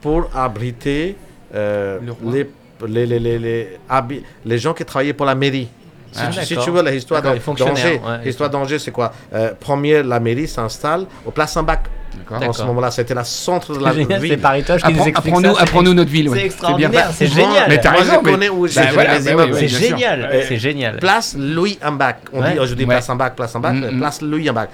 pour 0.01 0.29
abriter 0.35 1.15
euh, 1.53 1.99
Le 2.01 2.47
les, 2.87 3.05
les, 3.05 3.19
les, 3.19 3.19
les, 3.19 3.39
les, 3.39 4.23
les 4.45 4.57
gens 4.57 4.73
qui 4.73 4.85
travaillaient 4.85 5.13
pour 5.13 5.25
la 5.25 5.35
mairie. 5.35 5.67
Si, 6.11 6.21
Ah, 6.23 6.29
tu, 6.31 6.45
si 6.45 6.57
tu 6.57 6.71
veux 6.71 6.81
l'histoire 6.89 7.21
D'accord, 7.21 7.35
les 7.35 7.65
d'Angers, 7.65 8.01
ouais, 8.03 8.49
d'Angers, 8.49 8.79
c'est 8.79 8.91
quoi? 8.91 9.11
Euh, 9.33 9.51
Première, 9.59 10.03
la 10.03 10.19
mairie 10.19 10.47
s'installe 10.47 11.05
au 11.25 11.31
Place 11.31 11.53
Saint-Bac. 11.53 11.81
D'accord. 12.29 12.49
En 12.49 12.53
ce 12.53 12.63
moment-là, 12.63 12.91
c'était 12.91 13.13
la 13.13 13.23
centre 13.23 13.73
de 13.77 13.83
la 13.83 13.91
C'est 13.91 13.97
génial, 13.97 14.19
c'est 14.21 14.27
ville. 14.27 14.39
Paritoche 14.39 14.81
qui 14.83 14.93
nous 14.93 14.99
explique 15.07 15.17
Apprends-nous 15.17 15.49
ça. 15.49 15.55
c'est 15.57 15.61
apprends-nous 15.63 15.93
notre 15.93 16.09
ville. 16.11 16.25
C'est 16.29 16.35
ouais. 16.35 16.45
extraordinaire, 16.45 16.89
bien. 16.91 17.05
c'est 17.11 17.27
génial. 17.27 17.65
Mais 17.69 17.79
t'as 17.79 17.91
Moi, 17.91 17.99
raison, 18.01 18.21
mais- 18.23 18.31
Bah, 18.49 18.81
voilà, 18.93 19.19
bah 19.19 19.45
oui, 19.51 19.55
C'est 19.59 19.67
génial. 19.67 20.29
Euh, 20.31 20.41
C'est 20.47 20.57
génial. 20.57 20.97
Place 20.97 21.35
Louis 21.37 21.77
Ambach. 21.83 22.17
On 22.33 22.41
Ouais. 22.41 22.53
dit 22.53 22.59
aujourd'hui 22.59 22.85
Ouais. 22.85 22.93
place 22.95 23.09
Ambach, 23.09 23.35
place 23.35 23.55
Ambach, 23.55 23.73
Mm, 23.73 23.83
euh, 23.83 23.91
mm. 23.91 23.97
place 23.99 24.21
Louis 24.21 24.49
Ambach. 24.49 24.69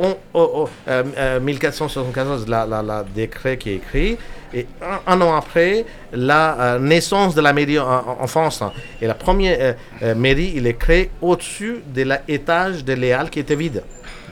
On, 0.00 0.16
oh, 0.34 0.50
oh, 0.54 0.68
euh, 0.88 1.02
euh, 1.16 1.40
1474, 1.40 2.46
la, 2.48 2.64
la, 2.66 2.82
la 2.82 3.04
décret 3.14 3.56
qui 3.56 3.70
est 3.70 3.74
écrit. 3.76 4.16
Et 4.54 4.66
un, 4.80 5.12
un 5.12 5.20
an 5.20 5.36
après, 5.36 5.84
la 6.12 6.54
euh, 6.60 6.78
naissance 6.78 7.34
de 7.34 7.40
la 7.40 7.52
mairie 7.52 7.78
en, 7.78 7.86
en- 7.86 8.16
en 8.20 8.26
France. 8.26 8.62
hein. 8.62 8.72
Et 9.02 9.06
la 9.06 9.14
première 9.14 9.56
euh, 9.60 9.72
euh, 10.02 10.14
mairie, 10.14 10.52
il 10.56 10.66
est 10.66 10.74
créé 10.78 11.10
au-dessus 11.20 11.78
de 11.94 12.04
l'étage 12.28 12.84
de 12.84 12.92
Léal 12.94 13.28
qui 13.28 13.40
était 13.40 13.56
vide. 13.56 13.82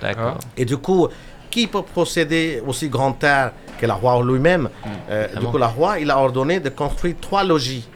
D'accord. 0.00 0.38
Et 0.57 0.64
du 0.64 0.76
coup, 0.76 1.09
qui 1.50 1.66
peut 1.66 1.82
procéder 1.82 2.62
aussi 2.66 2.88
grand 2.88 3.12
terre 3.12 3.52
que 3.78 3.87
le 3.87 3.92
roi 3.92 4.22
lui-même 4.22 4.68
Euh, 5.11 5.26
Du 5.40 5.46
coup, 5.46 5.59
le 5.59 5.66
roi, 5.66 5.98
il 6.00 6.11
a 6.11 6.18
ordonné 6.18 6.61
de 6.61 6.68
construire 6.70 7.14
trois 7.20 7.44
logis. 7.44 7.87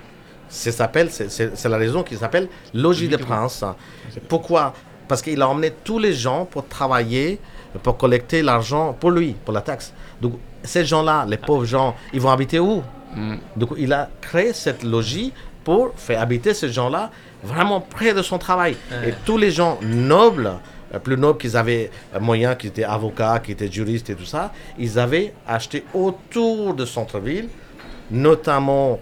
C'est 0.48 0.78
la 1.68 1.76
raison 1.78 2.02
qui 2.02 2.16
s'appelle 2.16 2.48
logis 2.74 3.08
de 3.08 3.16
prince. 3.16 3.64
Pourquoi? 4.28 4.74
Parce 5.08 5.22
qu'il 5.22 5.40
a 5.42 5.48
emmené 5.48 5.70
tous 5.84 5.98
les 5.98 6.12
gens 6.12 6.44
pour 6.44 6.66
travailler, 6.66 7.38
pour 7.82 7.96
collecter 7.96 8.42
l'argent 8.42 8.96
pour 8.98 9.10
lui, 9.10 9.34
pour 9.44 9.54
la 9.54 9.60
taxe. 9.60 9.92
Donc, 10.20 10.34
ces 10.62 10.84
gens-là, 10.84 11.24
les 11.28 11.36
pauvres 11.36 11.64
gens, 11.64 11.94
ils 12.12 12.20
vont 12.20 12.30
habiter 12.30 12.58
où? 12.58 12.82
Mm. 13.12 13.38
donc 13.56 13.70
il 13.76 13.92
a 13.92 14.08
créé 14.20 14.52
cette 14.52 14.84
logis 14.84 15.32
pour 15.64 15.90
faire 15.96 16.20
habiter 16.22 16.54
ces 16.54 16.68
gens-là 16.70 17.10
vraiment 17.42 17.80
près 17.80 18.14
de 18.14 18.22
son 18.22 18.38
travail. 18.38 18.76
Et 19.04 19.12
tous 19.24 19.36
les 19.36 19.50
gens 19.50 19.78
nobles, 19.82 20.52
plus 20.98 21.16
nobles 21.16 21.38
qu'ils 21.38 21.56
avaient 21.56 21.90
euh, 22.14 22.20
moyen, 22.20 22.54
qui 22.54 22.66
étaient 22.66 22.84
avocats, 22.84 23.38
qui 23.38 23.52
étaient 23.52 23.70
juristes 23.70 24.10
et 24.10 24.14
tout 24.14 24.24
ça, 24.24 24.52
ils 24.78 24.98
avaient 24.98 25.32
acheté 25.46 25.84
autour 25.94 26.74
de 26.74 26.84
centre-ville, 26.84 27.48
notamment 28.10 28.98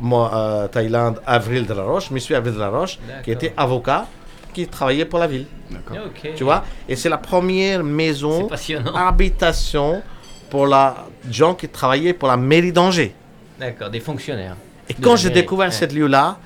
moi, 0.00 0.30
euh, 0.34 0.68
Thaïlande, 0.68 1.20
Avril 1.26 1.66
de 1.66 1.74
la 1.74 1.84
Roche, 1.84 2.10
monsieur 2.10 2.36
Avril 2.36 2.54
de 2.54 2.60
la 2.60 2.68
Roche, 2.68 2.98
qui 3.22 3.30
était 3.30 3.52
avocat, 3.56 4.06
qui 4.52 4.66
travaillait 4.66 5.04
pour 5.04 5.18
la 5.18 5.26
ville. 5.26 5.46
D'accord. 5.70 5.96
Ok. 6.06 6.32
Tu 6.34 6.44
vois? 6.44 6.64
Et 6.88 6.96
c'est 6.96 7.08
la 7.08 7.18
première 7.18 7.82
maison, 7.82 8.48
habitation 8.94 10.02
pour 10.50 10.66
la 10.66 11.06
gens 11.30 11.54
qui 11.54 11.68
travaillaient 11.68 12.12
pour 12.12 12.28
la 12.28 12.36
mairie 12.36 12.72
d'Angers. 12.72 13.14
D'accord, 13.58 13.90
des 13.90 14.00
fonctionnaires. 14.00 14.56
Et 14.88 14.94
De 14.94 15.00
quand 15.02 15.16
j'ai 15.16 15.30
découvert 15.30 15.68
ouais. 15.68 15.72
cette 15.72 15.92
lieu-là, 15.92 16.36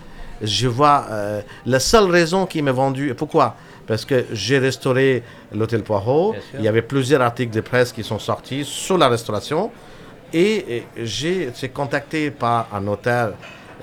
je 0.42 0.68
vois 0.68 1.07
euh, 1.11 1.40
la 1.64 1.81
seule 1.81 2.11
raison 2.11 2.46
qui 2.46 2.61
m'a 2.62 2.72
vendu. 2.72 3.14
Pourquoi? 3.16 3.57
Parce 3.87 4.05
que 4.05 4.25
j'ai 4.33 4.59
restauré 4.59 5.22
l'hôtel 5.53 5.83
Poirot. 5.83 6.35
Il 6.55 6.62
y 6.62 6.68
avait 6.68 6.83
plusieurs 6.83 7.20
articles 7.22 7.55
de 7.55 7.61
presse 7.61 7.92
qui 7.92 8.03
sont 8.03 8.18
sortis 8.18 8.64
sur 8.64 8.99
la 8.99 9.09
restauration. 9.09 9.70
Et, 10.33 10.77
et 10.77 10.87
j'ai 11.05 11.44
été 11.44 11.68
contacté 11.68 12.31
par 12.31 12.68
un 12.72 12.81
notaire 12.81 13.33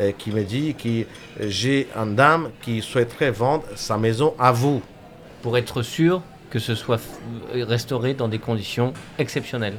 euh, 0.02 0.12
qui 0.18 0.32
me 0.32 0.44
dit 0.44 0.76
que 0.76 1.06
j'ai 1.48 1.88
une 1.96 2.16
dame 2.16 2.50
qui 2.62 2.82
souhaiterait 2.82 3.32
vendre 3.32 3.64
sa 3.76 3.98
maison 3.98 4.34
à 4.38 4.52
vous. 4.52 4.82
Pour 5.42 5.58
être 5.58 5.82
sûr 5.84 6.22
que 6.50 6.60
ce 6.60 6.76
soit 6.76 7.02
restauré 7.54 8.14
dans 8.14 8.28
des 8.28 8.40
conditions 8.40 8.94
exceptionnelles. 9.18 9.78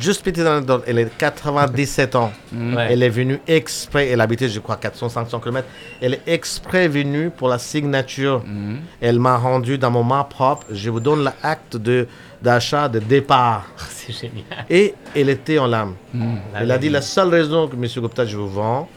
Juste 0.00 0.22
petite 0.22 0.46
anecdote, 0.46 0.82
elle 0.86 0.98
est 0.98 1.18
97 1.18 2.16
ans. 2.16 2.32
Mm. 2.52 2.74
Ouais. 2.74 2.88
Elle 2.90 3.02
est 3.02 3.10
venue 3.10 3.38
exprès, 3.46 4.08
elle 4.08 4.20
habitait, 4.22 4.48
je 4.48 4.58
crois, 4.58 4.76
400-500 4.76 5.42
km. 5.42 5.68
Elle 6.00 6.14
est 6.14 6.22
exprès 6.26 6.88
venue 6.88 7.28
pour 7.30 7.48
la 7.48 7.58
signature. 7.58 8.42
Mm. 8.46 8.76
Elle 9.02 9.18
m'a 9.18 9.36
rendu 9.36 9.76
dans 9.76 9.90
mon 9.90 10.02
main 10.02 10.24
propre. 10.24 10.66
Je 10.70 10.88
vous 10.88 11.00
donne 11.00 11.24
l'acte 11.24 11.76
de 11.76 12.08
d'achat 12.40 12.88
de 12.88 12.98
départ. 12.98 13.66
C'est 13.90 14.14
génial. 14.14 14.64
Et 14.70 14.94
elle 15.14 15.28
était 15.28 15.58
en 15.58 15.66
larmes. 15.66 15.94
Mm. 16.14 16.36
Elle 16.54 16.70
a 16.70 16.78
dit 16.78 16.88
la 16.88 17.02
seule 17.02 17.28
raison 17.28 17.68
que 17.68 17.76
M. 17.76 17.84
Gupta, 17.84 18.24
je 18.24 18.38
vous 18.38 18.48
vends, 18.48 18.88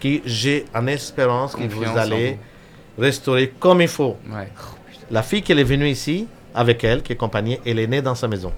que 0.00 0.20
j'ai 0.24 0.66
en 0.72 0.86
espérance 0.86 1.56
que 1.56 1.62
Confiance 1.62 1.92
vous 1.92 1.98
allez 1.98 2.38
restaurer 2.96 3.52
comme 3.58 3.80
il 3.80 3.88
faut. 3.88 4.16
Ouais. 4.30 4.48
La 5.10 5.24
fille 5.24 5.42
qui 5.42 5.50
est 5.50 5.64
venue 5.64 5.88
ici, 5.88 6.28
avec 6.54 6.84
elle, 6.84 7.02
qui 7.02 7.12
est 7.12 7.16
compagnie, 7.16 7.58
elle 7.66 7.78
est 7.78 7.86
née 7.86 8.02
dans 8.02 8.14
sa 8.14 8.28
maison. 8.28 8.52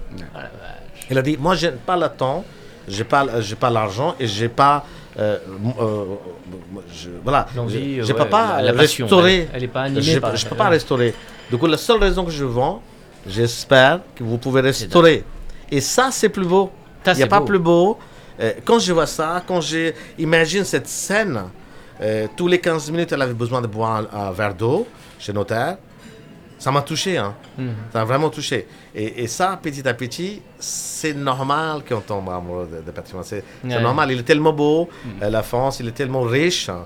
Elle 1.11 1.17
a 1.17 1.21
dit, 1.21 1.37
moi, 1.37 1.55
j'ai 1.55 1.71
pas 1.71 1.97
le 1.97 2.07
temps, 2.07 2.45
j'ai 2.87 3.03
pas, 3.03 3.41
j'ai 3.41 3.55
pas 3.55 3.69
l'argent 3.69 4.15
et 4.17 4.27
j'ai 4.27 4.47
pas, 4.47 4.85
euh, 5.19 5.37
euh, 5.81 6.05
je- 6.93 7.09
voilà, 7.21 7.47
L'envie, 7.53 7.97
je, 7.97 8.03
je 8.03 8.13
ouais, 8.13 8.17
peux 8.19 8.29
pas 8.29 8.61
la- 8.61 8.71
restaurer. 8.71 9.39
elle- 9.39 9.49
elle 9.55 9.63
est 9.65 9.67
pas 9.67 9.81
animée 9.81 10.01
Je, 10.01 10.19
je 10.35 10.45
peux 10.47 10.55
pas 10.55 10.69
restaurer. 10.69 11.13
Du 11.49 11.57
coup, 11.57 11.67
la 11.67 11.75
seule 11.77 11.99
raison 11.99 12.23
que 12.23 12.31
je 12.31 12.45
vends, 12.45 12.81
j'espère 13.27 13.99
que 14.15 14.23
vous 14.23 14.37
pouvez 14.37 14.61
restaurer. 14.61 15.25
Et 15.69 15.81
ça, 15.81 16.09
c'est 16.11 16.29
plus 16.29 16.45
beau. 16.45 16.71
Il 17.05 17.17
n'y 17.17 17.23
a 17.23 17.27
pas 17.27 17.41
plus 17.41 17.59
beau. 17.59 17.97
Euh, 18.39 18.53
quand 18.63 18.79
je 18.79 18.93
vois 18.93 19.05
ça, 19.05 19.43
quand 19.45 19.59
j'imagine 19.59 20.63
cette 20.63 20.87
scène, 20.87 21.41
euh, 22.01 22.27
tous 22.37 22.47
les 22.47 22.59
15 22.59 22.89
minutes, 22.89 23.11
elle 23.11 23.21
avait 23.21 23.33
besoin 23.33 23.61
de 23.61 23.67
boire 23.67 24.01
un, 24.13 24.27
un 24.27 24.31
verre 24.31 24.55
d'eau 24.55 24.87
chez 25.19 25.33
notaire. 25.33 25.77
Ça 26.61 26.69
m'a 26.71 26.83
touché, 26.83 27.17
hein. 27.17 27.33
Mhm. 27.57 27.73
Ça 27.91 27.99
m'a 27.99 28.05
vraiment 28.05 28.29
touché. 28.29 28.67
Et, 28.93 29.23
et 29.23 29.27
ça, 29.27 29.59
petit 29.61 29.87
à 29.87 29.95
petit, 29.95 30.43
c'est 30.59 31.15
normal 31.15 31.81
qu'on 31.87 32.01
tombe 32.01 32.29
amoureux 32.29 32.69
de, 32.71 32.85
de 32.85 32.91
patrimoine. 32.91 33.25
C'est 33.25 33.43
normal. 33.63 34.11
Il 34.11 34.19
est 34.19 34.23
tellement 34.23 34.53
beau. 34.53 34.87
euh, 35.23 35.29
la 35.31 35.41
France, 35.41 35.79
il 35.79 35.87
est 35.87 35.97
tellement 36.01 36.21
riche 36.21 36.69
hein, 36.69 36.85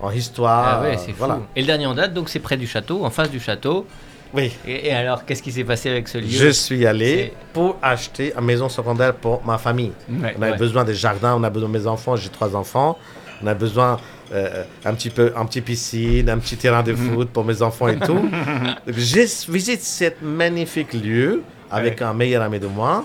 en 0.00 0.12
histoire. 0.12 0.78
Ah 0.78 0.82
ouais, 0.82 0.96
euh, 0.96 1.12
voilà. 1.18 1.40
Et 1.56 1.60
le 1.62 1.66
dernier 1.66 1.86
en 1.86 1.94
date, 1.94 2.14
donc 2.14 2.28
c'est 2.28 2.38
près 2.38 2.56
du 2.56 2.68
château, 2.68 3.04
en 3.04 3.10
face 3.10 3.28
du 3.30 3.40
château. 3.40 3.84
Oui. 4.32 4.52
Et, 4.64 4.86
et 4.88 4.92
alors, 4.92 5.24
qu'est-ce 5.24 5.42
qui 5.42 5.50
s'est 5.50 5.64
passé 5.64 5.90
avec 5.90 6.06
ce 6.06 6.18
lieu? 6.18 6.28
Je 6.28 6.50
suis 6.50 6.86
allé 6.86 7.32
pour 7.52 7.78
acheter 7.82 8.32
une 8.38 8.44
maison 8.44 8.68
secondaire 8.68 9.14
pour 9.14 9.44
ma 9.44 9.58
famille. 9.58 9.92
Ouais. 10.08 10.36
On 10.38 10.42
avait 10.42 10.52
Ouais. 10.52 10.56
besoin 10.58 10.84
de 10.84 10.92
jardin, 10.92 11.34
on 11.36 11.42
a 11.42 11.50
besoin 11.50 11.68
de 11.68 11.76
mes 11.78 11.86
enfants, 11.88 12.14
j'ai 12.14 12.28
trois 12.28 12.54
enfants. 12.54 12.96
On 13.42 13.46
a 13.48 13.54
besoin 13.54 13.98
euh, 14.32 14.64
un 14.84 14.94
petit 14.94 15.10
peu, 15.10 15.32
un 15.36 15.44
petit 15.46 15.60
piscine, 15.60 16.28
un 16.30 16.38
petit 16.38 16.56
terrain 16.56 16.82
de 16.82 16.94
foot 16.94 17.28
pour 17.30 17.44
mes 17.44 17.62
enfants 17.62 17.88
et 17.88 17.98
tout. 17.98 18.14
Donc, 18.86 18.96
je 18.96 19.50
visite 19.52 19.82
cet 19.82 20.22
magnifique 20.22 20.92
lieu 20.92 21.42
avec 21.70 22.02
un 22.02 22.12
meilleur 22.12 22.42
ami 22.42 22.58
de 22.60 22.66
moi. 22.66 23.04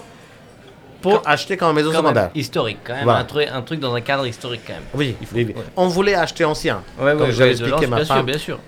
pour 1.02 1.22
acheter 1.26 1.58
comme 1.58 1.76
maison 1.76 1.90
Quand 1.92 1.98
secondaire. 1.98 2.30
historique 2.36 2.78
quand 2.84 2.94
même, 2.94 3.04
Voilà. 3.06 3.20
un, 3.22 3.24
truc, 3.24 3.48
un 3.52 3.62
truc 3.64 3.80
dans 3.80 3.94
un 3.96 4.02
cadre 4.02 4.28
historique 4.28 4.62
quand 4.68 4.74
même. 4.74 4.84
Oui, 4.94 5.16
Il 5.20 5.26
faut- 5.28 5.36
oui, 5.36 5.46
oui. 5.56 5.64
On 5.76 5.88
voulait 5.88 6.14
acheter 6.14 6.46
ancien. 6.46 6.84
Ouais, 7.00 7.16
j'avais 7.32 7.32
ouais, 7.32 7.46
de 7.46 7.52
expliqué 7.66 7.88
ma 7.88 7.96
bien 7.98 8.06
sûr, 8.06 8.24
bien 8.24 8.38
sûr. 8.38 8.60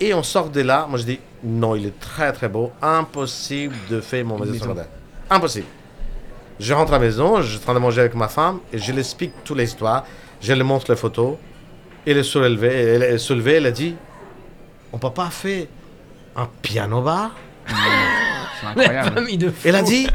Et 0.00 0.14
on 0.14 0.22
sort 0.22 0.48
de 0.48 0.60
là. 0.62 0.86
Moi, 0.88 0.98
je 0.98 1.04
dis 1.04 1.20
non, 1.44 1.74
il 1.76 1.86
est 1.86 2.00
très 2.00 2.32
très 2.32 2.48
beau. 2.48 2.72
Impossible 2.80 3.74
de 3.90 4.00
faire 4.00 4.24
mon 4.24 4.38
maison 4.38 4.52
maison. 4.52 4.64
secondaire. 4.64 4.86
Impossible. 5.30 5.66
Je 6.58 6.72
rentre 6.72 6.92
à 6.94 6.98
la 6.98 7.04
maison, 7.04 7.42
je 7.42 7.48
suis 7.48 7.58
en 7.58 7.60
train 7.60 7.74
de 7.74 7.78
manger 7.78 8.00
avec 8.00 8.14
ma 8.14 8.28
femme 8.28 8.60
et 8.72 8.78
je 8.78 8.90
lui 8.92 9.00
explique 9.00 9.32
toute 9.44 9.58
l'histoire. 9.58 10.04
Je 10.40 10.52
lui 10.54 10.62
montre 10.62 10.90
les 10.90 10.96
photos. 10.96 11.36
Elle 12.06 12.18
est 12.18 12.22
soulevée, 12.22 12.68
elle 12.72 13.02
est 13.02 13.18
soulevée, 13.18 13.54
elle 13.54 13.66
a 13.66 13.70
dit 13.72 13.96
On 14.92 14.98
peut 14.98 15.10
pas 15.10 15.30
faire 15.30 15.66
un 16.36 16.48
piano 16.62 17.02
bar? 17.02 17.32
C'est 18.60 18.66
incroyable. 18.68 19.36
de. 19.36 19.52
Elle 19.64 19.74
a 19.76 19.82
dit 19.82 20.06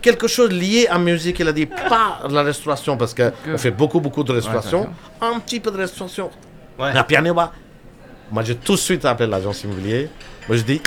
quelque 0.00 0.26
chose 0.26 0.50
lié 0.50 0.86
à 0.88 0.98
musique. 0.98 1.40
Elle 1.40 1.48
a 1.48 1.52
dit 1.52 1.66
pas 1.66 2.22
la 2.28 2.42
restauration 2.42 2.96
parce 2.96 3.12
que 3.14 3.30
Que- 3.44 3.54
on 3.54 3.58
fait 3.58 3.70
beaucoup 3.70 4.00
beaucoup 4.00 4.24
de 4.24 4.32
restauration. 4.32 4.82
Ouais, 5.20 5.28
un 5.34 5.38
petit 5.40 5.60
peu 5.60 5.70
de 5.70 5.76
restauration. 5.78 6.30
Ouais. 6.78 6.90
Un 6.90 7.02
piano 7.04 7.34
bar. 7.34 7.52
Moi, 8.30 8.42
j'ai 8.42 8.56
tout 8.56 8.72
de 8.72 8.78
suite 8.78 9.04
appelé 9.04 9.28
l'agence 9.28 9.62
immobilière. 9.64 10.08
Moi, 10.48 10.56
je 10.56 10.62
dis 10.62 10.80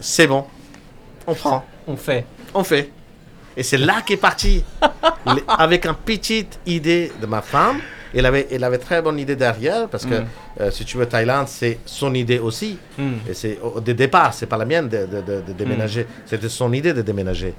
c'est 0.00 0.26
bon, 0.28 0.46
on 1.26 1.34
prend, 1.34 1.64
On 1.86 1.96
fait. 1.96 2.24
on 2.54 2.62
fait. 2.64 2.90
Et 3.56 3.62
c'est 3.62 3.76
là 3.76 4.02
qu'est 4.06 4.16
parti 4.16 4.64
avec 5.48 5.84
une 5.84 5.94
petite 5.94 6.58
idée 6.64 7.12
de 7.20 7.26
ma 7.26 7.42
femme. 7.42 7.80
Elle 8.14 8.26
avait, 8.26 8.46
elle 8.50 8.62
avait 8.64 8.78
très 8.78 9.00
bonne 9.02 9.18
idée 9.18 9.36
derrière 9.36 9.88
parce 9.88 10.04
que 10.04 10.14
Mm. 10.20 10.26
euh, 10.60 10.70
si 10.70 10.84
tu 10.84 10.96
veux 10.98 11.06
Thaïlande, 11.06 11.48
c'est 11.48 11.78
son 11.86 12.12
idée 12.14 12.38
aussi. 12.38 12.78
Hmm. 12.98 13.14
Et 13.28 13.34
c'est 13.34 13.58
au, 13.62 13.68
au 13.76 13.80
départ, 13.80 14.34
c'est 14.34 14.46
pas 14.46 14.58
la 14.58 14.64
mienne 14.66 14.88
de, 14.88 15.06
de- 15.06 15.20
de- 15.22 15.40
de 15.46 15.52
déménager, 15.52 16.06
c'était 16.26 16.48
son 16.48 16.72
idée 16.72 16.92
de 16.92 17.02
déménager. 17.02 17.54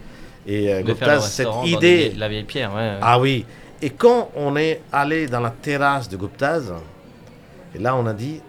Et 0.45 0.73
euh, 0.73 0.81
De 0.81 0.87
Gupta, 0.87 1.19
cette 1.21 1.47
idée. 1.65 2.13
la 2.17 2.27
vieille 2.29 2.43
pierre, 2.43 2.73
ouais. 2.75 2.97
Ah 3.01 3.19
oui. 3.19 3.45
Et 3.81 3.89
quand 3.89 4.29
on 4.35 4.55
est 4.55 4.81
allé 4.91 5.27
dans 5.27 5.39
la 5.39 5.49
terrasse 5.49 6.07
de 6.07 6.17
Guptaz, 6.17 6.71
et 7.75 7.79
là 7.79 7.95
on 7.95 8.05
a 8.05 8.13
dit, 8.13 8.39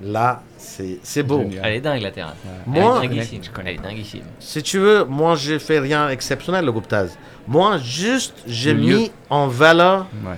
là 0.00 0.42
c'est 0.56 1.22
beau. 1.22 1.40
Génial. 1.40 1.60
Elle 1.64 1.74
est 1.74 1.80
dingue 1.80 2.02
la 2.02 2.10
terrasse. 2.10 2.34
Moi, 2.66 3.00
elle 3.02 3.04
est 3.04 3.08
dinguissime. 3.14 3.42
je 3.44 3.50
connais. 3.50 3.74
Elle 3.74 3.80
est 3.80 3.82
dinguissime. 3.82 4.22
Si 4.38 4.62
tu 4.62 4.78
veux, 4.78 5.04
moi 5.04 5.34
j'ai 5.36 5.58
fait 5.58 5.78
rien 5.78 6.08
exceptionnel 6.08 6.64
le 6.64 6.72
Guptaz. 6.72 7.16
Moi 7.46 7.78
juste 7.78 8.34
j'ai 8.46 8.74
lieu. 8.74 8.96
mis 8.96 9.12
en 9.30 9.46
valeur 9.48 10.06
Ouais. 10.24 10.34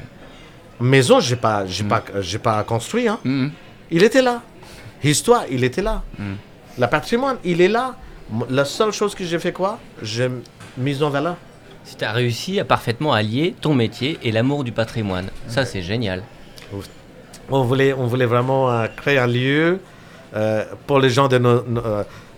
Maison, 0.80 1.20
j'ai 1.20 1.36
pas 1.36 1.66
j'ai 1.66 1.84
Mm. 1.84 1.88
pas 1.88 2.02
j'ai 2.20 2.38
pas 2.38 2.62
construit 2.64 3.08
hein. 3.08 3.18
Mhm. 3.24 3.50
Il 3.90 4.02
était 4.02 4.22
là. 4.22 4.42
Histoire, 5.02 5.44
il 5.50 5.64
était 5.64 5.82
là. 5.82 6.02
Mm. 6.18 6.32
Le 6.78 6.86
patrimoine, 6.86 7.36
il 7.44 7.60
est 7.60 7.68
là. 7.68 7.94
La 8.48 8.64
seule 8.64 8.92
chose 8.92 9.14
que 9.14 9.24
j'ai 9.24 9.38
fait 9.38 9.52
quoi 9.52 9.78
J'ai 10.02 10.28
mis 10.78 11.02
en 11.02 11.10
valeur. 11.10 11.36
Si 11.84 11.96
tu 11.96 12.04
as 12.04 12.12
réussi 12.12 12.60
à 12.60 12.64
parfaitement 12.64 13.12
allier 13.12 13.54
ton 13.60 13.74
métier 13.74 14.18
et 14.22 14.30
l'amour 14.30 14.62
du 14.64 14.70
patrimoine, 14.72 15.30
ça 15.48 15.64
c'est 15.64 15.82
génial. 15.82 16.22
On 17.50 17.62
voulait, 17.64 17.92
on 17.92 18.06
voulait 18.06 18.26
vraiment 18.26 18.70
euh, 18.70 18.86
créer 18.96 19.18
un 19.18 19.26
lieu 19.26 19.80
euh, 20.36 20.64
pour 20.86 21.00
les 21.00 21.10
gens 21.10 21.26
de 21.26 21.38
no- 21.38 21.64
no- 21.66 21.82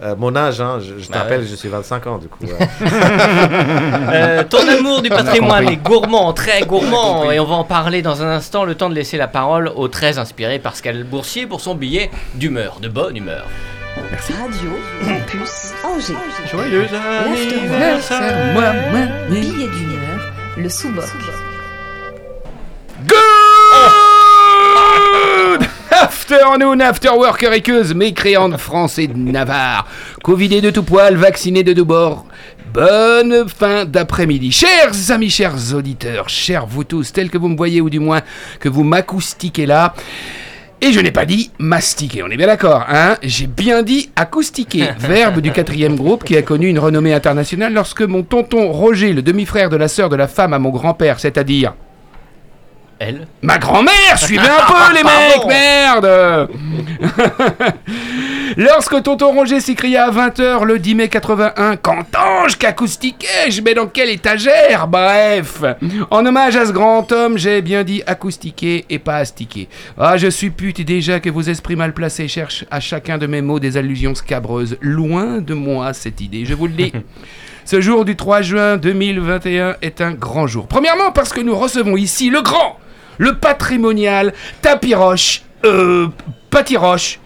euh, 0.02 0.14
mon 0.16 0.34
âge. 0.36 0.60
hein. 0.60 0.78
Je, 0.80 0.98
je 1.02 1.08
Bah 1.08 1.18
t'appelle, 1.20 1.40
ouais. 1.40 1.46
je 1.46 1.54
suis 1.54 1.68
25 1.68 2.06
ans 2.06 2.18
du 2.18 2.28
coup. 2.28 2.38
euh. 2.44 2.86
Euh, 4.14 4.44
ton 4.44 4.66
amour 4.68 5.00
du 5.02 5.08
patrimoine 5.08 5.68
est 5.68 5.76
gourmand, 5.76 6.32
très 6.32 6.62
gourmand, 6.62 7.30
et 7.30 7.40
on 7.40 7.44
va 7.44 7.54
en 7.54 7.64
parler 7.64 8.02
dans 8.02 8.22
un 8.22 8.28
instant. 8.28 8.64
Le 8.64 8.74
temps 8.74 8.90
de 8.90 8.94
laisser 8.94 9.16
la 9.16 9.28
parole 9.28 9.70
au 9.74 9.88
très 9.88 10.18
inspiré 10.18 10.58
Pascal 10.58 11.04
Boursier 11.04 11.46
pour 11.46 11.60
son 11.60 11.74
billet 11.74 12.10
d'humeur, 12.34 12.78
de 12.80 12.88
bonne 12.88 13.16
humeur. 13.16 13.46
Radio 13.96 14.70
Campus 15.04 15.72
Angers. 15.84 16.14
Joyeux 16.50 16.86
anniversaire, 17.26 18.52
Moi, 18.54 18.64
Billet 19.30 19.68
d'humeur, 19.68 20.32
le 20.56 20.68
sous-boc. 20.68 21.04
Afternoon, 26.32 26.80
after 26.80 27.10
work, 27.10 27.42
riqueuse, 27.46 27.94
mécréante 27.94 28.56
français 28.56 29.06
de 29.06 29.18
Navarre, 29.18 29.86
covidé 30.22 30.62
de 30.62 30.70
tout 30.70 30.82
poil, 30.82 31.14
vacciné 31.16 31.62
de 31.62 31.74
deux 31.74 31.84
bords. 31.84 32.24
Bonne 32.72 33.46
fin 33.46 33.84
d'après-midi. 33.84 34.50
Chers 34.50 35.10
amis, 35.10 35.28
chers 35.28 35.74
auditeurs, 35.74 36.30
chers 36.30 36.64
vous 36.64 36.84
tous, 36.84 37.12
tels 37.12 37.28
que 37.28 37.36
vous 37.36 37.48
me 37.48 37.56
voyez, 37.56 37.82
ou 37.82 37.90
du 37.90 37.98
moins 37.98 38.22
que 38.60 38.70
vous 38.70 38.82
m'acoustiquez 38.82 39.66
là. 39.66 39.92
Et 40.80 40.92
je 40.92 41.00
n'ai 41.00 41.10
pas 41.10 41.26
dit 41.26 41.50
mastiquer, 41.58 42.22
on 42.22 42.28
est 42.28 42.38
bien 42.38 42.46
d'accord, 42.46 42.86
hein 42.88 43.18
J'ai 43.22 43.46
bien 43.46 43.82
dit 43.82 44.08
acoustiquer, 44.16 44.88
verbe 44.98 45.40
du 45.40 45.52
quatrième 45.52 45.96
groupe 45.96 46.24
qui 46.24 46.38
a 46.38 46.42
connu 46.42 46.68
une 46.68 46.78
renommée 46.78 47.12
internationale 47.12 47.74
lorsque 47.74 48.00
mon 48.00 48.22
tonton 48.22 48.72
Roger, 48.72 49.12
le 49.12 49.20
demi-frère 49.20 49.68
de 49.68 49.76
la 49.76 49.88
sœur 49.88 50.08
de 50.08 50.16
la 50.16 50.28
femme 50.28 50.54
à 50.54 50.58
mon 50.58 50.70
grand-père, 50.70 51.20
c'est-à-dire 51.20 51.74
Elle 53.04 53.26
Ma 53.42 53.58
grand-mère, 53.58 54.16
suivez 54.16 54.46
un 54.46 54.64
peu 54.64 54.94
les 54.94 55.02
mecs, 55.04 55.46
merde 55.48 56.48
Lorsque 58.56 59.02
tonton 59.02 59.32
Roger 59.32 59.58
s'écria 59.58 60.04
à 60.04 60.10
20h 60.12 60.62
le 60.62 60.78
10 60.78 60.94
mai 60.94 61.08
81, 61.08 61.76
Qu'entends-je 61.76 62.56
qu'acoustiquais-je 62.56 63.60
Mais 63.62 63.74
dans 63.74 63.88
quelle 63.88 64.10
étagère? 64.10 64.86
Bref, 64.86 65.64
en 66.12 66.24
hommage 66.24 66.54
à 66.54 66.66
ce 66.66 66.72
grand 66.72 67.10
homme, 67.10 67.38
j'ai 67.38 67.60
bien 67.60 67.82
dit 67.82 68.04
acoustiquer 68.06 68.84
et 68.88 69.00
pas 69.00 69.16
astiquer. 69.16 69.68
Ah, 69.98 70.16
je 70.16 70.30
suppute 70.30 70.80
déjà 70.82 71.18
que 71.18 71.30
vos 71.30 71.42
esprits 71.42 71.76
mal 71.76 71.94
placés 71.94 72.28
cherchent 72.28 72.66
à 72.70 72.78
chacun 72.78 73.18
de 73.18 73.26
mes 73.26 73.42
mots 73.42 73.58
des 73.58 73.76
allusions 73.76 74.14
scabreuses. 74.14 74.76
Loin 74.80 75.40
de 75.40 75.54
moi 75.54 75.92
cette 75.92 76.20
idée, 76.20 76.44
je 76.44 76.54
vous 76.54 76.68
le 76.68 76.74
dis. 76.74 76.92
Ce 77.64 77.80
jour 77.80 78.04
du 78.04 78.16
3 78.16 78.42
juin 78.42 78.76
2021 78.76 79.76
est 79.82 80.00
un 80.00 80.12
grand 80.12 80.46
jour. 80.46 80.66
Premièrement 80.66 81.12
parce 81.12 81.32
que 81.32 81.40
nous 81.40 81.54
recevons 81.56 81.96
ici 81.96 82.28
le 82.28 82.42
grand, 82.42 82.76
le 83.22 83.36
patrimonial 83.36 84.32
Tapiroche, 84.60 85.42
euh, 85.64 86.08
Patiroche. 86.50 87.20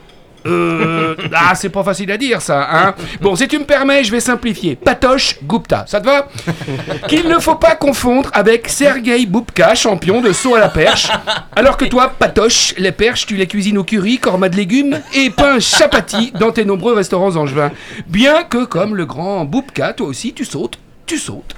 Euh, 0.45 1.17
ah, 1.35 1.55
c'est 1.55 1.71
pas 1.71 1.83
facile 1.83 2.13
à 2.13 2.19
dire 2.19 2.41
ça, 2.41 2.69
hein. 2.71 2.95
Bon, 3.21 3.35
si 3.35 3.49
tu 3.49 3.59
me 3.59 3.65
permets, 3.65 4.05
je 4.05 4.13
vais 4.13 4.21
simplifier. 4.21 4.77
Patoche 4.77 5.39
Gupta, 5.43 5.85
ça 5.89 6.01
te 6.01 6.05
va? 6.05 6.29
Qu'il 7.09 7.27
ne 7.29 7.39
faut 7.39 7.57
pas 7.57 7.75
confondre 7.75 8.31
avec 8.35 8.69
Sergei 8.69 9.25
Boubka, 9.27 9.75
champion 9.75 10.21
de 10.21 10.33
saut 10.33 10.55
à 10.55 10.61
la 10.61 10.69
perche. 10.69 11.09
Alors 11.57 11.79
que 11.79 11.87
toi, 11.87 12.13
Patoche, 12.17 12.75
les 12.77 12.93
perches, 12.93 13.27
tu 13.27 13.35
les 13.35 13.47
cuisines 13.47 13.79
au 13.79 13.85
curry, 13.85 14.19
corma 14.19 14.51
de 14.51 14.57
légumes 14.57 15.01
et 15.15 15.31
pain 15.31 15.59
chapati 15.59 16.31
dans 16.39 16.53
tes 16.53 16.67
nombreux 16.67 16.95
restaurants 16.95 17.35
angevins. 17.37 17.73
Bien 18.07 18.45
que, 18.45 18.67
comme 18.67 18.95
le 18.95 19.07
grand 19.07 19.47
Boubka, 19.47 19.95
toi 19.95 20.07
aussi, 20.07 20.35
tu 20.35 20.45
sautes. 20.45 20.79
Tu 21.07 21.19
sautes. 21.19 21.55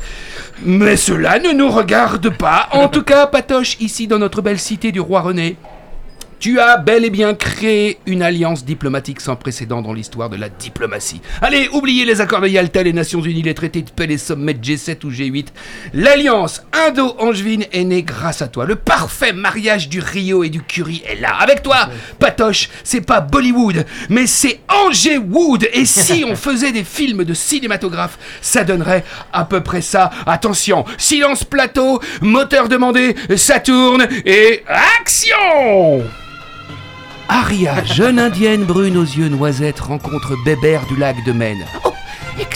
Mais 0.63 0.97
cela 0.97 1.39
ne 1.39 1.53
nous 1.53 1.71
regarde 1.71 2.29
pas. 2.37 2.69
En 2.73 2.89
tout 2.89 3.03
cas, 3.03 3.27
Patoche, 3.27 3.77
ici 3.81 4.07
dans 4.07 4.19
notre 4.19 4.43
belle 4.43 4.59
cité 4.59 4.93
du 4.93 5.01
roi 5.01 5.23
René, 5.23 5.57
tu 6.39 6.61
as 6.61 6.77
bel 6.77 7.05
et 7.05 7.11
bien 7.11 7.35
créé 7.35 7.99
une 8.07 8.23
alliance 8.23 8.65
diplomatique 8.65 9.21
sans 9.21 9.37
précédent 9.37 9.83
dans 9.83 9.93
l'histoire 9.93 10.31
de 10.31 10.37
la 10.37 10.49
diplomatie. 10.49 11.21
Allez, 11.43 11.69
oubliez 11.73 12.05
les 12.05 12.21
accords 12.21 12.41
de 12.41 12.49
Yalta, 12.49 12.83
les 12.83 12.93
Nations 12.93 13.21
Unies, 13.21 13.43
les 13.43 13.55
traités 13.55 13.83
de 13.83 13.91
paix, 13.91 14.07
les 14.07 14.19
sommets 14.19 14.55
de 14.55 14.65
G7 14.65 15.05
ou 15.05 15.11
G8. 15.11 15.47
L'alliance 15.95 16.63
indo-angevine 16.73 17.65
est 17.73 17.85
née 17.85 18.03
grâce 18.03 18.43
à 18.43 18.49
toi. 18.49 18.67
Le 18.67 18.77
parfait 18.77 19.33
mariage 19.33 19.89
du 19.89 20.01
Rio 20.01 20.45
et 20.45 20.49
du 20.49 20.63
Curie 20.63 21.03
est 21.07 21.21
là. 21.21 21.35
Avec 21.41 21.63
toi, 21.63 21.89
Patoche, 22.19 22.69
c'est 22.85 23.01
pas 23.01 23.21
Bollywood, 23.21 23.85
mais 24.09 24.27
c'est 24.27 24.61
Angers-Wood. 24.69 25.69
Et 25.73 25.85
si 25.85 26.25
on 26.25 26.37
faisait 26.49 26.73
des 26.73 26.85
films 26.85 27.25
de 27.25 27.35
cinématographe, 27.35 28.19
ça 28.41 28.65
donnerait 28.65 29.05
à 29.33 29.45
peu 29.45 29.61
près 29.61 29.83
ça. 29.83 30.11
Attention, 30.27 30.85
silence 30.99 31.45
plateau, 31.45 32.01
moteur 32.21 32.69
demandé, 32.69 33.17
ça 33.37 33.61
tourne 33.61 34.07
et 34.25 34.63
action 34.99 36.05
Aria, 37.29 37.85
jeune 37.85 38.19
indienne 38.19 38.65
brune 38.65 38.97
aux 38.97 39.03
yeux 39.03 39.29
noisettes, 39.29 39.81
rencontre 39.81 40.35
Bébert 40.47 40.87
du 40.87 40.97
lac 40.97 41.23
de 41.25 41.33
Maine. 41.33 41.65
Oh, 41.85 41.93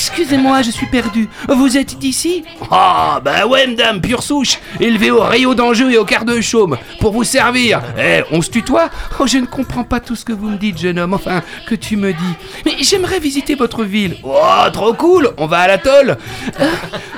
excusez-moi, 0.07 0.63
je 0.63 0.71
suis 0.73 0.87
perdu. 0.87 1.29
Vous 1.49 1.77
êtes 1.77 1.97
d'ici 1.99 2.43
Ah, 2.73 3.21
bah 3.25 3.47
ouais, 3.47 3.69
madame, 3.69 4.01
pure 4.01 4.23
souche, 4.23 4.59
élevée 4.81 5.13
au 5.13 5.21
rayon 5.21 5.55
d'enjeu 5.55 5.93
et 5.93 5.99
au 5.99 6.05
quart 6.05 6.25
de 6.25 6.41
chaume, 6.41 6.77
pour 7.01 7.13
vous 7.13 7.23
servir. 7.23 7.81
Eh, 7.97 8.23
on 8.33 8.43
se 8.43 8.51
tutoie 8.51 8.91
Oh, 9.21 9.27
je 9.29 9.39
ne 9.39 9.47
comprends 9.47 9.85
pas 9.85 10.01
tout 10.01 10.17
ce 10.17 10.25
que 10.25 10.33
vous 10.33 10.49
me 10.49 10.57
dites, 10.57 10.79
jeune 10.79 10.99
homme, 10.99 11.15
enfin, 11.15 11.43
que 11.69 11.77
tu 11.77 11.97
me 11.97 12.13
dis. 12.13 12.35
Mais 12.67 12.73
j'aimerais 12.81 13.21
visiter 13.21 13.55
votre 13.55 13.85
ville. 13.85 14.17
Oh, 14.25 14.69
trop 14.73 14.93
cool, 14.95 15.31
on 15.39 15.47
va 15.47 15.61
à 15.61 15.69
l'atoll. 15.69 16.17
Euh, 16.61 16.71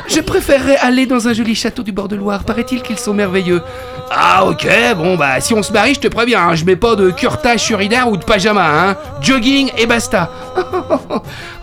je 0.06 0.20
préférerais 0.20 0.76
aller 0.76 1.06
dans 1.06 1.26
un 1.26 1.32
joli 1.32 1.54
château 1.54 1.82
du 1.82 1.92
bord 1.92 2.08
de 2.08 2.16
Loire, 2.16 2.44
paraît-il 2.44 2.82
qu'ils 2.82 2.98
sont 2.98 3.14
merveilleux. 3.14 3.62
Ah 4.10 4.44
ok, 4.44 4.68
bon 4.98 5.16
bah 5.16 5.40
si 5.40 5.54
on 5.54 5.62
se 5.62 5.72
marie, 5.72 5.94
je 5.94 6.00
te 6.00 6.08
préviens, 6.08 6.48
hein, 6.48 6.54
je 6.54 6.64
mets 6.66 6.76
pas 6.76 6.94
de 6.94 7.10
curtage 7.10 7.60
sur 7.60 7.80
Idar 7.80 8.10
ou 8.10 8.18
de 8.18 8.24
pyjama, 8.24 8.90
hein. 8.90 8.96
Jogging 9.22 9.70
et 9.78 9.86
basta. 9.86 10.30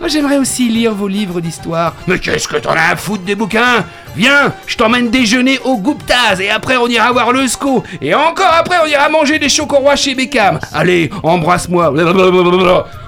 Oh, 0.04 0.08
J'aimerais 0.08 0.38
aussi 0.38 0.68
lire 0.68 0.94
vos 0.94 1.06
livres 1.12 1.40
d'histoire. 1.40 1.94
Mais 2.06 2.18
qu'est-ce 2.18 2.48
que 2.48 2.56
t'en 2.56 2.72
as 2.72 2.92
à 2.92 2.96
foutre 2.96 3.22
des 3.22 3.34
bouquins? 3.34 3.84
Viens, 4.16 4.52
je 4.66 4.76
t'emmène 4.76 5.10
déjeuner 5.10 5.58
au 5.64 5.78
Guptaz 5.78 6.40
et 6.40 6.50
après 6.50 6.76
on 6.76 6.86
ira 6.88 7.12
voir 7.12 7.32
le 7.32 7.46
SCO. 7.46 7.82
Et 8.00 8.14
encore 8.14 8.52
après 8.58 8.76
on 8.82 8.86
ira 8.86 9.08
manger 9.08 9.38
des 9.38 9.48
chocorois 9.48 9.96
chez 9.96 10.14
Beckham. 10.14 10.58
Allez, 10.72 11.10
embrasse-moi. 11.22 11.92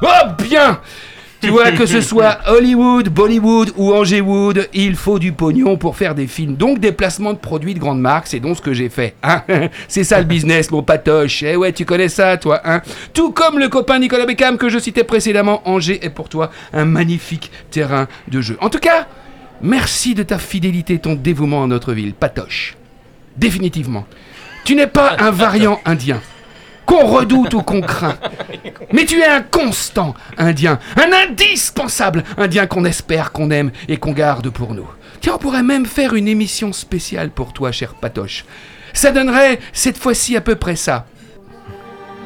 Oh 0.07 0.27
bien 0.43 0.79
Tu 1.45 1.51
vois, 1.51 1.73
que 1.73 1.85
ce 1.85 2.01
soit 2.01 2.39
Hollywood, 2.47 3.11
Bollywood 3.11 3.73
ou 3.77 3.93
Angéwood, 3.93 4.69
il 4.73 4.97
faut 4.97 5.19
du 5.19 5.33
pognon 5.33 5.77
pour 5.77 5.95
faire 5.95 6.15
des 6.15 6.27
films. 6.27 6.57
Donc 6.57 6.79
des 6.79 6.91
placements 6.91 7.35
de 7.35 7.39
produits 7.39 7.75
de 7.75 7.79
grandes 7.79 8.01
marques, 8.01 8.29
c'est 8.29 8.41
donc 8.41 8.57
ce 8.57 8.63
que 8.63 8.73
j'ai 8.73 8.89
fait. 8.89 9.15
Hein 9.23 9.43
c'est 9.89 10.05
ça 10.05 10.19
le 10.19 10.25
business, 10.25 10.71
mon 10.71 10.83
patoche. 10.83 11.43
Eh 11.43 11.57
ouais, 11.57 11.73
tu 11.73 11.85
connais 11.85 12.09
ça, 12.09 12.39
toi. 12.39 12.63
Hein 12.65 12.81
Tout 13.13 13.33
comme 13.33 13.59
le 13.59 13.69
copain 13.69 13.99
Nicolas 13.99 14.25
Beckham 14.25 14.57
que 14.57 14.71
je 14.71 14.79
citais 14.79 15.05
précédemment, 15.05 15.61
Angers 15.69 16.01
est 16.03 16.11
pour 16.11 16.31
toi 16.31 16.51
un 16.73 16.87
magnifique 16.87 17.51
terrain 17.71 18.09
de 18.29 18.41
jeu. 18.41 18.57
En 18.63 18.71
tout 18.71 18.79
cas, 18.79 19.07
merci 19.61 20.15
de 20.15 20.23
ta 20.23 20.39
fidélité, 20.39 20.99
ton 20.99 21.15
dévouement 21.15 21.63
à 21.65 21.67
notre 21.67 21.93
ville, 21.93 22.15
patoche. 22.15 22.77
Définitivement. 23.37 24.07
Tu 24.65 24.75
n'es 24.75 24.87
pas 24.87 25.17
un 25.19 25.31
variant 25.31 25.81
indien 25.85 26.23
qu'on 26.87 27.07
redoute 27.07 27.55
ou 27.55 27.63
qu'on 27.63 27.81
craint. 27.81 28.17
Mais 28.93 29.05
tu 29.05 29.21
es 29.21 29.27
un 29.27 29.43
constant 29.43 30.15
indien, 30.39 30.79
un 30.97 31.29
indispensable 31.29 32.25
indien 32.37 32.67
qu'on 32.67 32.85
espère, 32.85 33.33
qu'on 33.33 33.51
aime 33.51 33.71
et 33.89 33.97
qu'on 33.97 34.13
garde 34.13 34.51
pour 34.51 34.75
nous. 34.75 34.89
Tiens, 35.21 35.35
on 35.37 35.39
pourrait 35.39 35.63
même 35.63 35.87
faire 35.87 36.15
une 36.15 36.29
émission 36.29 36.73
spéciale 36.73 37.31
pour 37.31 37.53
toi, 37.53 37.73
cher 37.73 37.95
Patoche. 37.95 38.45
Ça 38.93 39.11
donnerait 39.11 39.59
cette 39.73 39.99
fois-ci 39.99 40.37
à 40.37 40.41
peu 40.41 40.55
près 40.55 40.77
ça. 40.77 41.07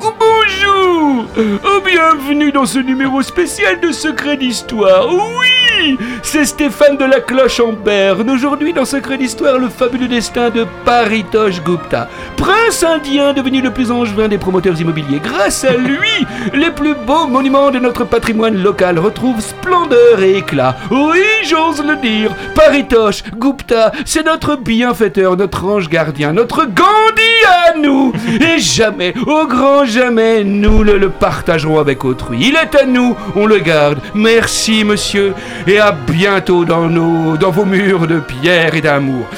Bonjour 0.00 1.26
Bienvenue 1.84 2.52
dans 2.52 2.66
ce 2.66 2.78
numéro 2.78 3.22
spécial 3.22 3.80
de 3.80 3.90
Secret 3.90 4.36
d'Histoire. 4.36 5.08
Oui 5.12 5.47
C'est 6.22 6.44
Stéphane 6.44 6.96
de 6.96 7.04
la 7.04 7.20
Cloche 7.20 7.60
en 7.60 7.72
Berne. 7.72 8.28
Aujourd'hui, 8.30 8.72
dans 8.72 8.84
Secret 8.84 9.16
d'Histoire, 9.16 9.58
le 9.58 9.68
fabuleux 9.68 10.08
destin 10.08 10.50
de 10.50 10.66
Paritosh 10.84 11.62
Gupta. 11.62 12.08
Prince 12.36 12.82
indien 12.82 13.32
devenu 13.32 13.60
le 13.60 13.70
plus 13.70 13.90
angevin 13.90 14.28
des 14.28 14.38
promoteurs 14.38 14.80
immobiliers. 14.80 15.20
Grâce 15.22 15.64
à 15.64 15.72
lui, 15.72 16.26
les 16.52 16.70
plus 16.70 16.94
beaux 16.94 17.26
monuments 17.26 17.70
de 17.70 17.78
notre 17.78 18.04
patrimoine 18.04 18.62
local 18.62 18.98
retrouvent 18.98 19.40
splendeur 19.40 20.20
et 20.20 20.36
éclat. 20.38 20.76
Oui, 20.90 21.22
j'ose 21.44 21.82
le 21.84 21.96
dire. 21.96 22.30
Paritosh 22.54 23.22
Gupta, 23.36 23.92
c'est 24.04 24.26
notre 24.26 24.56
bienfaiteur, 24.56 25.36
notre 25.36 25.64
ange 25.64 25.88
gardien, 25.88 26.32
notre 26.32 26.64
Gandhi 26.64 27.22
à 27.46 27.78
nous. 27.78 28.12
Et 28.40 28.58
jamais, 28.58 29.14
au 29.26 29.46
grand 29.46 29.84
jamais 29.84 30.44
nous 30.44 30.82
le, 30.82 30.98
le, 30.98 31.08
partagerons 31.08 31.78
avec 31.78 32.04
autrui. 32.04 32.38
Il 32.40 32.56
est 32.56 32.74
à 32.74 32.84
nous, 32.84 33.16
on 33.36 33.46
le 33.46 33.58
garde. 33.58 33.98
Merci, 34.14 34.84
monsieur, 34.84 35.32
et 35.68 35.78
à 35.78 35.92
bientôt 35.92 36.64
dans, 36.64 36.88
vos 37.50 37.64
murs 37.64 38.06
de 38.06 38.20
pierre 38.20 38.74
et 38.74 38.80
d'amour. 38.80 39.28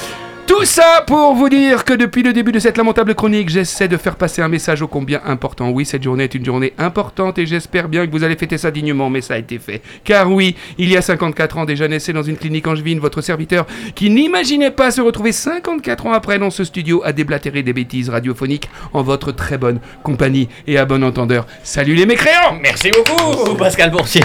Tout 0.51 0.65
ça 0.65 1.05
pour 1.07 1.37
vous 1.37 1.49
dire 1.49 1.85
que 1.85 1.93
depuis 1.93 2.25
le 2.25 2.33
début 2.33 2.51
de 2.51 2.59
cette 2.59 2.77
lamentable 2.77 3.15
chronique, 3.15 3.49
j'essaie 3.49 3.87
de 3.87 3.97
faire 3.97 4.17
passer 4.17 4.43
un 4.43 4.49
message 4.49 4.83
ô 4.83 4.89
combien 4.89 5.21
important. 5.25 5.71
Oui, 5.71 5.87
cette 5.87 6.03
journée 6.03 6.25
est 6.25 6.35
une 6.35 6.45
journée 6.45 6.73
importante 6.77 7.39
et 7.39 7.47
j'espère 7.47 7.89
bien 7.89 8.05
que 8.05 8.11
vous 8.11 8.25
allez 8.25 8.35
fêter 8.35 8.59
ça 8.59 8.73
dignement, 8.73 9.11
mais 9.11 9.21
ça 9.21 9.35
a 9.35 9.39
été 9.39 9.61
fait. 9.61 9.81
Car 10.03 10.29
oui, 10.29 10.57
il 10.77 10.91
y 10.91 10.97
a 10.97 11.03
54 11.03 11.59
ans 11.59 11.65
déjà 11.67 11.87
naissait 11.87 12.13
dans 12.13 12.25
une 12.25 12.37
clinique 12.37 12.67
angevine 12.67 12.99
votre 12.99 13.21
serviteur 13.21 13.65
qui 13.95 14.11
n'imaginait 14.11 14.73
pas 14.73 14.91
se 14.91 15.01
retrouver 15.01 15.31
54 15.31 16.07
ans 16.07 16.13
après 16.15 16.41
dans 16.41 16.51
ce 16.51 16.65
studio 16.65 17.01
à 17.05 17.13
déblatérer 17.13 17.63
des 17.63 17.73
bêtises 17.73 18.11
radiophoniques 18.11 18.69
en 18.93 19.05
votre 19.05 19.31
très 19.31 19.57
bonne 19.57 19.79
compagnie 20.03 20.49
et 20.67 20.79
à 20.79 20.85
bon 20.85 21.05
entendeur. 21.05 21.47
Salut 21.63 21.95
les 21.95 22.07
mécréants 22.07 22.59
Merci 22.61 22.91
beaucoup 22.91 23.55
Pascal 23.55 23.93
Boursier 23.93 24.25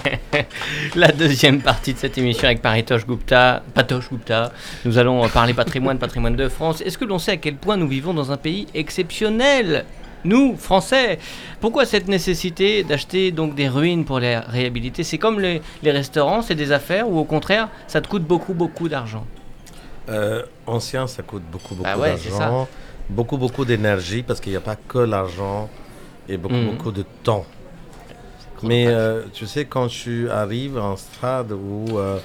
La 0.96 1.08
deuxième 1.12 1.62
partie 1.62 1.94
de 1.94 1.98
cette 1.98 2.18
émission 2.18 2.44
avec 2.44 2.60
Paritosh 2.60 3.06
Gupta, 3.06 3.62
Patosh 3.72 4.10
Gupta, 4.10 4.52
nous 4.84 4.98
allons 4.98 5.29
parler 5.30 5.54
patrimoine, 5.54 5.98
patrimoine 5.98 6.36
de 6.36 6.48
France. 6.48 6.80
Est-ce 6.80 6.98
que 6.98 7.04
l'on 7.04 7.18
sait 7.18 7.32
à 7.32 7.36
quel 7.36 7.56
point 7.56 7.76
nous 7.76 7.88
vivons 7.88 8.12
dans 8.14 8.32
un 8.32 8.36
pays 8.36 8.66
exceptionnel? 8.74 9.84
Nous, 10.24 10.56
Français, 10.56 11.18
pourquoi 11.60 11.86
cette 11.86 12.08
nécessité 12.08 12.82
d'acheter 12.82 13.30
donc 13.30 13.54
des 13.54 13.68
ruines 13.68 14.04
pour 14.04 14.20
les 14.20 14.36
réhabiliter? 14.36 15.02
C'est 15.02 15.18
comme 15.18 15.40
les, 15.40 15.62
les 15.82 15.90
restaurants, 15.90 16.42
c'est 16.42 16.54
des 16.54 16.72
affaires 16.72 17.08
ou 17.08 17.18
au 17.18 17.24
contraire, 17.24 17.68
ça 17.86 18.00
te 18.00 18.08
coûte 18.08 18.24
beaucoup, 18.24 18.52
beaucoup 18.52 18.88
d'argent? 18.88 19.24
Euh, 20.08 20.42
Ancien, 20.66 21.06
ça 21.06 21.22
coûte 21.22 21.42
beaucoup, 21.50 21.74
beaucoup 21.74 21.88
ah 21.90 21.96
d'argent, 21.96 22.68
beaucoup, 23.08 23.38
beaucoup 23.38 23.64
d'énergie 23.64 24.22
parce 24.22 24.40
qu'il 24.40 24.52
n'y 24.52 24.58
a 24.58 24.62
pas 24.62 24.76
que 24.76 24.98
l'argent 24.98 25.70
et 26.28 26.36
beaucoup, 26.36 26.54
mmh. 26.54 26.70
beaucoup 26.70 26.92
de 26.92 27.04
temps. 27.22 27.46
Mais 28.62 28.88
euh, 28.88 29.22
tu 29.32 29.46
sais, 29.46 29.64
quand 29.64 29.86
tu 29.86 30.28
arrives 30.28 30.76
en 30.78 30.96
stade 30.96 31.52
où 31.52 31.98
euh, 31.98 32.18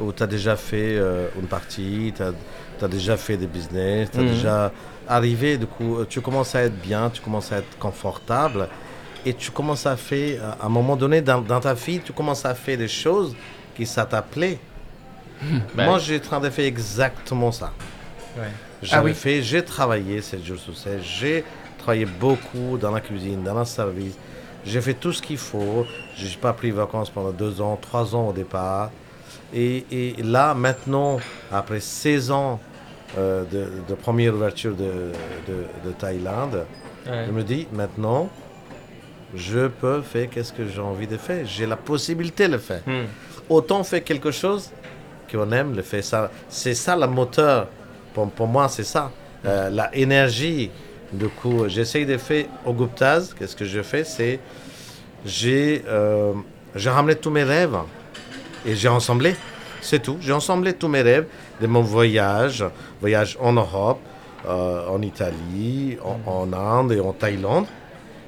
où 0.00 0.12
tu 0.12 0.22
as 0.22 0.26
déjà 0.26 0.56
fait 0.56 0.96
euh, 0.96 1.28
une 1.38 1.46
partie, 1.46 2.12
tu 2.16 2.22
as, 2.22 2.88
déjà 2.88 3.16
fait 3.16 3.36
des 3.36 3.46
business, 3.46 4.10
tu 4.10 4.20
as 4.20 4.22
déjà 4.22 4.72
arrivé, 5.06 5.58
du 5.58 5.66
coup, 5.66 5.98
tu 6.08 6.20
commences 6.20 6.54
à 6.54 6.62
être 6.62 6.80
bien, 6.80 7.10
tu 7.10 7.20
commences 7.20 7.52
à 7.52 7.58
être 7.58 7.78
confortable 7.78 8.68
et 9.26 9.34
tu 9.34 9.50
commences 9.50 9.86
à 9.86 9.96
faire, 9.96 10.56
à 10.60 10.66
un 10.66 10.68
moment 10.68 10.96
donné 10.96 11.20
dans, 11.20 11.42
ta 11.42 11.74
vie, 11.74 12.00
tu 12.00 12.12
commences 12.12 12.44
à 12.44 12.54
faire 12.54 12.78
des 12.78 12.88
choses 12.88 13.36
qui 13.76 13.84
ça 13.86 14.04
t'appelait. 14.04 14.58
Ben. 15.74 15.86
Moi, 15.86 15.98
j'ai 15.98 16.20
train 16.20 16.40
de 16.40 16.50
faire 16.50 16.66
exactement 16.66 17.52
ça. 17.52 17.72
J'ai 18.82 18.96
ah 18.96 19.02
fait, 19.14 19.42
j'ai 19.42 19.62
travaillé 19.62 20.22
7 20.22 20.44
jours 20.44 20.58
sur 20.58 20.76
7, 20.76 21.00
j'ai 21.02 21.44
travaillé 21.78 22.06
beaucoup 22.06 22.78
dans 22.78 22.90
la 22.90 23.00
cuisine, 23.00 23.42
dans 23.42 23.58
le 23.58 23.64
service. 23.64 24.14
J'ai 24.64 24.80
fait 24.80 24.94
tout 24.94 25.12
ce 25.12 25.20
qu'il 25.22 25.38
faut. 25.38 25.86
Je 26.16 26.26
n'ai 26.26 26.36
pas 26.36 26.52
pris 26.52 26.70
vacances 26.70 27.10
pendant 27.10 27.32
deux 27.32 27.60
ans, 27.60 27.78
trois 27.80 28.14
ans 28.14 28.28
au 28.28 28.32
départ. 28.32 28.90
Et, 29.54 30.14
là, 30.22 30.54
maintenant, 30.54 31.18
après 31.52 31.80
16 31.80 32.30
ans 32.30 32.60
euh, 33.18 33.44
de, 33.50 33.94
première 33.94 34.34
ouverture 34.34 34.74
de, 34.74 35.12
de, 35.48 35.92
Thaïlande, 35.92 36.64
je 37.06 37.30
me 37.30 37.42
dis, 37.42 37.66
maintenant, 37.72 38.28
je 39.34 39.68
peux 39.68 40.02
faire 40.02 40.28
qu'est-ce 40.30 40.52
que 40.52 40.66
j'ai 40.66 40.80
envie 40.80 41.06
de 41.06 41.16
faire. 41.16 41.46
J'ai 41.46 41.66
la 41.66 41.76
possibilité 41.76 42.46
de 42.46 42.52
le 42.52 42.58
faire. 42.58 42.82
Hmm. 42.86 43.06
Autant 43.48 43.82
faire 43.84 44.04
quelque 44.04 44.30
chose 44.30 44.70
qu'on 45.30 45.50
aime 45.52 45.74
le 45.74 45.82
faire. 45.82 46.30
c'est 46.48 46.74
ça 46.74 46.96
le 46.96 47.06
moteur. 47.06 47.68
Pour, 48.14 48.28
pour 48.30 48.46
moi, 48.46 48.68
c'est 48.68 48.84
ça. 48.84 49.10
Euh, 49.44 49.70
la 49.70 49.94
énergie. 49.94 50.70
Du 51.12 51.28
coup, 51.28 51.68
j'essaye 51.68 52.06
de 52.06 52.16
faire 52.16 52.46
au 52.64 52.72
Guptaz. 52.72 53.34
Qu'est-ce 53.36 53.56
que 53.56 53.64
je 53.64 53.82
fais? 53.82 54.04
C'est 54.04 54.38
j'ai 55.24 55.84
euh, 55.88 56.32
ramené 56.86 57.14
tous 57.16 57.30
mes 57.30 57.42
rêves 57.42 57.76
et 58.66 58.74
j'ai 58.74 58.88
ensemblé. 58.88 59.34
C'est 59.80 60.02
tout. 60.02 60.18
J'ai 60.20 60.32
ensemblé 60.32 60.74
tous 60.74 60.88
mes 60.88 61.02
rêves 61.02 61.26
de 61.60 61.66
mon 61.66 61.80
voyage, 61.80 62.64
voyage 63.00 63.38
en 63.40 63.54
Europe, 63.54 64.00
euh, 64.46 64.86
en 64.88 65.00
Italie, 65.02 65.96
en, 66.26 66.52
Inde 66.52 66.92
et 66.92 67.00
en 67.00 67.12
Thaïlande. 67.12 67.66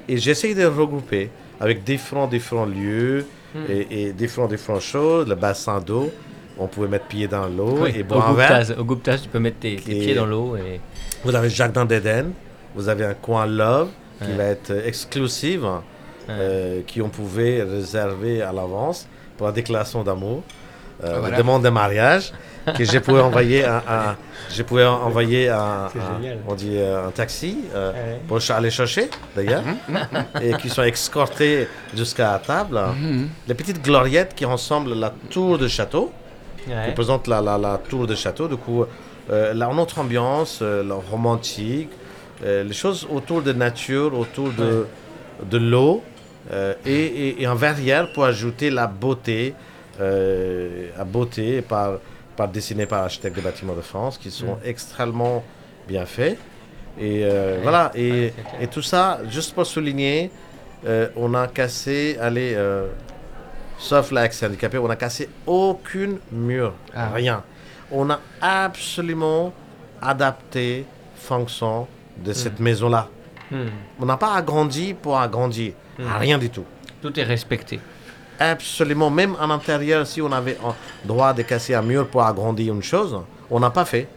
Et 0.09 0.17
j'essaye 0.17 0.55
de 0.55 0.65
regrouper 0.65 1.31
avec 1.61 1.85
différents, 1.85 2.27
différents 2.27 2.67
lieux 2.67 3.27
hmm. 3.55 3.59
et, 3.91 4.13
différents, 4.13 4.49
différentes 4.49 4.83
choses, 4.83 5.29
le 5.29 5.35
bassin 5.35 5.81
d'eau. 5.81 6.11
On 6.59 6.67
pouvait 6.67 6.89
mettre 6.89 7.07
pieds 7.07 7.29
dans 7.29 7.47
l'eau 7.47 7.87
et 7.87 8.03
boire 8.03 8.31
un 8.31 8.35
verre. 8.35 8.79
Au 8.79 8.85
tu 8.95 9.29
peux 9.31 9.39
mettre 9.39 9.61
tes, 9.61 9.77
pieds 9.77 10.15
dans 10.15 10.27
l'eau. 10.27 10.57
Et... 10.57 10.81
Vous 11.25 11.35
avez 11.35 11.49
le 11.49 11.55
jardin 11.55 11.85
d'Éden, 11.85 12.33
vous 12.75 12.89
avez 12.89 13.05
un 13.05 13.15
coin 13.15 13.47
love 13.47 13.89
qui 14.23 14.33
va 14.33 14.45
être 14.45 14.71
exclusif, 14.87 15.61
euh, 16.29 16.81
qui 16.87 17.03
on 17.03 17.09
pouvait 17.09 17.63
réserver 17.63 18.43
à 18.43 18.53
l'avance 18.53 19.09
pour 19.43 19.49
la 19.49 19.53
déclaration 19.53 20.05
d'amour, 20.05 20.45
euh, 21.03 21.21
ah, 21.27 21.37
demande 21.37 21.65
de 21.65 21.69
mariage, 21.69 22.33
que 22.79 22.85
je 22.85 22.97
pouvais 23.01 23.23
envoyer 23.23 23.65
un, 23.65 24.17
je 24.49 24.63
pouvais 24.63 24.87
envoyer 24.87 25.49
un, 25.49 25.89
on 26.47 26.55
dit 26.55 26.77
euh, 26.77 27.09
un 27.09 27.11
taxi 27.11 27.59
euh, 27.75 28.19
pour 28.29 28.39
aller 28.51 28.71
chercher 28.71 29.11
d'ailleurs, 29.35 29.65
et 30.41 30.53
qui 30.61 30.69
sont 30.69 30.85
escortés 30.85 31.67
jusqu'à 31.93 32.31
la 32.35 32.39
table. 32.39 32.81
Mhm. 32.97 33.31
Les 33.49 33.55
petites 33.55 33.83
gloriettes 33.83 34.33
qui 34.37 34.45
ressemblent 34.45 34.93
à 34.93 35.01
la 35.07 35.13
tour 35.29 35.59
de 35.59 35.67
château, 35.67 36.13
qui 36.65 36.73
représente 36.73 37.27
la, 37.27 37.41
la, 37.41 37.59
la, 37.59 37.79
tour 37.79 38.07
de 38.07 38.15
château. 38.15 38.47
Du 38.47 38.57
coup, 38.57 38.85
euh, 38.85 39.53
la, 39.55 39.67
notre 39.75 39.99
ambiance, 39.99 40.63
la 40.63 40.95
romantique, 41.11 41.91
les 42.45 42.73
choses 42.73 43.09
autour 43.11 43.43
de 43.43 43.53
nature, 43.53 44.17
autour 44.17 44.51
de, 44.51 44.87
de 45.51 45.59
l'eau. 45.59 46.05
Euh, 46.51 46.75
et, 46.85 47.47
un 47.47 47.55
verrière 47.55 48.13
pour 48.13 48.25
ajouter 48.25 48.71
la 48.71 48.87
beauté, 48.87 49.55
euh, 50.01 50.89
la 50.97 51.05
beauté 51.05 51.63
par, 51.63 51.99
par 52.37 52.49
dessiné 52.49 52.87
par 52.87 53.03
l'architecte 53.03 53.37
des 53.37 53.43
bâtiments 53.43 53.75
de 53.75 53.81
France, 53.81 54.19
qui 54.19 54.31
sont 54.31 54.57
mm. 54.57 54.61
extrêmement 54.65 55.45
bien 55.87 56.05
faits. 56.05 56.39
Et 56.99 57.23
euh, 57.25 57.61
voilà, 57.63 57.91
et, 57.95 58.33
et, 58.61 58.67
tout 58.67 58.83
ça, 58.83 59.21
juste 59.29 59.55
pour 59.55 59.67
souligner, 59.67 60.31
on 61.17 61.33
a 61.35 61.47
cassé, 61.47 62.19
allez, 62.21 62.59
sauf 63.79 64.11
l'axe 64.11 64.43
handicapé, 64.43 64.79
on 64.79 64.91
a 64.91 64.97
cassé 64.97 65.29
aucune 65.47 66.19
mur, 66.33 66.75
ah. 66.95 67.11
rien. 67.11 67.45
On 67.91 68.11
a 68.11 68.19
absolument 68.41 69.53
adapté 70.01 70.85
fonction 71.15 71.87
de 72.19 72.33
cette 72.33 72.59
mm. 72.59 72.65
maison-là. 72.65 73.09
Mm. 73.51 73.57
On 74.01 74.07
n'a 74.07 74.17
pas 74.17 74.35
agrandi 74.35 74.93
pour 74.93 75.19
agrandir. 75.19 75.73
Hmm. 75.99 76.05
Rien 76.19 76.39
du 76.39 76.51
tout. 76.51 76.65
Tout 77.01 77.19
est 77.19 77.25
respecté. 77.25 77.81
Absolument. 78.39 79.11
Même 79.11 79.37
en 79.41 79.51
intérieur, 79.51 80.07
si 80.07 80.21
on 80.23 80.33
avait 80.33 80.57
droit 81.05 81.33
de 81.33 81.43
casser 81.43 81.75
un 81.75 81.83
mur 81.83 82.09
pour 82.09 82.23
agrandir 82.25 82.73
une 82.73 82.83
chose, 82.83 83.19
on 83.51 83.61
n'a 83.61 83.71
pas 83.71 83.85
fait. 83.85 84.09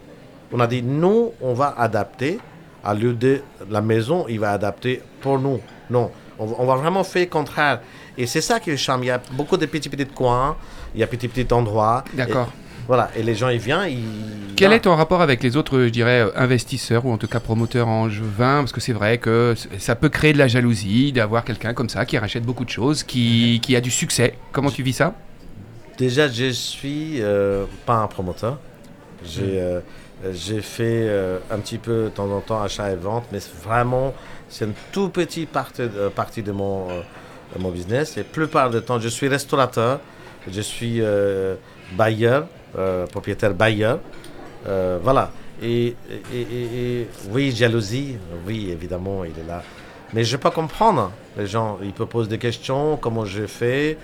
On 0.52 0.60
a 0.60 0.66
dit, 0.66 0.82
nous, 0.82 1.32
on 1.40 1.54
va 1.54 1.74
adapter. 1.76 2.38
À 2.84 2.94
lieu 2.94 3.14
de 3.14 3.42
la 3.68 3.80
maison, 3.80 4.26
il 4.28 4.38
va 4.38 4.52
adapter 4.52 5.02
pour 5.20 5.40
nous. 5.40 5.60
Non. 5.90 6.10
On, 6.38 6.66
va 6.66 6.76
vraiment 6.76 7.02
faire 7.02 7.24
le 7.24 7.30
contraire. 7.30 7.80
Et 8.16 8.26
c'est 8.26 8.40
ça 8.40 8.60
qui 8.60 8.70
est 8.70 8.76
charme. 8.76 9.02
Il 9.02 9.06
y 9.06 9.10
a 9.10 9.20
beaucoup 9.32 9.56
de 9.56 9.66
petits 9.66 9.88
petits 9.88 10.06
coins, 10.06 10.56
il 10.94 11.00
y 11.00 11.02
a 11.02 11.06
petits 11.06 11.28
petits 11.28 11.52
endroits. 11.52 12.04
D'accord. 12.12 12.48
Voilà, 12.86 13.10
et 13.16 13.22
les 13.22 13.34
gens 13.34 13.48
ils 13.48 13.58
viennent, 13.58 13.90
ils. 13.90 14.54
Quel 14.54 14.72
est 14.72 14.80
ton 14.80 14.94
rapport 14.94 15.20
avec 15.20 15.42
les 15.42 15.56
autres, 15.56 15.80
je 15.80 15.88
dirais, 15.88 16.20
euh, 16.20 16.30
investisseurs 16.36 17.04
ou 17.04 17.12
en 17.12 17.18
tout 17.18 17.26
cas 17.26 17.40
promoteurs 17.40 17.88
en 17.88 18.08
jeu 18.08 18.24
Parce 18.38 18.72
que 18.72 18.80
c'est 18.80 18.92
vrai 18.92 19.18
que 19.18 19.54
ça 19.78 19.96
peut 19.96 20.08
créer 20.08 20.32
de 20.32 20.38
la 20.38 20.48
jalousie 20.48 21.12
d'avoir 21.12 21.44
quelqu'un 21.44 21.74
comme 21.74 21.88
ça 21.88 22.06
qui 22.06 22.16
rachète 22.16 22.44
beaucoup 22.44 22.64
de 22.64 22.70
choses, 22.70 23.02
qui, 23.02 23.60
qui 23.62 23.76
a 23.76 23.80
du 23.80 23.90
succès. 23.90 24.34
Comment 24.52 24.70
tu 24.70 24.82
vis 24.82 24.94
ça? 24.94 25.14
Déjà, 25.98 26.28
je 26.28 26.50
suis 26.50 27.20
euh, 27.20 27.64
pas 27.84 27.96
un 27.96 28.06
promoteur. 28.06 28.58
J'ai 29.24 29.60
euh, 29.60 29.80
j'ai 30.32 30.62
fait 30.62 31.06
euh, 31.08 31.38
un 31.50 31.58
petit 31.58 31.78
peu 31.78 32.04
de 32.04 32.08
temps 32.08 32.30
en 32.30 32.40
temps 32.40 32.62
achat 32.62 32.90
et 32.90 32.96
vente, 32.96 33.24
mais 33.32 33.38
vraiment, 33.62 34.14
c'est 34.48 34.64
une 34.64 34.72
toute 34.92 35.12
petite 35.12 35.50
partie, 35.50 35.82
euh, 35.82 36.08
partie 36.08 36.42
de, 36.42 36.52
mon, 36.52 36.88
euh, 36.90 37.00
de 37.54 37.62
mon 37.62 37.70
business. 37.70 38.16
Et 38.16 38.22
plupart 38.22 38.70
du 38.70 38.80
temps, 38.80 38.98
je 38.98 39.08
suis 39.08 39.28
restaurateur, 39.28 40.00
je 40.50 40.60
suis 40.60 41.00
euh, 41.00 41.56
bailleur, 41.96 42.42
euh, 42.42 42.46
propriétaire 43.06 43.54
bailleur. 43.54 43.98
Euh, 44.68 44.98
voilà. 45.02 45.30
Et, 45.62 45.86
et- 45.88 45.94
et- 46.34 47.00
et 47.00 47.08
oui, 47.30 47.50
jalousie, 47.54 48.16
oui, 48.46 48.68
évidemment, 48.70 49.24
il 49.24 49.30
est 49.30 49.46
là. 49.48 49.62
Mais 50.12 50.22
je 50.24 50.36
peux 50.36 50.50
comprendre. 50.50 51.10
Les 51.38 51.46
gens, 51.46 51.78
ils 51.82 51.92
peuvent 51.92 52.06
poser 52.06 52.28
des 52.28 52.38
questions, 52.38 52.96
comment 53.00 53.24
j'ai 53.24 53.46
fait. 53.46 53.96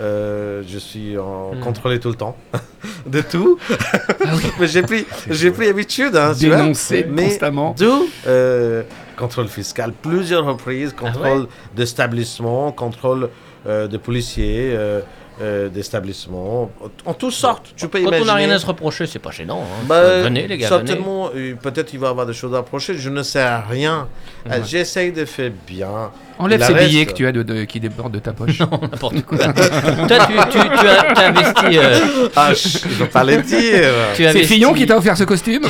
Euh, 0.00 0.62
je 0.66 0.78
suis 0.78 1.18
en 1.18 1.54
Hmm. 1.54 1.60
contrôlé 1.60 1.98
tout 1.98 2.08
le 2.10 2.14
temps 2.14 2.36
de 3.06 3.20
tout. 3.20 3.58
Mais 4.60 4.68
j'ai 4.68 4.82
pris, 4.82 5.04
j'ai 5.28 5.50
pris 5.50 5.68
habitude. 5.68 6.14
Hein, 6.16 6.32
tu 6.38 6.46
vois. 6.48 6.56
Dénoncer 6.58 7.04
constamment. 7.04 7.74
D'où 7.76 8.08
euh, 8.26 8.82
contrôle 9.16 9.48
fiscal, 9.48 9.92
plusieurs 10.00 10.44
reprises, 10.44 10.94
Ah 10.96 11.00
contrôle 11.00 11.48
d'établissement, 11.74 12.70
contrôle 12.72 13.28
euh, 13.66 13.88
de 13.88 13.96
policiers, 13.96 14.70
euh, 15.40 15.68
d'établissements, 15.68 16.70
en 17.04 17.14
toutes 17.14 17.32
sortes. 17.32 17.72
Tu 17.76 17.88
peux 17.88 17.98
Quand 18.00 18.08
imaginer. 18.08 18.22
on 18.22 18.26
n'a 18.26 18.34
rien 18.34 18.50
à 18.50 18.58
se 18.58 18.66
reprocher, 18.66 19.06
c'est 19.06 19.18
pas 19.18 19.30
gênant. 19.30 19.60
hein. 19.62 19.84
Bah, 19.86 20.22
venez 20.22 20.46
les 20.46 20.58
gars, 20.58 20.68
certainement, 20.68 21.30
euh, 21.34 21.54
peut-être 21.54 21.92
il 21.94 22.00
va 22.00 22.08
avoir 22.08 22.26
des 22.26 22.32
choses 22.32 22.54
à 22.54 22.58
approcher. 22.58 22.94
Je 22.94 23.10
ne 23.10 23.22
sais 23.22 23.46
rien. 23.70 24.08
Ouais. 24.48 24.60
J'essaye 24.64 25.12
de 25.12 25.24
faire 25.24 25.52
bien. 25.66 26.10
Enlève 26.38 26.62
ces 26.64 26.74
billets 26.74 27.06
que 27.06 27.12
tu 27.12 27.26
as 27.26 27.32
de, 27.32 27.42
de- 27.42 27.64
qui 27.64 27.80
débordent 27.80 28.12
de 28.12 28.18
ta 28.18 28.32
poche. 28.32 28.58
N'importe 28.82 29.22
quoi. 29.24 29.38
Toi, 29.38 29.52
tu, 30.26 30.32
tu, 30.50 30.58
tu 30.58 30.86
as, 30.86 31.26
investi. 31.28 31.78
euh, 31.78 32.28
Ah, 32.36 32.50
il 32.52 33.00
ne 33.00 33.06
pas 33.06 33.24
le 33.24 33.42
dire. 33.42 33.84
tu 34.14 34.24
as 34.26 34.32
C'est 34.32 34.38
investi- 34.40 34.44
Fillon 34.46 34.72
qui 34.72 34.86
t'a 34.86 34.96
offert 34.96 35.16
ce 35.16 35.24
costume 35.24 35.62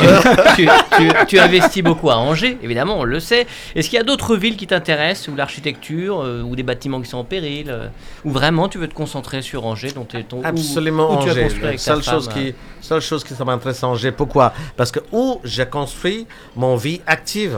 tu, 0.57 0.69
tu- 0.97 1.11
tu 1.27 1.39
investis 1.39 1.83
beaucoup 1.83 2.11
à 2.11 2.17
Angers, 2.17 2.59
évidemment, 2.63 2.99
on 2.99 3.05
le 3.05 3.21
sait. 3.21 3.47
Est-ce 3.75 3.89
qu'il 3.89 3.97
y 3.97 4.01
a 4.01 4.05
d'autres 4.05 4.37
villes 4.37 4.57
qui 4.57 4.67
t'intéressent, 4.67 5.29
ou 5.29 5.37
l'architecture, 5.37 6.21
euh, 6.23 6.43
ou 6.43 6.55
des 6.57 6.63
bâtiments 6.63 7.01
qui 7.01 7.09
sont 7.09 7.19
en 7.19 7.25
péril, 7.25 7.67
euh, 7.71 7.87
ou 8.25 8.31
vraiment 8.31 8.69
tu 8.69 8.79
veux 8.79 8.89
te 8.89 8.95
concentrer 8.95 9.43
sur 9.43 9.65
Angers, 9.67 9.93
dont 9.95 10.05
t'es 10.05 10.23
ton, 10.23 10.39
où- 10.39 10.47
Absolument, 10.47 11.13
où, 11.19 11.23
tu 11.23 11.29
as 11.29 11.33
Angers. 11.33 11.43
construit 11.43 11.63
La 11.63 11.69
avec 11.69 11.79
ta 11.81 11.85
seule 11.95 12.03
chose, 12.03 12.29
femme, 12.29 12.35
euh, 12.39 12.51
qui, 12.51 12.55
seule 12.81 13.01
chose 13.01 13.25
qui 13.25 13.35
ça 13.35 13.45
m'intéresse 13.45 13.83
à 13.83 13.89
Angers. 13.89 14.13
Pourquoi? 14.13 14.53
Parce 14.77 14.91
que 14.91 15.01
où 15.13 15.41
j'ai 15.45 15.67
construit 15.67 16.27
mon 16.57 16.77
vie 16.77 17.01
active. 17.07 17.57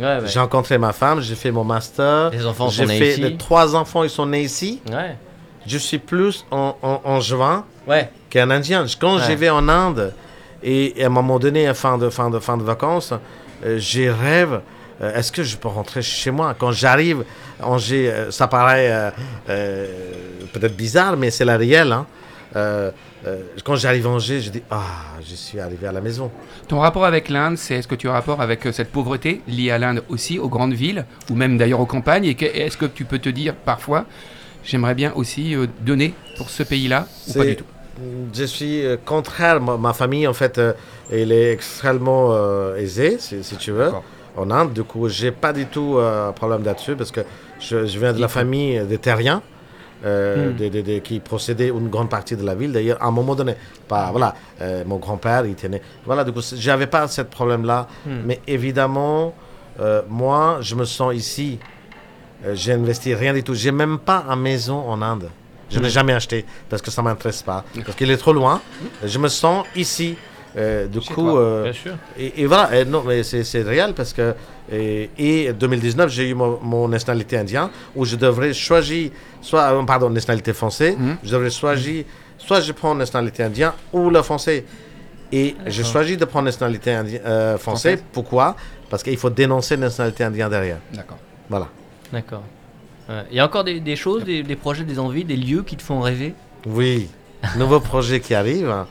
Ouais, 0.00 0.06
ouais. 0.06 0.26
J'ai 0.26 0.38
rencontré 0.40 0.78
ma 0.78 0.92
femme, 0.92 1.20
j'ai 1.20 1.34
fait 1.34 1.50
mon 1.50 1.64
master. 1.64 2.30
Les 2.30 2.46
enfants 2.46 2.70
sont 2.70 2.84
nés 2.86 2.98
fait 2.98 3.12
ici. 3.12 3.20
les 3.20 3.36
trois 3.36 3.74
enfants, 3.74 4.04
ils 4.04 4.10
sont 4.10 4.26
nés 4.26 4.42
ici. 4.42 4.80
Ouais. 4.90 5.16
Je 5.66 5.76
suis 5.78 5.98
plus 5.98 6.44
en, 6.50 6.76
en, 6.82 7.00
en 7.04 7.20
juin 7.20 7.64
Ouais. 7.86 8.08
qu'un 8.30 8.50
Indien. 8.50 8.84
Quand 9.00 9.18
j'y 9.18 9.34
vais 9.34 9.50
en 9.50 9.68
Inde 9.68 10.12
et, 10.62 11.00
et 11.00 11.04
à 11.04 11.06
un 11.06 11.10
moment 11.10 11.38
donné, 11.38 11.66
à 11.66 11.74
fin 11.74 11.98
de 11.98 12.08
fin 12.10 12.30
de 12.30 12.38
fin 12.38 12.56
de 12.56 12.62
vacances, 12.62 13.12
euh, 13.64 13.76
j'ai 13.78 14.10
rêve. 14.10 14.60
euh, 15.02 15.14
Est-ce 15.16 15.32
que 15.32 15.42
je 15.42 15.56
peux 15.56 15.68
rentrer 15.68 16.00
chez 16.02 16.30
moi? 16.30 16.54
Quand 16.58 16.70
j'arrive, 16.72 17.24
euh, 17.62 18.30
ça 18.30 18.46
paraît 18.46 19.12
euh, 19.48 19.86
peut-être 20.52 20.76
bizarre, 20.76 21.16
mais 21.16 21.30
c'est 21.30 21.44
la 21.44 21.56
réelle. 21.56 21.92
hein. 21.92 22.06
Euh, 23.26 23.42
quand 23.64 23.74
j'arrive 23.74 24.06
à 24.06 24.10
Angers, 24.10 24.40
je 24.40 24.50
dis 24.50 24.62
ah, 24.70 24.84
je 25.20 25.34
suis 25.34 25.58
arrivé 25.58 25.86
à 25.86 25.92
la 25.92 26.00
maison. 26.00 26.30
Ton 26.68 26.78
rapport 26.78 27.04
avec 27.04 27.28
l'Inde, 27.28 27.58
c'est 27.58 27.74
est-ce 27.74 27.88
que 27.88 27.96
tu 27.96 28.08
as 28.08 28.12
rapport 28.12 28.40
avec 28.40 28.66
euh, 28.66 28.72
cette 28.72 28.92
pauvreté 28.92 29.40
liée 29.48 29.70
à 29.70 29.78
l'Inde 29.78 30.02
aussi, 30.08 30.38
aux 30.38 30.48
grandes 30.48 30.74
villes, 30.74 31.04
ou 31.30 31.34
même 31.34 31.58
d'ailleurs 31.58 31.80
aux 31.80 31.86
campagnes? 31.86 32.24
Et 32.24 32.36
est-ce 32.44 32.76
que 32.76 32.86
tu 32.86 33.04
peux 33.04 33.18
te 33.18 33.28
dire 33.28 33.54
parfois, 33.54 34.04
j'aimerais 34.62 34.94
bien 34.94 35.12
aussi 35.14 35.56
euh, 35.56 35.66
donner 35.80 36.14
pour 36.36 36.48
ce 36.48 36.62
pays-là, 36.62 37.08
ou 37.28 37.32
pas 37.32 37.44
du 37.44 37.56
tout? 37.56 37.64
Je 38.32 38.44
suis 38.44 38.84
contraire. 39.04 39.60
Ma, 39.60 39.76
ma 39.76 39.92
famille, 39.92 40.28
en 40.28 40.32
fait, 40.32 40.60
elle 41.10 41.32
est 41.32 41.50
extrêmement 41.50 42.32
aisée, 42.76 43.16
si, 43.18 43.42
si 43.42 43.56
tu 43.56 43.72
veux, 43.72 43.90
en 44.36 44.52
Inde. 44.52 44.72
Du 44.72 44.84
coup, 44.84 45.08
j'ai 45.08 45.32
pas 45.32 45.52
du 45.52 45.66
tout 45.66 45.96
euh, 45.98 46.30
problème 46.30 46.62
là-dessus 46.62 46.94
parce 46.94 47.10
que 47.10 47.22
je, 47.58 47.86
je 47.86 47.98
viens 47.98 48.12
de 48.12 48.20
la 48.20 48.28
famille 48.28 48.80
des 48.88 48.98
terriens. 48.98 49.42
Euh, 50.04 50.50
Hmm. 50.52 50.56
des- 50.56 51.00
qui 51.00 51.18
possédaient 51.20 51.68
une 51.68 51.88
grande 51.88 52.08
partie 52.08 52.36
de 52.36 52.44
la 52.44 52.54
ville. 52.54 52.72
D'ailleurs 52.72 53.02
à 53.02 53.06
un 53.06 53.10
moment 53.10 53.34
donné 53.34 53.54
pas 53.88 54.10
voilà 54.10 54.34
euh, 54.60 54.84
mon 54.86 54.96
grand-père 54.96 55.44
il 55.46 55.54
tenait 55.54 55.82
voilà 56.06 56.22
du 56.24 56.32
coup 56.32 56.40
j'avais 56.54 56.86
pas 56.86 57.08
ce 57.08 57.22
problème 57.22 57.64
là 57.64 57.88
Hmm. 58.06 58.20
mais 58.24 58.40
évidemment 58.46 59.34
euh, 59.80 60.02
moi 60.08 60.58
je 60.60 60.74
me 60.74 60.84
sens 60.84 61.14
ici 61.14 61.58
j'ai 62.54 62.72
investi 62.72 63.14
rien 63.14 63.34
du 63.34 63.42
tout. 63.42 63.54
J'ai 63.54 63.72
même 63.72 63.98
pas 63.98 64.24
une 64.28 64.40
maison 64.40 64.78
en 64.88 65.02
Inde. 65.02 65.28
Je 65.70 65.80
n'ai 65.80 65.90
jamais 65.90 66.12
acheté 66.14 66.44
parce 66.70 66.80
que 66.80 66.90
ça 66.90 67.02
m'intéresse 67.02 67.42
pas. 67.42 67.64
Parce 67.84 67.96
qu'il 67.96 68.10
est 68.10 68.16
trop 68.16 68.32
loin. 68.32 68.60
Je 69.04 69.18
me 69.18 69.28
sens 69.28 69.66
ici. 69.74 70.16
Euh, 70.56 70.86
du 70.86 71.00
Chez 71.00 71.12
coup 71.14 71.22
toi, 71.30 71.40
euh, 71.40 71.62
Bien 71.64 71.72
sûr. 71.72 71.92
et, 72.18 72.40
et 72.42 72.46
voilà, 72.46 72.80
et 72.80 72.84
non, 72.84 73.02
mais 73.06 73.22
c'est 73.22 73.44
c'est 73.44 73.62
réel 73.62 73.92
parce 73.94 74.12
que. 74.12 74.34
Et, 74.72 75.10
et 75.18 75.52
2019, 75.52 76.10
j'ai 76.10 76.28
eu 76.28 76.34
mon, 76.34 76.58
mon 76.62 76.88
nationalité 76.88 77.36
indienne 77.38 77.68
où 77.96 78.04
je 78.04 78.16
devrais 78.16 78.52
choisir, 78.54 79.10
soit, 79.40 79.72
euh, 79.72 79.82
pardon, 79.84 80.10
nationalité 80.10 80.52
française, 80.52 80.96
je 81.22 81.30
devrais 81.30 81.50
choisir, 81.50 82.04
soit 82.36 82.60
je 82.60 82.72
prends 82.72 82.94
nationalité 82.94 83.42
indienne 83.42 83.72
ou 83.92 84.10
le 84.10 84.22
français. 84.22 84.64
Et 85.30 85.56
j'ai 85.66 85.84
choisi 85.84 86.16
de 86.16 86.24
prendre 86.24 86.46
nationalité 86.46 86.90
euh, 86.90 87.58
français. 87.58 87.96
Française. 87.96 88.04
Pourquoi? 88.12 88.56
Parce 88.88 89.02
qu'il 89.02 89.18
faut 89.18 89.28
dénoncer 89.28 89.76
la 89.76 89.86
nationalité 89.86 90.24
indienne 90.24 90.48
derrière. 90.48 90.78
D'accord. 90.92 91.18
Voilà. 91.50 91.68
D'accord. 92.10 92.42
Ouais. 93.08 93.24
Il 93.30 93.36
y 93.36 93.40
a 93.40 93.44
encore 93.44 93.64
des, 93.64 93.80
des 93.80 93.96
choses, 93.96 94.24
des, 94.24 94.42
des 94.42 94.56
projets, 94.56 94.84
des 94.84 94.98
envies, 94.98 95.24
des 95.24 95.36
lieux 95.36 95.62
qui 95.62 95.76
te 95.76 95.82
font 95.82 96.00
rêver? 96.00 96.34
Oui. 96.66 97.08
Nouveau 97.56 97.80
projet 97.80 98.20
qui 98.20 98.34
arrive. 98.34 98.68
à, 98.70 98.86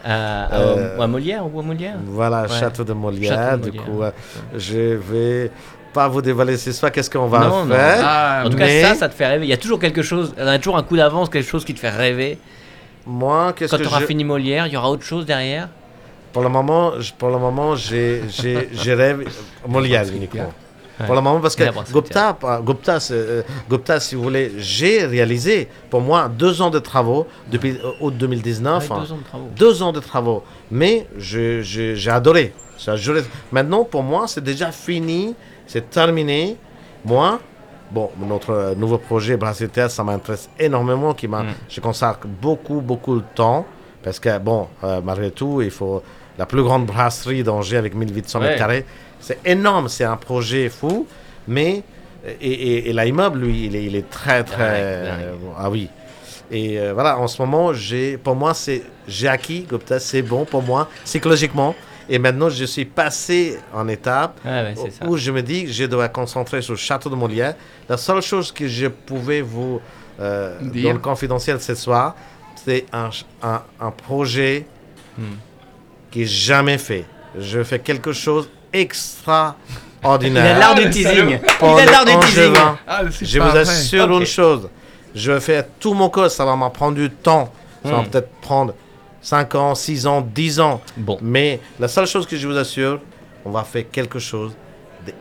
à- 0.46 0.54
Euh, 0.54 0.98
ou 0.98 1.02
à 1.02 1.08
Molière 1.08 1.44
ou 1.54 1.60
à 1.60 1.64
Molière? 1.64 1.96
Voilà, 2.06 2.44
Ouais. 2.44 2.48
Château 2.60 2.84
de 2.84 2.94
Molière. 2.94 3.34
Château 3.34 3.66
de 3.66 3.70
Du 3.72 3.80
coup, 3.80 4.02
euh, 4.04 4.12
je 4.56 4.96
vais 4.96 5.52
pas 5.94 6.08
vous 6.08 6.22
dévoiler 6.22 6.56
ce 6.58 6.72
soir 6.72 6.92
qu'est-ce 6.92 7.10
qu'on 7.10 7.28
va 7.28 7.40
Non, 7.48 7.66
non. 7.66 7.76
faire. 7.76 8.00
Ah, 8.04 8.44
En 8.46 8.50
tout 8.50 8.58
mais- 8.58 8.82
cas, 8.82 8.90
ça, 8.90 8.96
ça 8.96 9.10
te 9.10 9.16
fait 9.16 9.28
rêver. 9.28 9.46
Il 9.46 9.50
y 9.50 9.54
a 9.54 9.58
toujours 9.58 9.80
quelque 9.80 10.02
chose, 10.02 10.34
il 10.38 10.46
y 10.46 10.48
a 10.48 10.58
toujours 10.60 10.78
un 10.78 10.84
coup 10.84 10.96
d'avance, 10.96 11.30
quelque 11.30 11.48
chose 11.50 11.66
qui 11.66 11.74
te 11.74 11.80
fait 11.80 11.90
rêver. 11.90 12.38
Moi, 13.06 13.54
qu'est-ce 13.54 13.72
Quand 13.72 13.78
que 13.78 13.84
tu 13.84 13.90
auras 13.90 14.02
je... 14.02 14.06
fini 14.06 14.24
Molière, 14.24 14.68
il 14.68 14.74
y 14.74 14.78
aura 14.78 14.90
autre 14.92 15.04
chose 15.04 15.26
derrière? 15.26 15.70
Pour 16.34 16.44
le 16.44 16.50
moment, 16.50 16.92
pour 17.18 17.30
le 17.30 17.38
moment, 17.40 17.76
j'ai, 17.76 18.22
j'ai, 18.30 18.70
je 18.74 18.92
rêve 18.92 19.26
Molière 19.68 20.04
uniquement. 20.14 20.52
Pour 21.06 21.16
le 21.16 21.22
moment, 21.22 21.40
parce 21.40 21.56
que 21.56 21.64
Gupta, 21.94 22.34
pas- 22.34 22.60
Gupta, 22.62 22.98
euh, 23.12 23.44
Gupta, 23.70 24.00
si 24.00 24.16
vous 24.16 24.24
voulez, 24.24 24.52
j'ai 24.58 25.06
réalisé 25.06 25.68
pour 25.90 26.02
moi 26.02 26.28
deux 26.28 26.62
ans 26.62 26.70
de 26.72 26.80
travaux 26.80 27.28
depuis 27.52 27.78
euh, 27.84 27.92
août 28.02 28.16
2019. 28.18 28.76
Avec 28.78 28.92
hein. 28.92 29.00
deux 29.02 29.12
ans 29.14 29.18
de 29.18 29.24
travaux. 29.24 29.48
Deux 29.56 29.84
ans 29.84 29.92
de 29.92 30.00
travaux. 30.00 30.44
Mais 30.72 31.08
j'ai 31.18 32.10
adoré. 32.10 32.54
Maintenant, 33.52 33.84
pour 33.84 34.04
moi, 34.04 34.28
c'est 34.28 34.44
déjà 34.44 34.72
fini. 34.72 35.36
C'est 35.66 35.90
terminé. 35.90 36.56
Moi, 37.06 37.40
bon, 37.92 38.10
notre 38.28 38.52
euh, 38.52 38.76
nouveau 38.76 38.98
projet 38.98 39.38
Brasserie 39.38 39.70
Terre, 39.70 39.92
ça 39.92 40.04
m'intéresse 40.04 40.50
énormément. 40.60 41.14
Qui 41.14 41.28
m'a, 41.28 41.44
Mm. 41.44 41.54
Je 41.70 41.80
consacre 41.82 42.28
beaucoup, 42.28 42.82
beaucoup 42.82 43.18
de 43.18 43.24
temps. 43.36 43.66
Parce 44.04 44.20
que, 44.20 44.38
bon, 44.40 44.68
euh, 44.84 45.02
malgré 45.04 45.32
tout, 45.32 45.62
il 45.62 45.72
faut 45.72 46.02
la 46.38 46.46
plus 46.46 46.64
grande 46.64 46.86
brasserie 46.86 47.44
d'Angers 47.44 47.78
avec 47.78 47.96
1800 47.96 48.40
Ouais. 48.40 48.46
mètres 48.48 48.58
carrés. 48.60 48.86
C'est 49.20 49.40
énorme. 49.46 49.88
C'est 49.90 50.04
un 50.04 50.18
projet 50.18 50.70
fou. 50.70 51.08
Mais, 51.48 51.84
et, 52.42 52.52
et, 52.52 52.90
et 52.90 52.94
l'immeuble, 52.94 53.40
lui, 53.40 53.66
il 53.66 53.76
est, 53.76 53.84
il 53.86 53.96
est 53.96 54.10
très, 54.10 54.44
très. 54.44 55.04
Dingue, 55.04 55.06
dingue. 55.18 55.22
euh, 55.24 55.36
ah 55.58 55.70
oui. 55.70 55.90
Et 56.52 56.80
euh, 56.80 56.94
voilà, 56.94 57.18
en 57.20 57.28
ce 57.28 57.42
moment, 57.42 57.74
j'ai, 57.74 58.18
pour 58.18 58.36
moi, 58.36 58.54
c'est, 58.54 58.84
j'ai 59.08 59.28
acquis 59.28 59.66
Gupta, 59.70 60.00
c'est 60.00 60.22
bon 60.22 60.46
pour 60.46 60.62
moi, 60.64 60.90
psychologiquement. 61.04 61.76
Et 62.10 62.20
maintenant, 62.20 62.50
je 62.50 62.64
suis 62.64 62.86
passé 62.86 63.58
en 63.74 63.88
étape 63.90 64.40
ouais, 64.46 64.74
ça. 64.98 65.06
où 65.06 65.18
je 65.18 65.30
me 65.30 65.42
dis 65.42 65.66
que 65.66 65.72
je 65.74 65.84
dois 65.84 66.08
concentrer 66.08 66.62
sur 66.62 66.72
le 66.74 66.78
château 66.78 67.10
de 67.10 67.16
Molière. 67.16 67.56
La 67.90 67.98
seule 67.98 68.22
chose 68.22 68.52
que 68.54 68.66
je 68.66 68.88
pouvais 68.88 69.42
vous 69.42 69.82
euh, 70.22 70.58
Dire. 70.62 70.84
dans 70.86 70.94
le 70.94 71.00
confidentiel 71.00 71.60
ce 71.60 71.76
soir, 71.76 72.16
c'est 72.56 72.86
un, 72.94 73.10
un 73.80 73.92
projet 73.92 74.66
Hmm. 75.18 75.34
qui 76.12 76.20
n'est 76.20 76.26
jamais 76.26 76.78
fait. 76.78 77.04
Je 77.40 77.64
fais 77.64 77.80
quelque 77.80 78.14
chose 78.14 78.50
Il 78.74 78.78
a 78.80 78.82
extraordinaire. 78.82 80.60
l'art 80.60 80.76
du 80.76 80.90
teasing. 80.90 81.40
Il 81.62 81.66
a 81.80 81.86
l'art 81.86 82.06
du 82.06 82.18
teasing. 82.26 82.54
Ah, 82.88 83.02
Je 83.22 83.40
vous 83.40 83.58
assure 83.58 84.12
une 84.20 84.26
chose. 84.26 84.70
Je 85.16 85.32
vais 85.32 85.40
faire 85.40 85.64
tout 85.80 85.94
mon 85.94 86.10
corps. 86.10 86.30
Ça 86.30 86.46
va 86.46 86.56
m'en 86.56 86.70
prendre 86.70 86.96
du 86.96 87.10
temps. 87.10 87.52
Ça 87.84 87.92
va 87.92 88.02
Hmm. 88.02 88.06
peut-être 88.08 88.30
prendre 88.42 88.74
5 89.22 89.56
ans, 89.56 89.76
6 89.76 90.06
ans, 90.08 90.22
10 90.22 90.60
ans. 90.60 90.82
Bon. 90.98 91.18
Mais 91.22 91.60
la 91.80 91.88
seule 91.88 92.06
chose 92.08 92.26
que 92.28 92.36
je 92.38 92.48
vous 92.48 92.58
assure, 92.58 93.00
on 93.46 93.52
va 93.52 93.64
faire 93.64 93.86
quelque 93.92 94.20
chose 94.20 94.54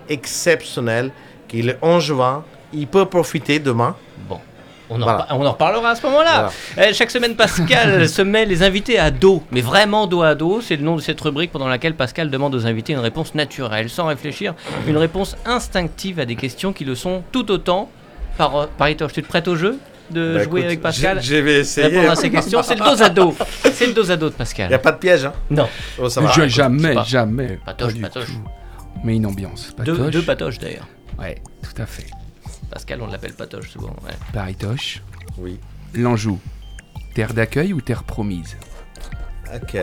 d'exceptionnel. 0.09 1.11
Qu'il 1.49 1.69
est 1.69 1.79
en 1.81 2.01
juin. 2.01 2.45
Il 2.73 2.89
peut 2.89 3.05
profiter 3.07 3.59
demain. 3.61 3.95
Bon. 4.29 4.41
On 4.89 4.97
en, 5.03 5.05
Voilà. 5.05 5.19
repa- 5.29 5.35
on 5.35 5.45
en 5.47 5.53
reparlera 5.53 5.91
à 5.91 5.95
ce 5.97 6.07
moment-là. 6.07 6.51
Euh, 6.79 6.93
chaque 6.93 7.11
semaine, 7.11 7.35
Pascal 7.35 8.09
se 8.09 8.23
met 8.23 8.45
les 8.45 8.63
invités 8.63 8.99
à 8.99 9.11
dos, 9.11 9.43
mais 9.51 9.61
vraiment 9.61 10.07
dos 10.07 10.23
à 10.23 10.35
dos. 10.35 10.61
C'est 10.61 10.77
le 10.77 10.83
nom 10.85 10.97
de 10.97 11.01
cette 11.01 11.21
rubrique 11.21 11.51
pendant 11.51 11.69
laquelle 11.69 11.95
Pascal 11.95 12.31
demande 12.31 12.55
aux 12.55 12.67
invités 12.67 12.93
une 12.93 13.01
réponse 13.01 13.35
naturelle, 13.35 13.91
sans 13.91 14.07
réfléchir, 14.07 14.55
une 14.87 14.97
réponse 14.97 15.37
instinctive 15.45 16.21
à 16.21 16.25
des 16.25 16.37
questions 16.37 16.73
qui 16.73 16.85
le 16.85 16.95
sont 16.95 17.23
tout 17.33 17.51
autant. 17.51 17.91
Par, 18.39 18.69
Paritoche, 18.69 19.13
tu 19.15 19.23
te 19.23 19.29
prêtes 19.29 19.49
au 19.49 19.57
jeu 19.57 19.79
de 20.11 20.35
Bah, 20.37 20.43
jouer 20.45 20.61
écoute, 20.61 20.65
avec 20.67 20.83
Pascal 20.83 21.21
Je, 21.23 21.35
vais 21.37 21.55
essayer. 21.61 21.89
Répondre 21.89 22.11
à 22.11 22.15
ces 22.17 22.31
questions, 22.31 22.63
c'est 22.63 22.75
le 22.79 22.85
dos 22.85 23.03
à 23.03 23.09
dos. 23.09 23.35
C'est 23.73 23.87
le 23.89 23.93
dos 23.93 24.11
à 24.11 24.17
dos 24.17 24.29
de 24.29 24.35
Il 24.35 24.37
n'y 24.37 24.75
a 24.75 24.79
Pascal. 24.79 24.81
pas 24.83 24.93
de 24.93 24.99
piège, 24.99 25.25
hein 25.25 25.33
Non, 25.51 25.67
Oh, 25.99 26.09
ça 26.09 26.21
va. 26.21 26.31
Je- 26.31 26.47
jamais, 26.47 26.95
pas- 26.95 27.03
jamais. 27.03 27.59
Patoche, 27.65 27.95
pas 28.01 28.09
patoche. 28.09 28.29
Mais 29.03 29.17
une 29.17 29.27
ambiance. 29.27 29.75
deux, 29.85 29.95
Patoche. 29.97 30.11
deux 30.13 30.23
patoches 30.23 30.59
d'ailleurs. 30.59 30.87
Ouais, 31.19 31.37
tout 31.63 31.83
à 31.83 31.87
fait. 31.87 32.07
Pascal, 32.71 33.01
on 33.03 33.07
l'appelle 33.07 33.33
patoche 33.35 33.71
souvent. 33.71 33.95
ouais. 34.05 34.13
Paritoche. 34.33 35.03
Oui. 35.39 35.59
L'Anjou. 35.95 36.39
Terre 37.15 37.33
d'accueil 37.33 37.73
ou 37.73 37.81
terre 37.81 38.05
promise? 38.05 38.57
Ok. 39.55 39.77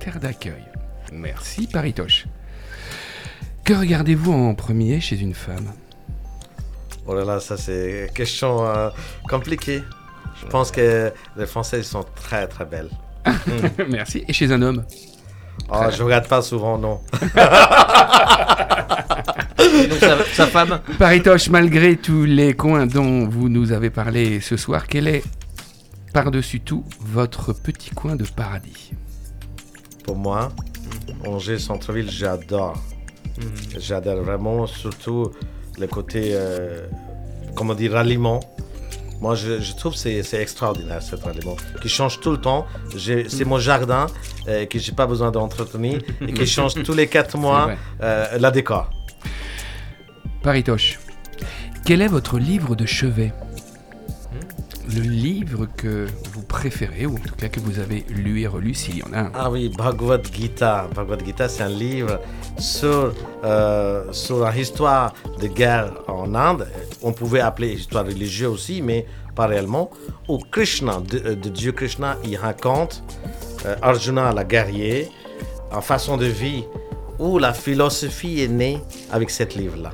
Terre 0.00 0.18
d'accueil. 0.20 0.64
Merci, 1.12 1.66
Paritoche. 1.66 2.26
Que 3.64 3.74
regardez-vous 3.74 4.32
en 4.32 4.54
premier 4.54 5.00
chez 5.00 5.18
une 5.20 5.34
femme? 5.34 5.72
Oh 7.06 7.14
là 7.14 7.24
là, 7.24 7.40
ça 7.40 7.56
c'est 7.56 8.06
une 8.06 8.12
question 8.12 8.66
euh, 8.66 8.90
compliquée. 9.28 9.82
Je 10.40 10.46
pense 10.46 10.70
que 10.72 11.12
les 11.36 11.46
Françaises 11.46 11.86
sont 11.86 12.04
très 12.16 12.46
très 12.48 12.64
belles. 12.64 12.90
Merci. 13.88 14.24
Et 14.26 14.32
chez 14.32 14.50
un 14.52 14.60
homme? 14.62 14.84
Oh, 15.70 15.84
je 15.96 16.02
regarde 16.02 16.26
pas 16.26 16.42
souvent, 16.42 16.76
non. 16.78 17.00
Et 19.82 19.86
donc 19.86 19.98
sa, 19.98 20.24
sa 20.32 20.46
femme 20.46 20.80
Paritoche, 20.98 21.48
malgré 21.48 21.96
tous 21.96 22.24
les 22.24 22.54
coins 22.54 22.86
dont 22.86 23.26
vous 23.28 23.48
nous 23.48 23.72
avez 23.72 23.90
parlé 23.90 24.40
ce 24.40 24.56
soir, 24.56 24.86
quel 24.86 25.08
est, 25.08 25.22
par-dessus 26.12 26.60
tout, 26.60 26.84
votre 27.00 27.52
petit 27.52 27.90
coin 27.90 28.16
de 28.16 28.24
paradis? 28.24 28.92
Pour 30.04 30.16
moi, 30.16 30.52
Angers 31.26 31.58
centre-ville, 31.58 32.10
j'adore. 32.10 32.76
J'adore 33.78 34.22
vraiment, 34.22 34.66
surtout 34.66 35.30
le 35.78 35.86
côté, 35.86 36.30
euh, 36.32 36.86
comment 37.54 37.74
dire, 37.74 37.92
ralliement. 37.92 38.40
Moi, 39.20 39.36
je, 39.36 39.60
je 39.60 39.72
trouve 39.74 39.92
que 39.94 39.98
c'est 39.98 40.42
extraordinaire, 40.42 41.00
cet 41.00 41.22
ralliement, 41.22 41.56
qui 41.80 41.88
change 41.88 42.18
tout 42.20 42.32
le 42.32 42.38
temps. 42.38 42.66
J'ai- 42.96 43.28
C'est 43.28 43.44
mon 43.44 43.58
jardin, 43.58 44.06
euh, 44.48 44.66
que 44.66 44.78
j'ai 44.80 44.90
pas 44.92 45.06
besoin 45.06 45.30
d'entretenir, 45.30 46.00
et 46.20 46.32
qui 46.32 46.46
change 46.56 46.74
tous 46.82 46.92
les 46.94 47.06
quatre 47.06 47.38
mois 47.38 47.70
euh, 48.02 48.38
la 48.38 48.50
décor. 48.50 48.90
Paritoche, 50.42 50.98
quel 51.84 52.02
est 52.02 52.08
votre 52.08 52.36
livre 52.36 52.74
de 52.74 52.84
chevet 52.84 53.32
Le 54.92 55.00
livre 55.00 55.68
que 55.76 56.08
vous 56.32 56.42
préférez, 56.42 57.06
ou 57.06 57.14
en 57.14 57.20
tout 57.20 57.36
cas 57.36 57.48
que 57.48 57.60
vous 57.60 57.78
avez 57.78 58.04
lu 58.08 58.40
et 58.40 58.48
relu, 58.48 58.74
s'il 58.74 58.98
y 58.98 59.02
en 59.04 59.12
a 59.12 59.20
un. 59.20 59.32
Ah 59.34 59.50
oui, 59.52 59.68
Bhagavad 59.68 60.26
Gita. 60.34 60.88
Bhagavad 60.96 61.24
Gita, 61.24 61.48
c'est 61.48 61.62
un 61.62 61.68
livre 61.68 62.18
sur, 62.58 63.14
euh, 63.44 64.12
sur 64.12 64.44
une 64.44 64.58
histoire 64.58 65.14
de 65.40 65.46
guerre 65.46 65.92
en 66.08 66.34
Inde. 66.34 66.66
On 67.02 67.12
pouvait 67.12 67.40
appeler 67.40 67.74
histoire 67.74 68.04
religieuse 68.04 68.52
aussi, 68.52 68.82
mais 68.82 69.06
pas 69.36 69.46
réellement. 69.46 69.90
Où 70.28 70.38
Krishna, 70.38 71.00
de, 71.08 71.22
euh, 71.24 71.34
de 71.36 71.50
Dieu 71.50 71.70
Krishna, 71.70 72.16
il 72.24 72.36
raconte 72.36 73.04
euh, 73.64 73.76
Arjuna, 73.80 74.32
la 74.32 74.42
guerrier, 74.42 75.08
en 75.70 75.82
façon 75.82 76.16
de 76.16 76.26
vie, 76.26 76.64
où 77.20 77.38
la 77.38 77.52
philosophie 77.52 78.40
est 78.40 78.48
née 78.48 78.80
avec 79.12 79.30
ce 79.30 79.44
livre-là. 79.44 79.92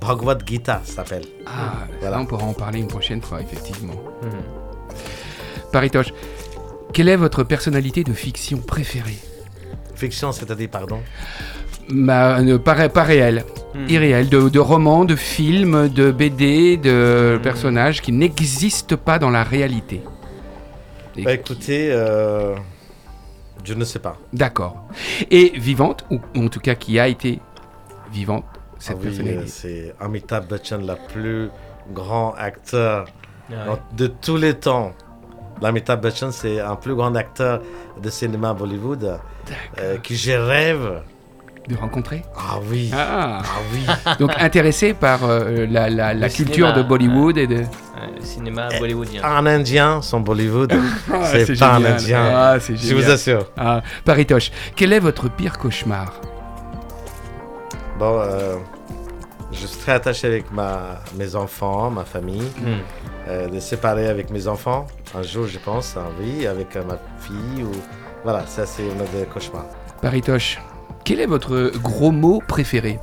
Bhagavad 0.00 0.42
Gita 0.46 0.80
s'appelle. 0.84 1.24
Ah, 1.46 1.86
Voilà. 2.00 2.20
on 2.20 2.26
pourra 2.26 2.44
en 2.44 2.52
parler 2.54 2.78
une 2.80 2.88
prochaine 2.88 3.20
fois, 3.22 3.40
effectivement. 3.42 3.94
Paritoche, 5.72 6.12
quelle 6.92 7.08
est 7.08 7.16
votre 7.16 7.44
personnalité 7.44 8.02
de 8.02 8.12
fiction 8.12 8.58
préférée? 8.58 9.18
Fiction, 9.94 10.32
c'est-à-dire, 10.32 10.68
pardon? 10.70 11.00
Ma- 11.88 12.40
ne, 12.40 12.56
pas, 12.56 12.72
ré- 12.74 12.88
pas 12.88 13.02
réel, 13.02 13.44
irréel, 13.88 14.28
de, 14.28 14.48
de 14.48 14.58
romans, 14.58 15.04
de 15.04 15.16
films, 15.16 15.88
de 15.88 16.10
BD, 16.10 16.76
de 16.76 17.38
personnages 17.42 18.00
qui 18.00 18.12
n'existent 18.12 18.96
pas 18.96 19.18
dans 19.18 19.30
la 19.30 19.42
réalité. 19.44 20.00
Bah, 21.22 21.32
écoutez, 21.34 21.90
euh, 21.92 22.54
je 23.64 23.74
ne 23.74 23.84
sais 23.84 23.98
pas. 23.98 24.16
D'accord. 24.32 24.84
Et 25.30 25.52
vivante, 25.56 26.04
ou 26.10 26.20
en 26.36 26.48
tout 26.48 26.60
cas 26.60 26.74
qui 26.74 26.98
a 26.98 27.08
été 27.08 27.40
vivante, 28.12 28.44
cette 28.80 28.96
Ah 28.96 29.00
oui, 29.00 29.06
personnalité. 29.08 29.46
c'est 29.46 29.94
Amitabh 30.00 30.46
Bachchan, 30.48 30.78
le 30.78 30.94
plus 31.12 31.48
grand 31.94 32.34
acteur 32.36 33.06
de 33.96 34.06
tous 34.06 34.36
les 34.36 34.54
temps. 34.54 34.92
L'Amitabh 35.62 36.00
Bachchan, 36.00 36.30
c'est 36.32 36.58
un 36.60 36.74
plus 36.76 36.94
grand 36.94 37.14
acteur 37.16 37.60
de 38.02 38.08
cinéma 38.10 38.54
Bollywood 38.54 39.18
euh, 39.78 39.98
qui 39.98 40.16
je 40.16 40.32
rêve. 40.32 41.02
De 41.68 41.76
rencontrer 41.76 42.22
Ah 42.36 42.58
oui, 42.70 42.90
Ah 42.92 43.42
ah 43.44 43.44
oui. 43.72 43.84
Donc 44.18 44.30
intéressé 44.38 44.94
par 44.94 45.20
euh, 45.24 45.66
la, 45.68 45.90
la- 45.90 46.14
culture 46.30 46.68
cinéma, 46.68 46.72
de 46.72 46.82
Bollywood 46.82 47.36
et 47.38 47.46
de... 47.46 47.56
Le 48.18 48.24
cinéma 48.24 48.68
bollywoodien. 48.78 49.22
Un 49.22 49.44
Indien, 49.44 50.00
son 50.00 50.20
Bollywood, 50.20 50.72
Ah, 51.12 51.26
c'est 51.26 51.58
pas 51.58 51.74
un. 51.74 51.84
Indien. 51.84 52.22
Ah, 52.34 52.56
c'est 52.58 52.74
je 52.76 52.94
vous 52.94 53.10
assure. 53.10 53.50
Ah, 53.58 53.82
Paritoche, 54.06 54.50
quel 54.74 54.94
est 54.94 54.98
votre 55.00 55.28
pire 55.28 55.58
cauchemar? 55.58 56.14
Bon, 58.00 58.18
euh, 58.18 58.56
je 59.52 59.66
suis 59.66 59.78
très 59.78 59.92
attaché 59.92 60.26
avec 60.26 60.50
ma, 60.50 61.00
mes 61.16 61.36
enfants, 61.36 61.90
ma 61.90 62.04
famille. 62.04 62.50
Hmm. 62.58 62.78
euh, 63.28 63.46
de 63.48 63.60
séparer 63.60 64.08
avec 64.08 64.30
mes 64.30 64.48
enfants. 64.48 64.86
Un 65.14 65.22
jour, 65.22 65.46
je 65.46 65.58
pense, 65.58 65.96
hein, 65.98 66.06
oui, 66.18 66.46
avec 66.46 66.74
euh, 66.76 66.82
ma 66.84 66.96
fille. 67.20 67.62
Ou... 67.62 67.70
Voilà, 68.24 68.44
ça, 68.46 68.64
c'est 68.66 68.84
un 68.84 69.18
des 69.18 69.26
cauchemars. 69.26 69.66
Paritoche, 70.00 70.58
quel 71.04 71.20
est 71.20 71.26
votre 71.26 71.70
gros 71.82 72.10
mot 72.10 72.40
préféré? 72.48 72.98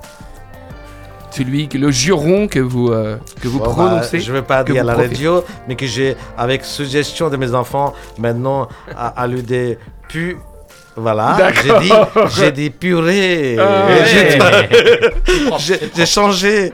Celui, 1.30 1.68
que- 1.70 1.78
le 1.78 1.92
juron 1.92 2.48
que 2.48 2.58
vous, 2.60 2.88
euh, 2.92 3.18
que 3.42 3.48
vous 3.48 3.60
Bon, 3.60 3.66
bah, 3.66 3.72
prononcez 3.74 4.20
je 4.20 4.32
ne 4.32 4.38
veux 4.38 4.44
pas 4.44 4.64
dire 4.64 4.82
à 4.82 4.86
la 4.86 4.94
proférez. 4.94 5.14
radio, 5.14 5.44
mais 5.68 5.76
que 5.76 5.86
j'ai, 5.86 6.18
avec 6.36 6.66
suggestion 6.66 7.30
de 7.30 7.38
mes 7.38 7.54
enfants, 7.54 7.94
maintenant, 8.18 8.68
à, 8.98 9.10
à 9.10 9.28
lui 9.28 9.44
des 9.44 9.78
pu. 10.10 10.38
Voilà, 10.98 11.38
j'ai 11.64 11.80
dit, 11.80 11.92
j'ai 12.36 12.52
dit 12.52 12.70
purée. 12.72 13.56
Ah, 13.60 13.88
J'ai- 14.06 14.40
Ouais. 14.40 14.70
j'ai, 15.60 15.80
j'ai 15.96 16.06
changé. 16.08 16.74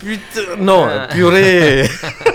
Putain, 0.00 0.56
non, 0.60 0.86
Ah. 0.88 1.08
purée. 1.12 1.84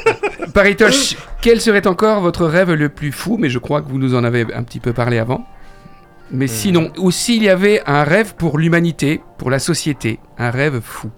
Paritoche, 0.53 1.15
quel 1.41 1.61
serait 1.61 1.87
encore 1.87 2.19
votre 2.21 2.45
rêve 2.45 2.71
le 2.73 2.89
plus 2.89 3.11
fou 3.13 3.37
Mais 3.39 3.49
je 3.49 3.59
crois 3.59 3.81
que 3.81 3.89
vous 3.89 3.97
nous 3.97 4.13
en 4.15 4.23
avez 4.25 4.45
un 4.53 4.63
petit 4.63 4.79
peu 4.81 4.91
parlé 4.93 5.17
avant. 5.19 5.45
Mais 6.31 6.47
sinon, 6.47 6.91
ou 6.97 7.11
s'il 7.11 7.43
y 7.43 7.49
avait 7.49 7.81
un 7.85 8.03
rêve 8.03 8.35
pour 8.35 8.57
l'humanité, 8.57 9.21
pour 9.37 9.49
la 9.49 9.59
société, 9.59 10.19
un 10.37 10.49
rêve 10.51 10.79
fou. 10.83 11.09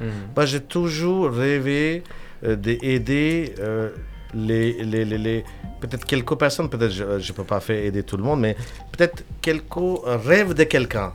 Hmm. 0.00 0.04
Bah, 0.34 0.46
j'ai 0.46 0.60
toujours 0.60 1.30
rêvé 1.30 2.02
euh, 2.44 2.56
d'aider 2.56 3.54
euh, 3.60 3.90
les, 4.34 4.72
les, 4.84 5.04
les, 5.04 5.18
les- 5.18 5.44
peut-être 5.80 6.04
quelques 6.04 6.34
personnes, 6.36 6.68
peut-être 6.70 6.92
je 6.92 7.04
ne 7.04 7.36
peux 7.36 7.44
pas 7.44 7.60
faire 7.60 7.82
aider 7.84 8.02
tout 8.02 8.16
le 8.16 8.22
monde, 8.22 8.40
mais 8.40 8.56
peut-être 8.92 9.24
quelques 9.40 10.00
rêves 10.04 10.54
de 10.54 10.64
quelqu'un. 10.64 11.12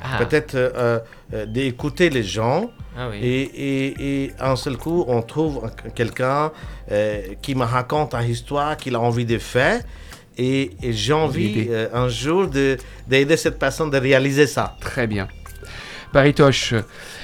Ah, 0.00 0.18
Peut-être 0.24 0.54
euh, 0.54 1.00
euh, 1.34 1.44
d'écouter 1.46 2.08
les 2.08 2.22
gens 2.22 2.70
ah 2.96 3.08
oui. 3.10 3.16
et, 3.20 3.42
et, 3.42 4.24
et 4.24 4.32
un 4.38 4.54
seul 4.54 4.76
coup, 4.76 5.04
on 5.08 5.22
trouve 5.22 5.64
un- 5.64 5.90
quelqu'un 5.90 6.52
euh, 6.92 7.22
qui 7.42 7.56
me 7.56 7.64
raconte 7.64 8.14
une 8.14 8.30
histoire 8.30 8.76
qu'il 8.76 8.94
a 8.94 9.00
envie 9.00 9.24
de 9.26 9.38
faire. 9.38 9.82
Et, 10.36 10.70
et 10.84 10.92
j'ai 10.92 11.12
envie 11.12 11.66
euh, 11.68 11.88
un 11.92 12.08
jour 12.08 12.46
de- 12.46 12.76
d'aider 13.08 13.36
cette 13.36 13.58
personne 13.58 13.90
de 13.90 13.98
réaliser 13.98 14.46
ça. 14.46 14.76
Très 14.80 15.08
bien. 15.08 15.26
Paritoche, 16.12 16.74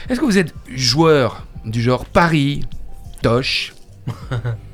est-ce 0.09 0.19
que 0.19 0.25
vous 0.25 0.37
êtes 0.37 0.53
joueur 0.75 1.47
du 1.65 1.81
genre 1.81 2.05
Paris, 2.07 2.65
Toche? 3.23 3.73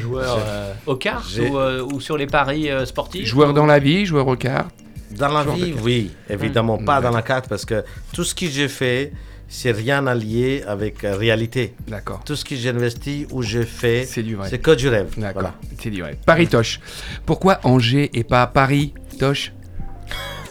Joueur 0.00 0.38
euh, 0.46 0.72
au 0.86 0.96
kart 0.96 1.24
j'ai- 1.28 1.48
ou, 1.48 1.58
euh, 1.58 1.82
ou 1.82 2.00
sur 2.00 2.16
les 2.16 2.26
paris 2.26 2.70
euh, 2.70 2.84
sportifs 2.86 3.26
Joueur 3.26 3.52
dans 3.54 3.66
la 3.66 3.78
vie, 3.78 4.06
joueur 4.06 4.26
au 4.28 4.36
quart 4.36 4.68
Dans 5.12 5.28
la 5.32 5.42
vie, 5.44 5.72
cartes. 5.72 5.82
oui, 5.84 6.10
évidemment, 6.30 6.78
Mmh. 6.78 6.84
pas 6.84 7.00
dans 7.00 7.10
la 7.10 7.22
carte 7.22 7.48
parce 7.48 7.64
que 7.64 7.82
tout 8.12 8.24
ce 8.24 8.34
que 8.34 8.46
j'ai 8.46 8.68
fait, 8.68 9.12
c'est 9.48 9.70
rien 9.72 10.06
à 10.06 10.14
lier 10.14 10.62
avec 10.66 11.02
la 11.02 11.16
réalité. 11.16 11.74
D'accord. 11.88 12.20
Tout 12.24 12.36
ce 12.36 12.44
que 12.44 12.54
j'investis 12.54 13.26
ou 13.30 13.42
je 13.42 13.62
fais, 13.62 14.04
C'est 14.06 14.22
du 14.22 14.36
vrai. 14.36 14.48
c'est 14.50 14.58
que 14.58 14.72
du 14.72 14.88
rêve. 14.88 15.08
D'accord. 15.16 15.32
Voilà. 15.42 15.54
C'est 15.80 15.90
du 15.90 16.02
vrai. 16.02 16.18
Paris 16.26 16.48
Toche. 16.48 16.80
Pourquoi 17.24 17.58
Angers 17.64 18.10
et 18.12 18.24
pas 18.24 18.46
Paris 18.46 18.92
Toche 19.18 19.52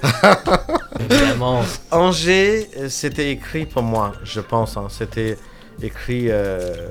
Évidemment. 1.00 1.64
Angers, 1.92 2.70
euh, 2.78 2.90
c'était 2.90 3.32
écrit 3.32 3.66
pour 3.66 3.84
moi, 3.84 4.14
je 4.24 4.40
pense. 4.42 4.78
hein. 4.78 4.88
C'était 4.90 5.38
écrit 5.82 6.26
euh, 6.30 6.90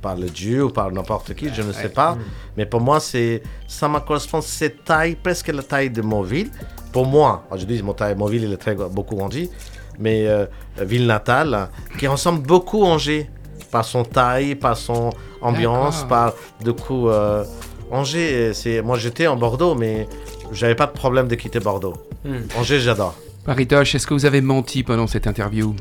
par 0.00 0.16
le 0.16 0.28
Dieu 0.28 0.64
ou 0.64 0.70
par 0.70 0.90
n'importe 0.90 1.34
qui, 1.34 1.52
je 1.52 1.62
ne 1.62 1.72
sais 1.72 1.88
pas. 1.88 2.16
Mais 2.56 2.66
pour 2.66 2.80
moi, 2.80 3.00
c'est 3.00 3.42
ça 3.66 3.88
me 3.88 3.98
correspond 4.00 4.40
cette 4.40 4.84
taille, 4.84 5.16
presque 5.16 5.48
la 5.48 5.62
taille 5.62 5.90
de 5.90 6.02
mon 6.02 6.22
ville. 6.22 6.50
Pour 6.92 7.06
moi, 7.06 7.46
je 7.54 7.64
dis 7.64 7.82
mon 7.82 7.92
taille, 7.92 8.14
mon 8.16 8.26
ville, 8.26 8.44
il 8.44 8.52
est 8.52 8.56
très 8.56 8.74
beaucoup 8.74 9.16
grandi, 9.16 9.50
mais 9.98 10.26
euh, 10.26 10.46
ville 10.80 11.06
natale, 11.06 11.70
qui 11.98 12.06
ressemble 12.06 12.42
beaucoup 12.42 12.84
à 12.84 12.88
Angers 12.88 13.30
par 13.70 13.84
son 13.84 14.02
taille, 14.02 14.56
par 14.56 14.76
son 14.76 15.10
ambiance, 15.40 16.04
par 16.08 16.34
du 16.62 16.72
coup 16.72 17.08
euh, 17.08 17.44
Angers. 17.90 18.52
C'est 18.54 18.82
moi 18.82 18.98
j'étais 18.98 19.26
en 19.26 19.36
Bordeaux, 19.36 19.74
mais 19.74 20.08
j'avais 20.52 20.74
pas 20.74 20.86
de 20.86 20.92
problème 20.92 21.28
de 21.28 21.34
quitter 21.36 21.60
Bordeaux. 21.60 21.94
Hmm. 22.24 22.40
Angers, 22.58 22.80
j'adore. 22.80 23.14
Maritoche, 23.46 23.94
est-ce 23.94 24.06
que 24.06 24.14
vous 24.14 24.26
avez 24.26 24.40
menti 24.40 24.82
pendant 24.82 25.06
cette 25.06 25.26
interview? 25.26 25.74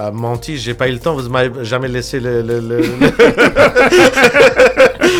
Euh, 0.00 0.10
menti, 0.12 0.56
j'ai 0.56 0.74
pas 0.74 0.88
eu 0.88 0.92
le 0.92 0.98
temps, 0.98 1.14
vous 1.14 1.28
m'avez 1.28 1.64
jamais 1.64 1.88
laissé 1.88 2.20
le. 2.20 2.42
le, 2.42 2.60
le- 2.60 2.82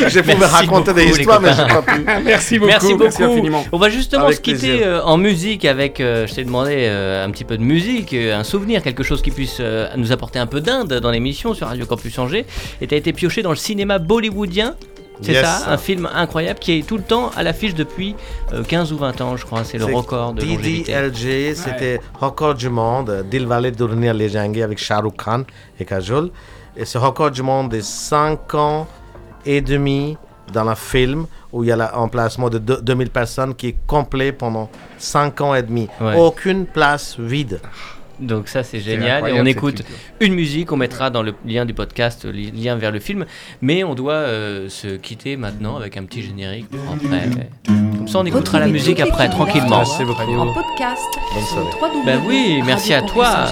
j'ai 0.09 0.23
pu 0.23 0.37
me 0.37 0.45
raconter 0.45 0.93
des 0.95 1.05
beaucoup, 1.07 1.19
histoires, 1.19 1.41
mais 1.41 1.51
j'ai 1.53 1.67
pas 1.75 1.83
pu. 1.83 2.01
Merci 2.25 2.59
beaucoup. 2.59 2.71
Merci 2.71 2.95
beaucoup. 2.95 3.23
infiniment. 3.25 3.67
On 3.73 3.79
va 3.79 3.89
justement 3.91 4.25
Avec 4.25 4.37
se 4.37 4.41
quitter 4.41 4.85
euh, 4.85 5.03
en 5.03 5.17
musique 5.17 5.65
avec, 5.65 6.01
euh, 6.01 6.27
je 6.27 6.35
t'ai 6.35 6.45
demandé 6.45 6.73
euh, 6.77 7.25
un 7.25 7.31
petit 7.31 7.45
peu 7.45 7.57
de 7.57 7.63
musique, 7.63 8.13
euh, 8.15 8.39
un 8.39 8.45
souvenir, 8.45 8.83
quelque 8.83 9.03
chose 9.03 9.23
qui 9.23 9.31
puisse 9.31 9.59
euh, 9.61 9.89
nous 9.97 10.13
apporter 10.13 10.39
un 10.39 10.47
peu 10.47 10.61
d'Inde 10.61 10.95
dans 10.95 11.11
l'émission 11.11 11.55
sur 11.55 11.67
Radio 11.67 11.87
Campus 11.87 12.19
Angers. 12.19 12.47
Et 12.81 12.87
tu 12.87 12.95
as 12.95 12.99
été 12.99 13.13
pioché 13.13 13.43
dans 13.43 13.51
le 13.51 13.57
cinéma 13.57 13.99
bollywoodien. 13.99 14.75
C'est 15.23 15.33
Yes. 15.33 15.45
ça, 15.45 15.71
un 15.71 15.77
film 15.77 16.09
incroyable 16.15 16.59
qui 16.59 16.79
est 16.79 16.87
tout 16.87 16.97
le 16.97 17.03
temps 17.03 17.31
à 17.37 17.43
l'affiche 17.43 17.75
depuis 17.75 18.17
euh, 18.53 18.63
15 18.65 18.93
ou 18.93 18.97
20 18.99 19.21
ans, 19.21 19.37
je 19.37 19.45
crois. 19.45 19.65
C'est 19.65 19.77
le 19.79 19.85
record 19.85 20.33
de 20.33 20.41
longévité. 20.43 20.93
DDLG, 20.93 21.55
c'était 21.55 22.01
record 22.19 22.55
du 22.55 22.69
monde, 22.71 23.25
Dilwale 23.31 23.71
Durnia 23.73 24.13
Lejangi 24.15 24.63
avec 24.63 24.79
Shah 24.79 25.01
Rukh 25.01 25.17
Khan 25.23 25.45
et 25.79 25.85
Kajol. 25.85 26.31
Et 26.77 26.85
ce 26.87 26.97
record 26.99 27.31
du 27.31 27.43
monde 27.43 27.75
est 27.75 27.85
5 27.85 28.55
ans 28.55 28.87
et 29.45 29.61
demi 29.61 30.17
dans 30.53 30.65
le 30.65 30.75
film 30.75 31.27
où 31.53 31.65
il 31.65 31.69
y 31.69 31.73
a 31.73 31.77
l'emplacement 31.77 32.49
de 32.49 32.59
deux- 32.59 32.81
2000 32.81 33.11
personnes 33.11 33.55
qui 33.55 33.69
est 33.69 33.77
complet 33.87 34.33
pendant 34.33 34.71
5 34.99 35.41
ans 35.43 35.55
et 35.55 35.63
demi. 35.63 35.89
Ouais. 36.01 36.17
Aucune 36.17 36.65
place 36.67 37.17
vide. 37.19 37.61
Donc 38.21 38.49
ça 38.49 38.63
c'est 38.63 38.81
génial. 38.81 39.29
Et 39.29 39.41
on 39.41 39.45
écoute 39.47 39.77
culture. 39.77 39.95
une 40.21 40.35
musique, 40.35 40.71
on 40.73 40.77
mettra 40.77 41.11
dans 41.11 41.23
le 41.23 41.35
lien 41.47 41.65
du 41.65 41.75
podcast 41.75 42.25
le 42.25 42.33
li- 42.33 42.51
lien 42.51 42.77
vers 42.77 42.91
le 42.93 43.01
film. 43.01 43.25
Mais 43.63 43.83
on 43.85 43.95
doit 43.95 44.13
euh, 44.13 44.69
se 44.69 44.97
quitter 44.97 45.37
maintenant 45.37 45.77
avec 45.77 45.97
un 45.97 46.05
petit 46.05 46.23
générique 46.23 46.67
après. 46.93 47.29
Comme 47.67 48.09
ça 48.09 48.19
on 48.19 48.27
écoutera 48.27 48.59
la 48.61 48.67
musique 48.67 49.01
après, 49.01 49.29
tranquillement. 49.29 49.79
Merci 49.79 50.05
beaucoup. 50.05 50.21
En 50.23 50.53
podcast. 50.53 51.03
Ben 52.07 52.21
oui, 52.27 52.61
merci 52.65 52.93
à 52.95 53.03
toi. 53.03 53.47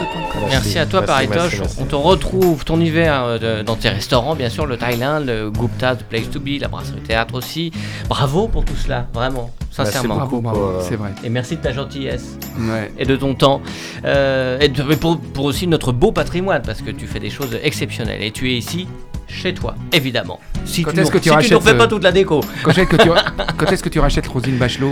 Merci 0.48 0.78
à 0.78 0.86
toi, 0.86 1.02
Paritoche. 1.02 1.60
On 1.80 1.84
te 1.84 1.94
retrouve 1.94 2.64
ton 2.64 2.80
hiver 2.80 3.22
euh, 3.24 3.62
dans 3.62 3.76
tes 3.76 3.88
restaurants, 3.88 4.34
bien 4.34 4.48
sûr, 4.48 4.66
le 4.66 4.76
Thaïlande, 4.76 5.26
le 5.26 5.50
Gupta, 5.50 5.96
The 5.96 6.02
Place 6.04 6.30
to 6.30 6.40
Be, 6.40 6.60
la 6.60 6.68
brasserie 6.68 7.00
théâtre 7.00 7.34
aussi. 7.34 7.72
Bravo 8.08 8.48
pour 8.48 8.64
tout 8.64 8.76
cela, 8.76 9.06
vraiment, 9.12 9.50
sincèrement. 9.70 10.26
Pour, 10.26 10.42
euh, 10.56 10.82
c'est 10.86 10.96
vrai. 10.96 11.10
Et 11.24 11.28
merci 11.28 11.56
de 11.56 11.62
ta 11.62 11.72
gentillesse 11.72 12.36
Ouais. 12.58 12.90
et 12.98 13.04
de 13.04 13.16
ton 13.16 13.34
temps. 13.34 13.60
Euh, 14.04 14.58
et 14.60 14.68
de- 14.68 14.82
mais 14.82 14.96
pour, 14.96 15.18
pour 15.20 15.44
aussi 15.44 15.66
notre 15.66 15.92
beau 15.92 16.12
patrimoine, 16.12 16.62
parce 16.64 16.82
que 16.82 16.90
tu 16.90 17.06
fais 17.06 17.20
des 17.20 17.30
choses 17.30 17.56
exceptionnelles. 17.62 18.22
Et 18.22 18.30
tu 18.30 18.50
es 18.50 18.56
ici, 18.56 18.88
chez 19.28 19.52
toi, 19.54 19.74
évidemment. 19.92 20.40
Si 20.64 20.82
Quand 20.82 20.92
tu 20.92 21.00
est-ce 21.00 21.06
nous- 21.06 21.12
que 21.12 21.18
tu 21.18 21.22
si 21.24 21.28
tu 21.30 21.34
rachètes, 21.34 21.50
ne 21.52 21.56
refais 21.56 21.76
pas 21.76 21.84
euh, 21.84 21.88
toute 21.88 22.02
la 22.02 22.12
déco. 22.12 22.40
Quand 22.62 22.70
est-ce 22.72 22.88
que 22.88 22.96
tu, 22.96 23.08
quand 23.58 23.66
est-ce 23.72 23.82
que 23.82 23.88
tu 23.88 24.00
rachètes 24.00 24.26
Rosine 24.26 24.56
Bachelot? 24.56 24.90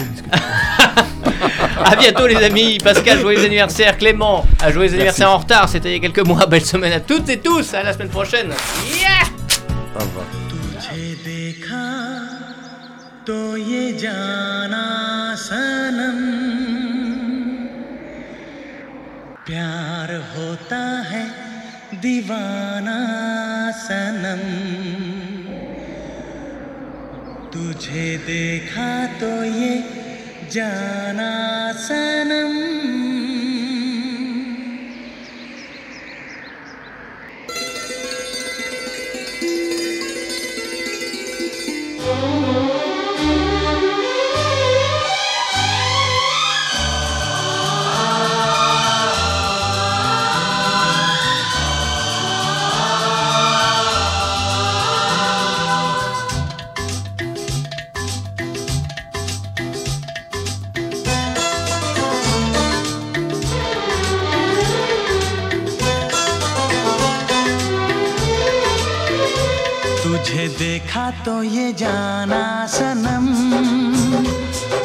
À 1.84 1.94
bientôt 1.96 2.26
les 2.26 2.36
amis. 2.36 2.78
Pascal, 2.82 3.20
joyeux 3.20 3.44
anniversaire. 3.44 3.96
Clément, 3.98 4.44
à 4.60 4.70
joyeux 4.72 4.92
anniversaire 4.94 5.30
en 5.30 5.38
retard. 5.38 5.68
C'était 5.68 5.90
il 5.90 5.92
y 5.92 5.96
a 5.96 6.00
quelques 6.10 6.26
mois. 6.26 6.46
Belle 6.46 6.64
semaine 6.64 6.92
à 6.92 7.00
toutes 7.00 7.28
et 7.28 7.38
tous. 7.38 7.74
À 7.74 7.82
la 7.82 7.92
semaine 7.92 8.08
prochaine. 8.08 8.48
Yeah 8.48 9.26
Au 9.94 10.00
revoir. 10.04 10.24
तो 13.26 13.56
ये 13.56 13.92
जाना 13.92 14.84
सनम। 15.34 16.18
प्यार 19.46 20.14
होता 20.36 21.02
है 21.02 21.24
दीवाना 21.94 22.98
सनम। 23.70 24.42
तुझे 27.50 28.18
देखा 28.18 29.06
तो 29.06 29.44
ये 29.44 29.84
जाना 30.52 31.72
सनम। 31.72 32.85
देखा 70.48 71.10
तो 71.10 71.42
ये 71.42 71.72
जाना 71.72 72.66
सनम। 72.66 73.26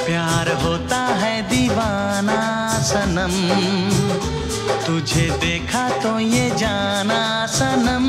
प्यार 0.05 0.51
होता 0.63 0.97
है 0.97 1.41
दीवाना 1.41 2.69
सनम। 2.83 3.33
तुझे 4.85 5.29
देखा 5.29 5.89
तो 5.89 6.19
ये 6.19 6.49
जाना 6.49 7.45
सनम। 7.45 8.05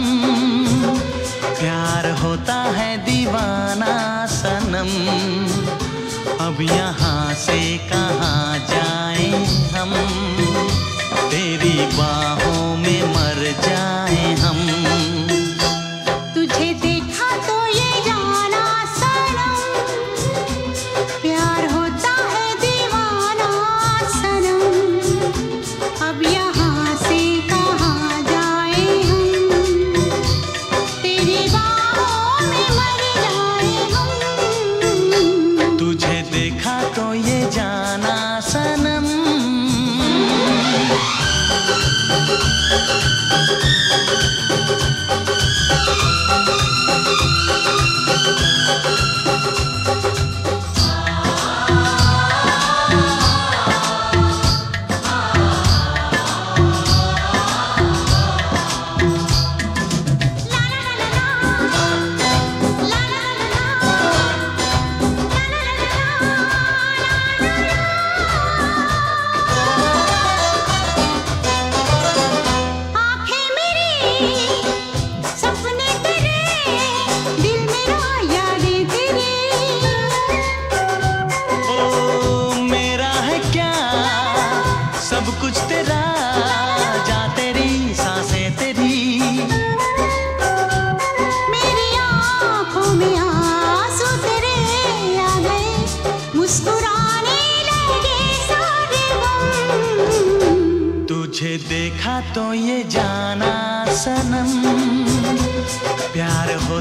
प्यार 1.42 2.10
होता 2.10 2.54
है 2.54 2.96
दीवाना 2.98 4.26
सनम। 4.26 4.90
अब 6.46 6.60
यहाँ 6.60 7.34
से 7.34 7.78
कहाँ 7.78 8.58
जाए 8.58 9.44
हम? 9.74 9.94
तेरी 11.30 11.86
बाहों 11.96 12.76
में 12.76 13.02
मर 13.02 13.54
जाए। 13.66 14.11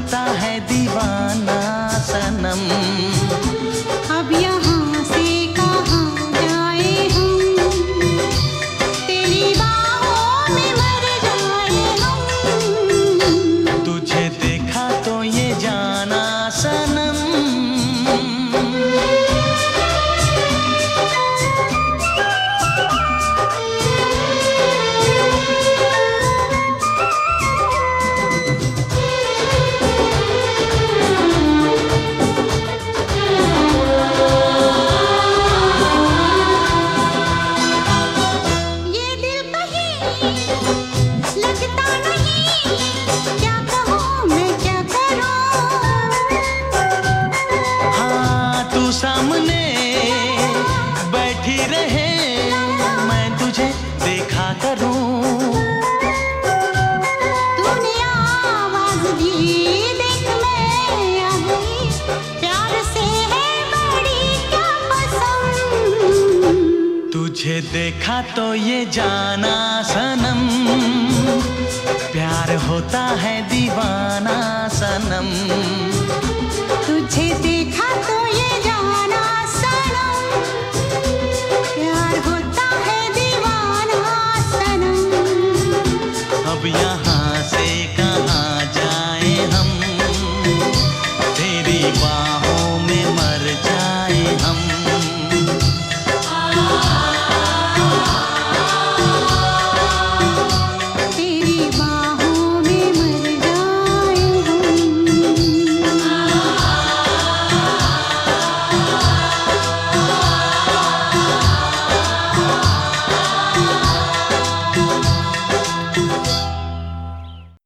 होता 0.02 0.20
है 0.42 0.52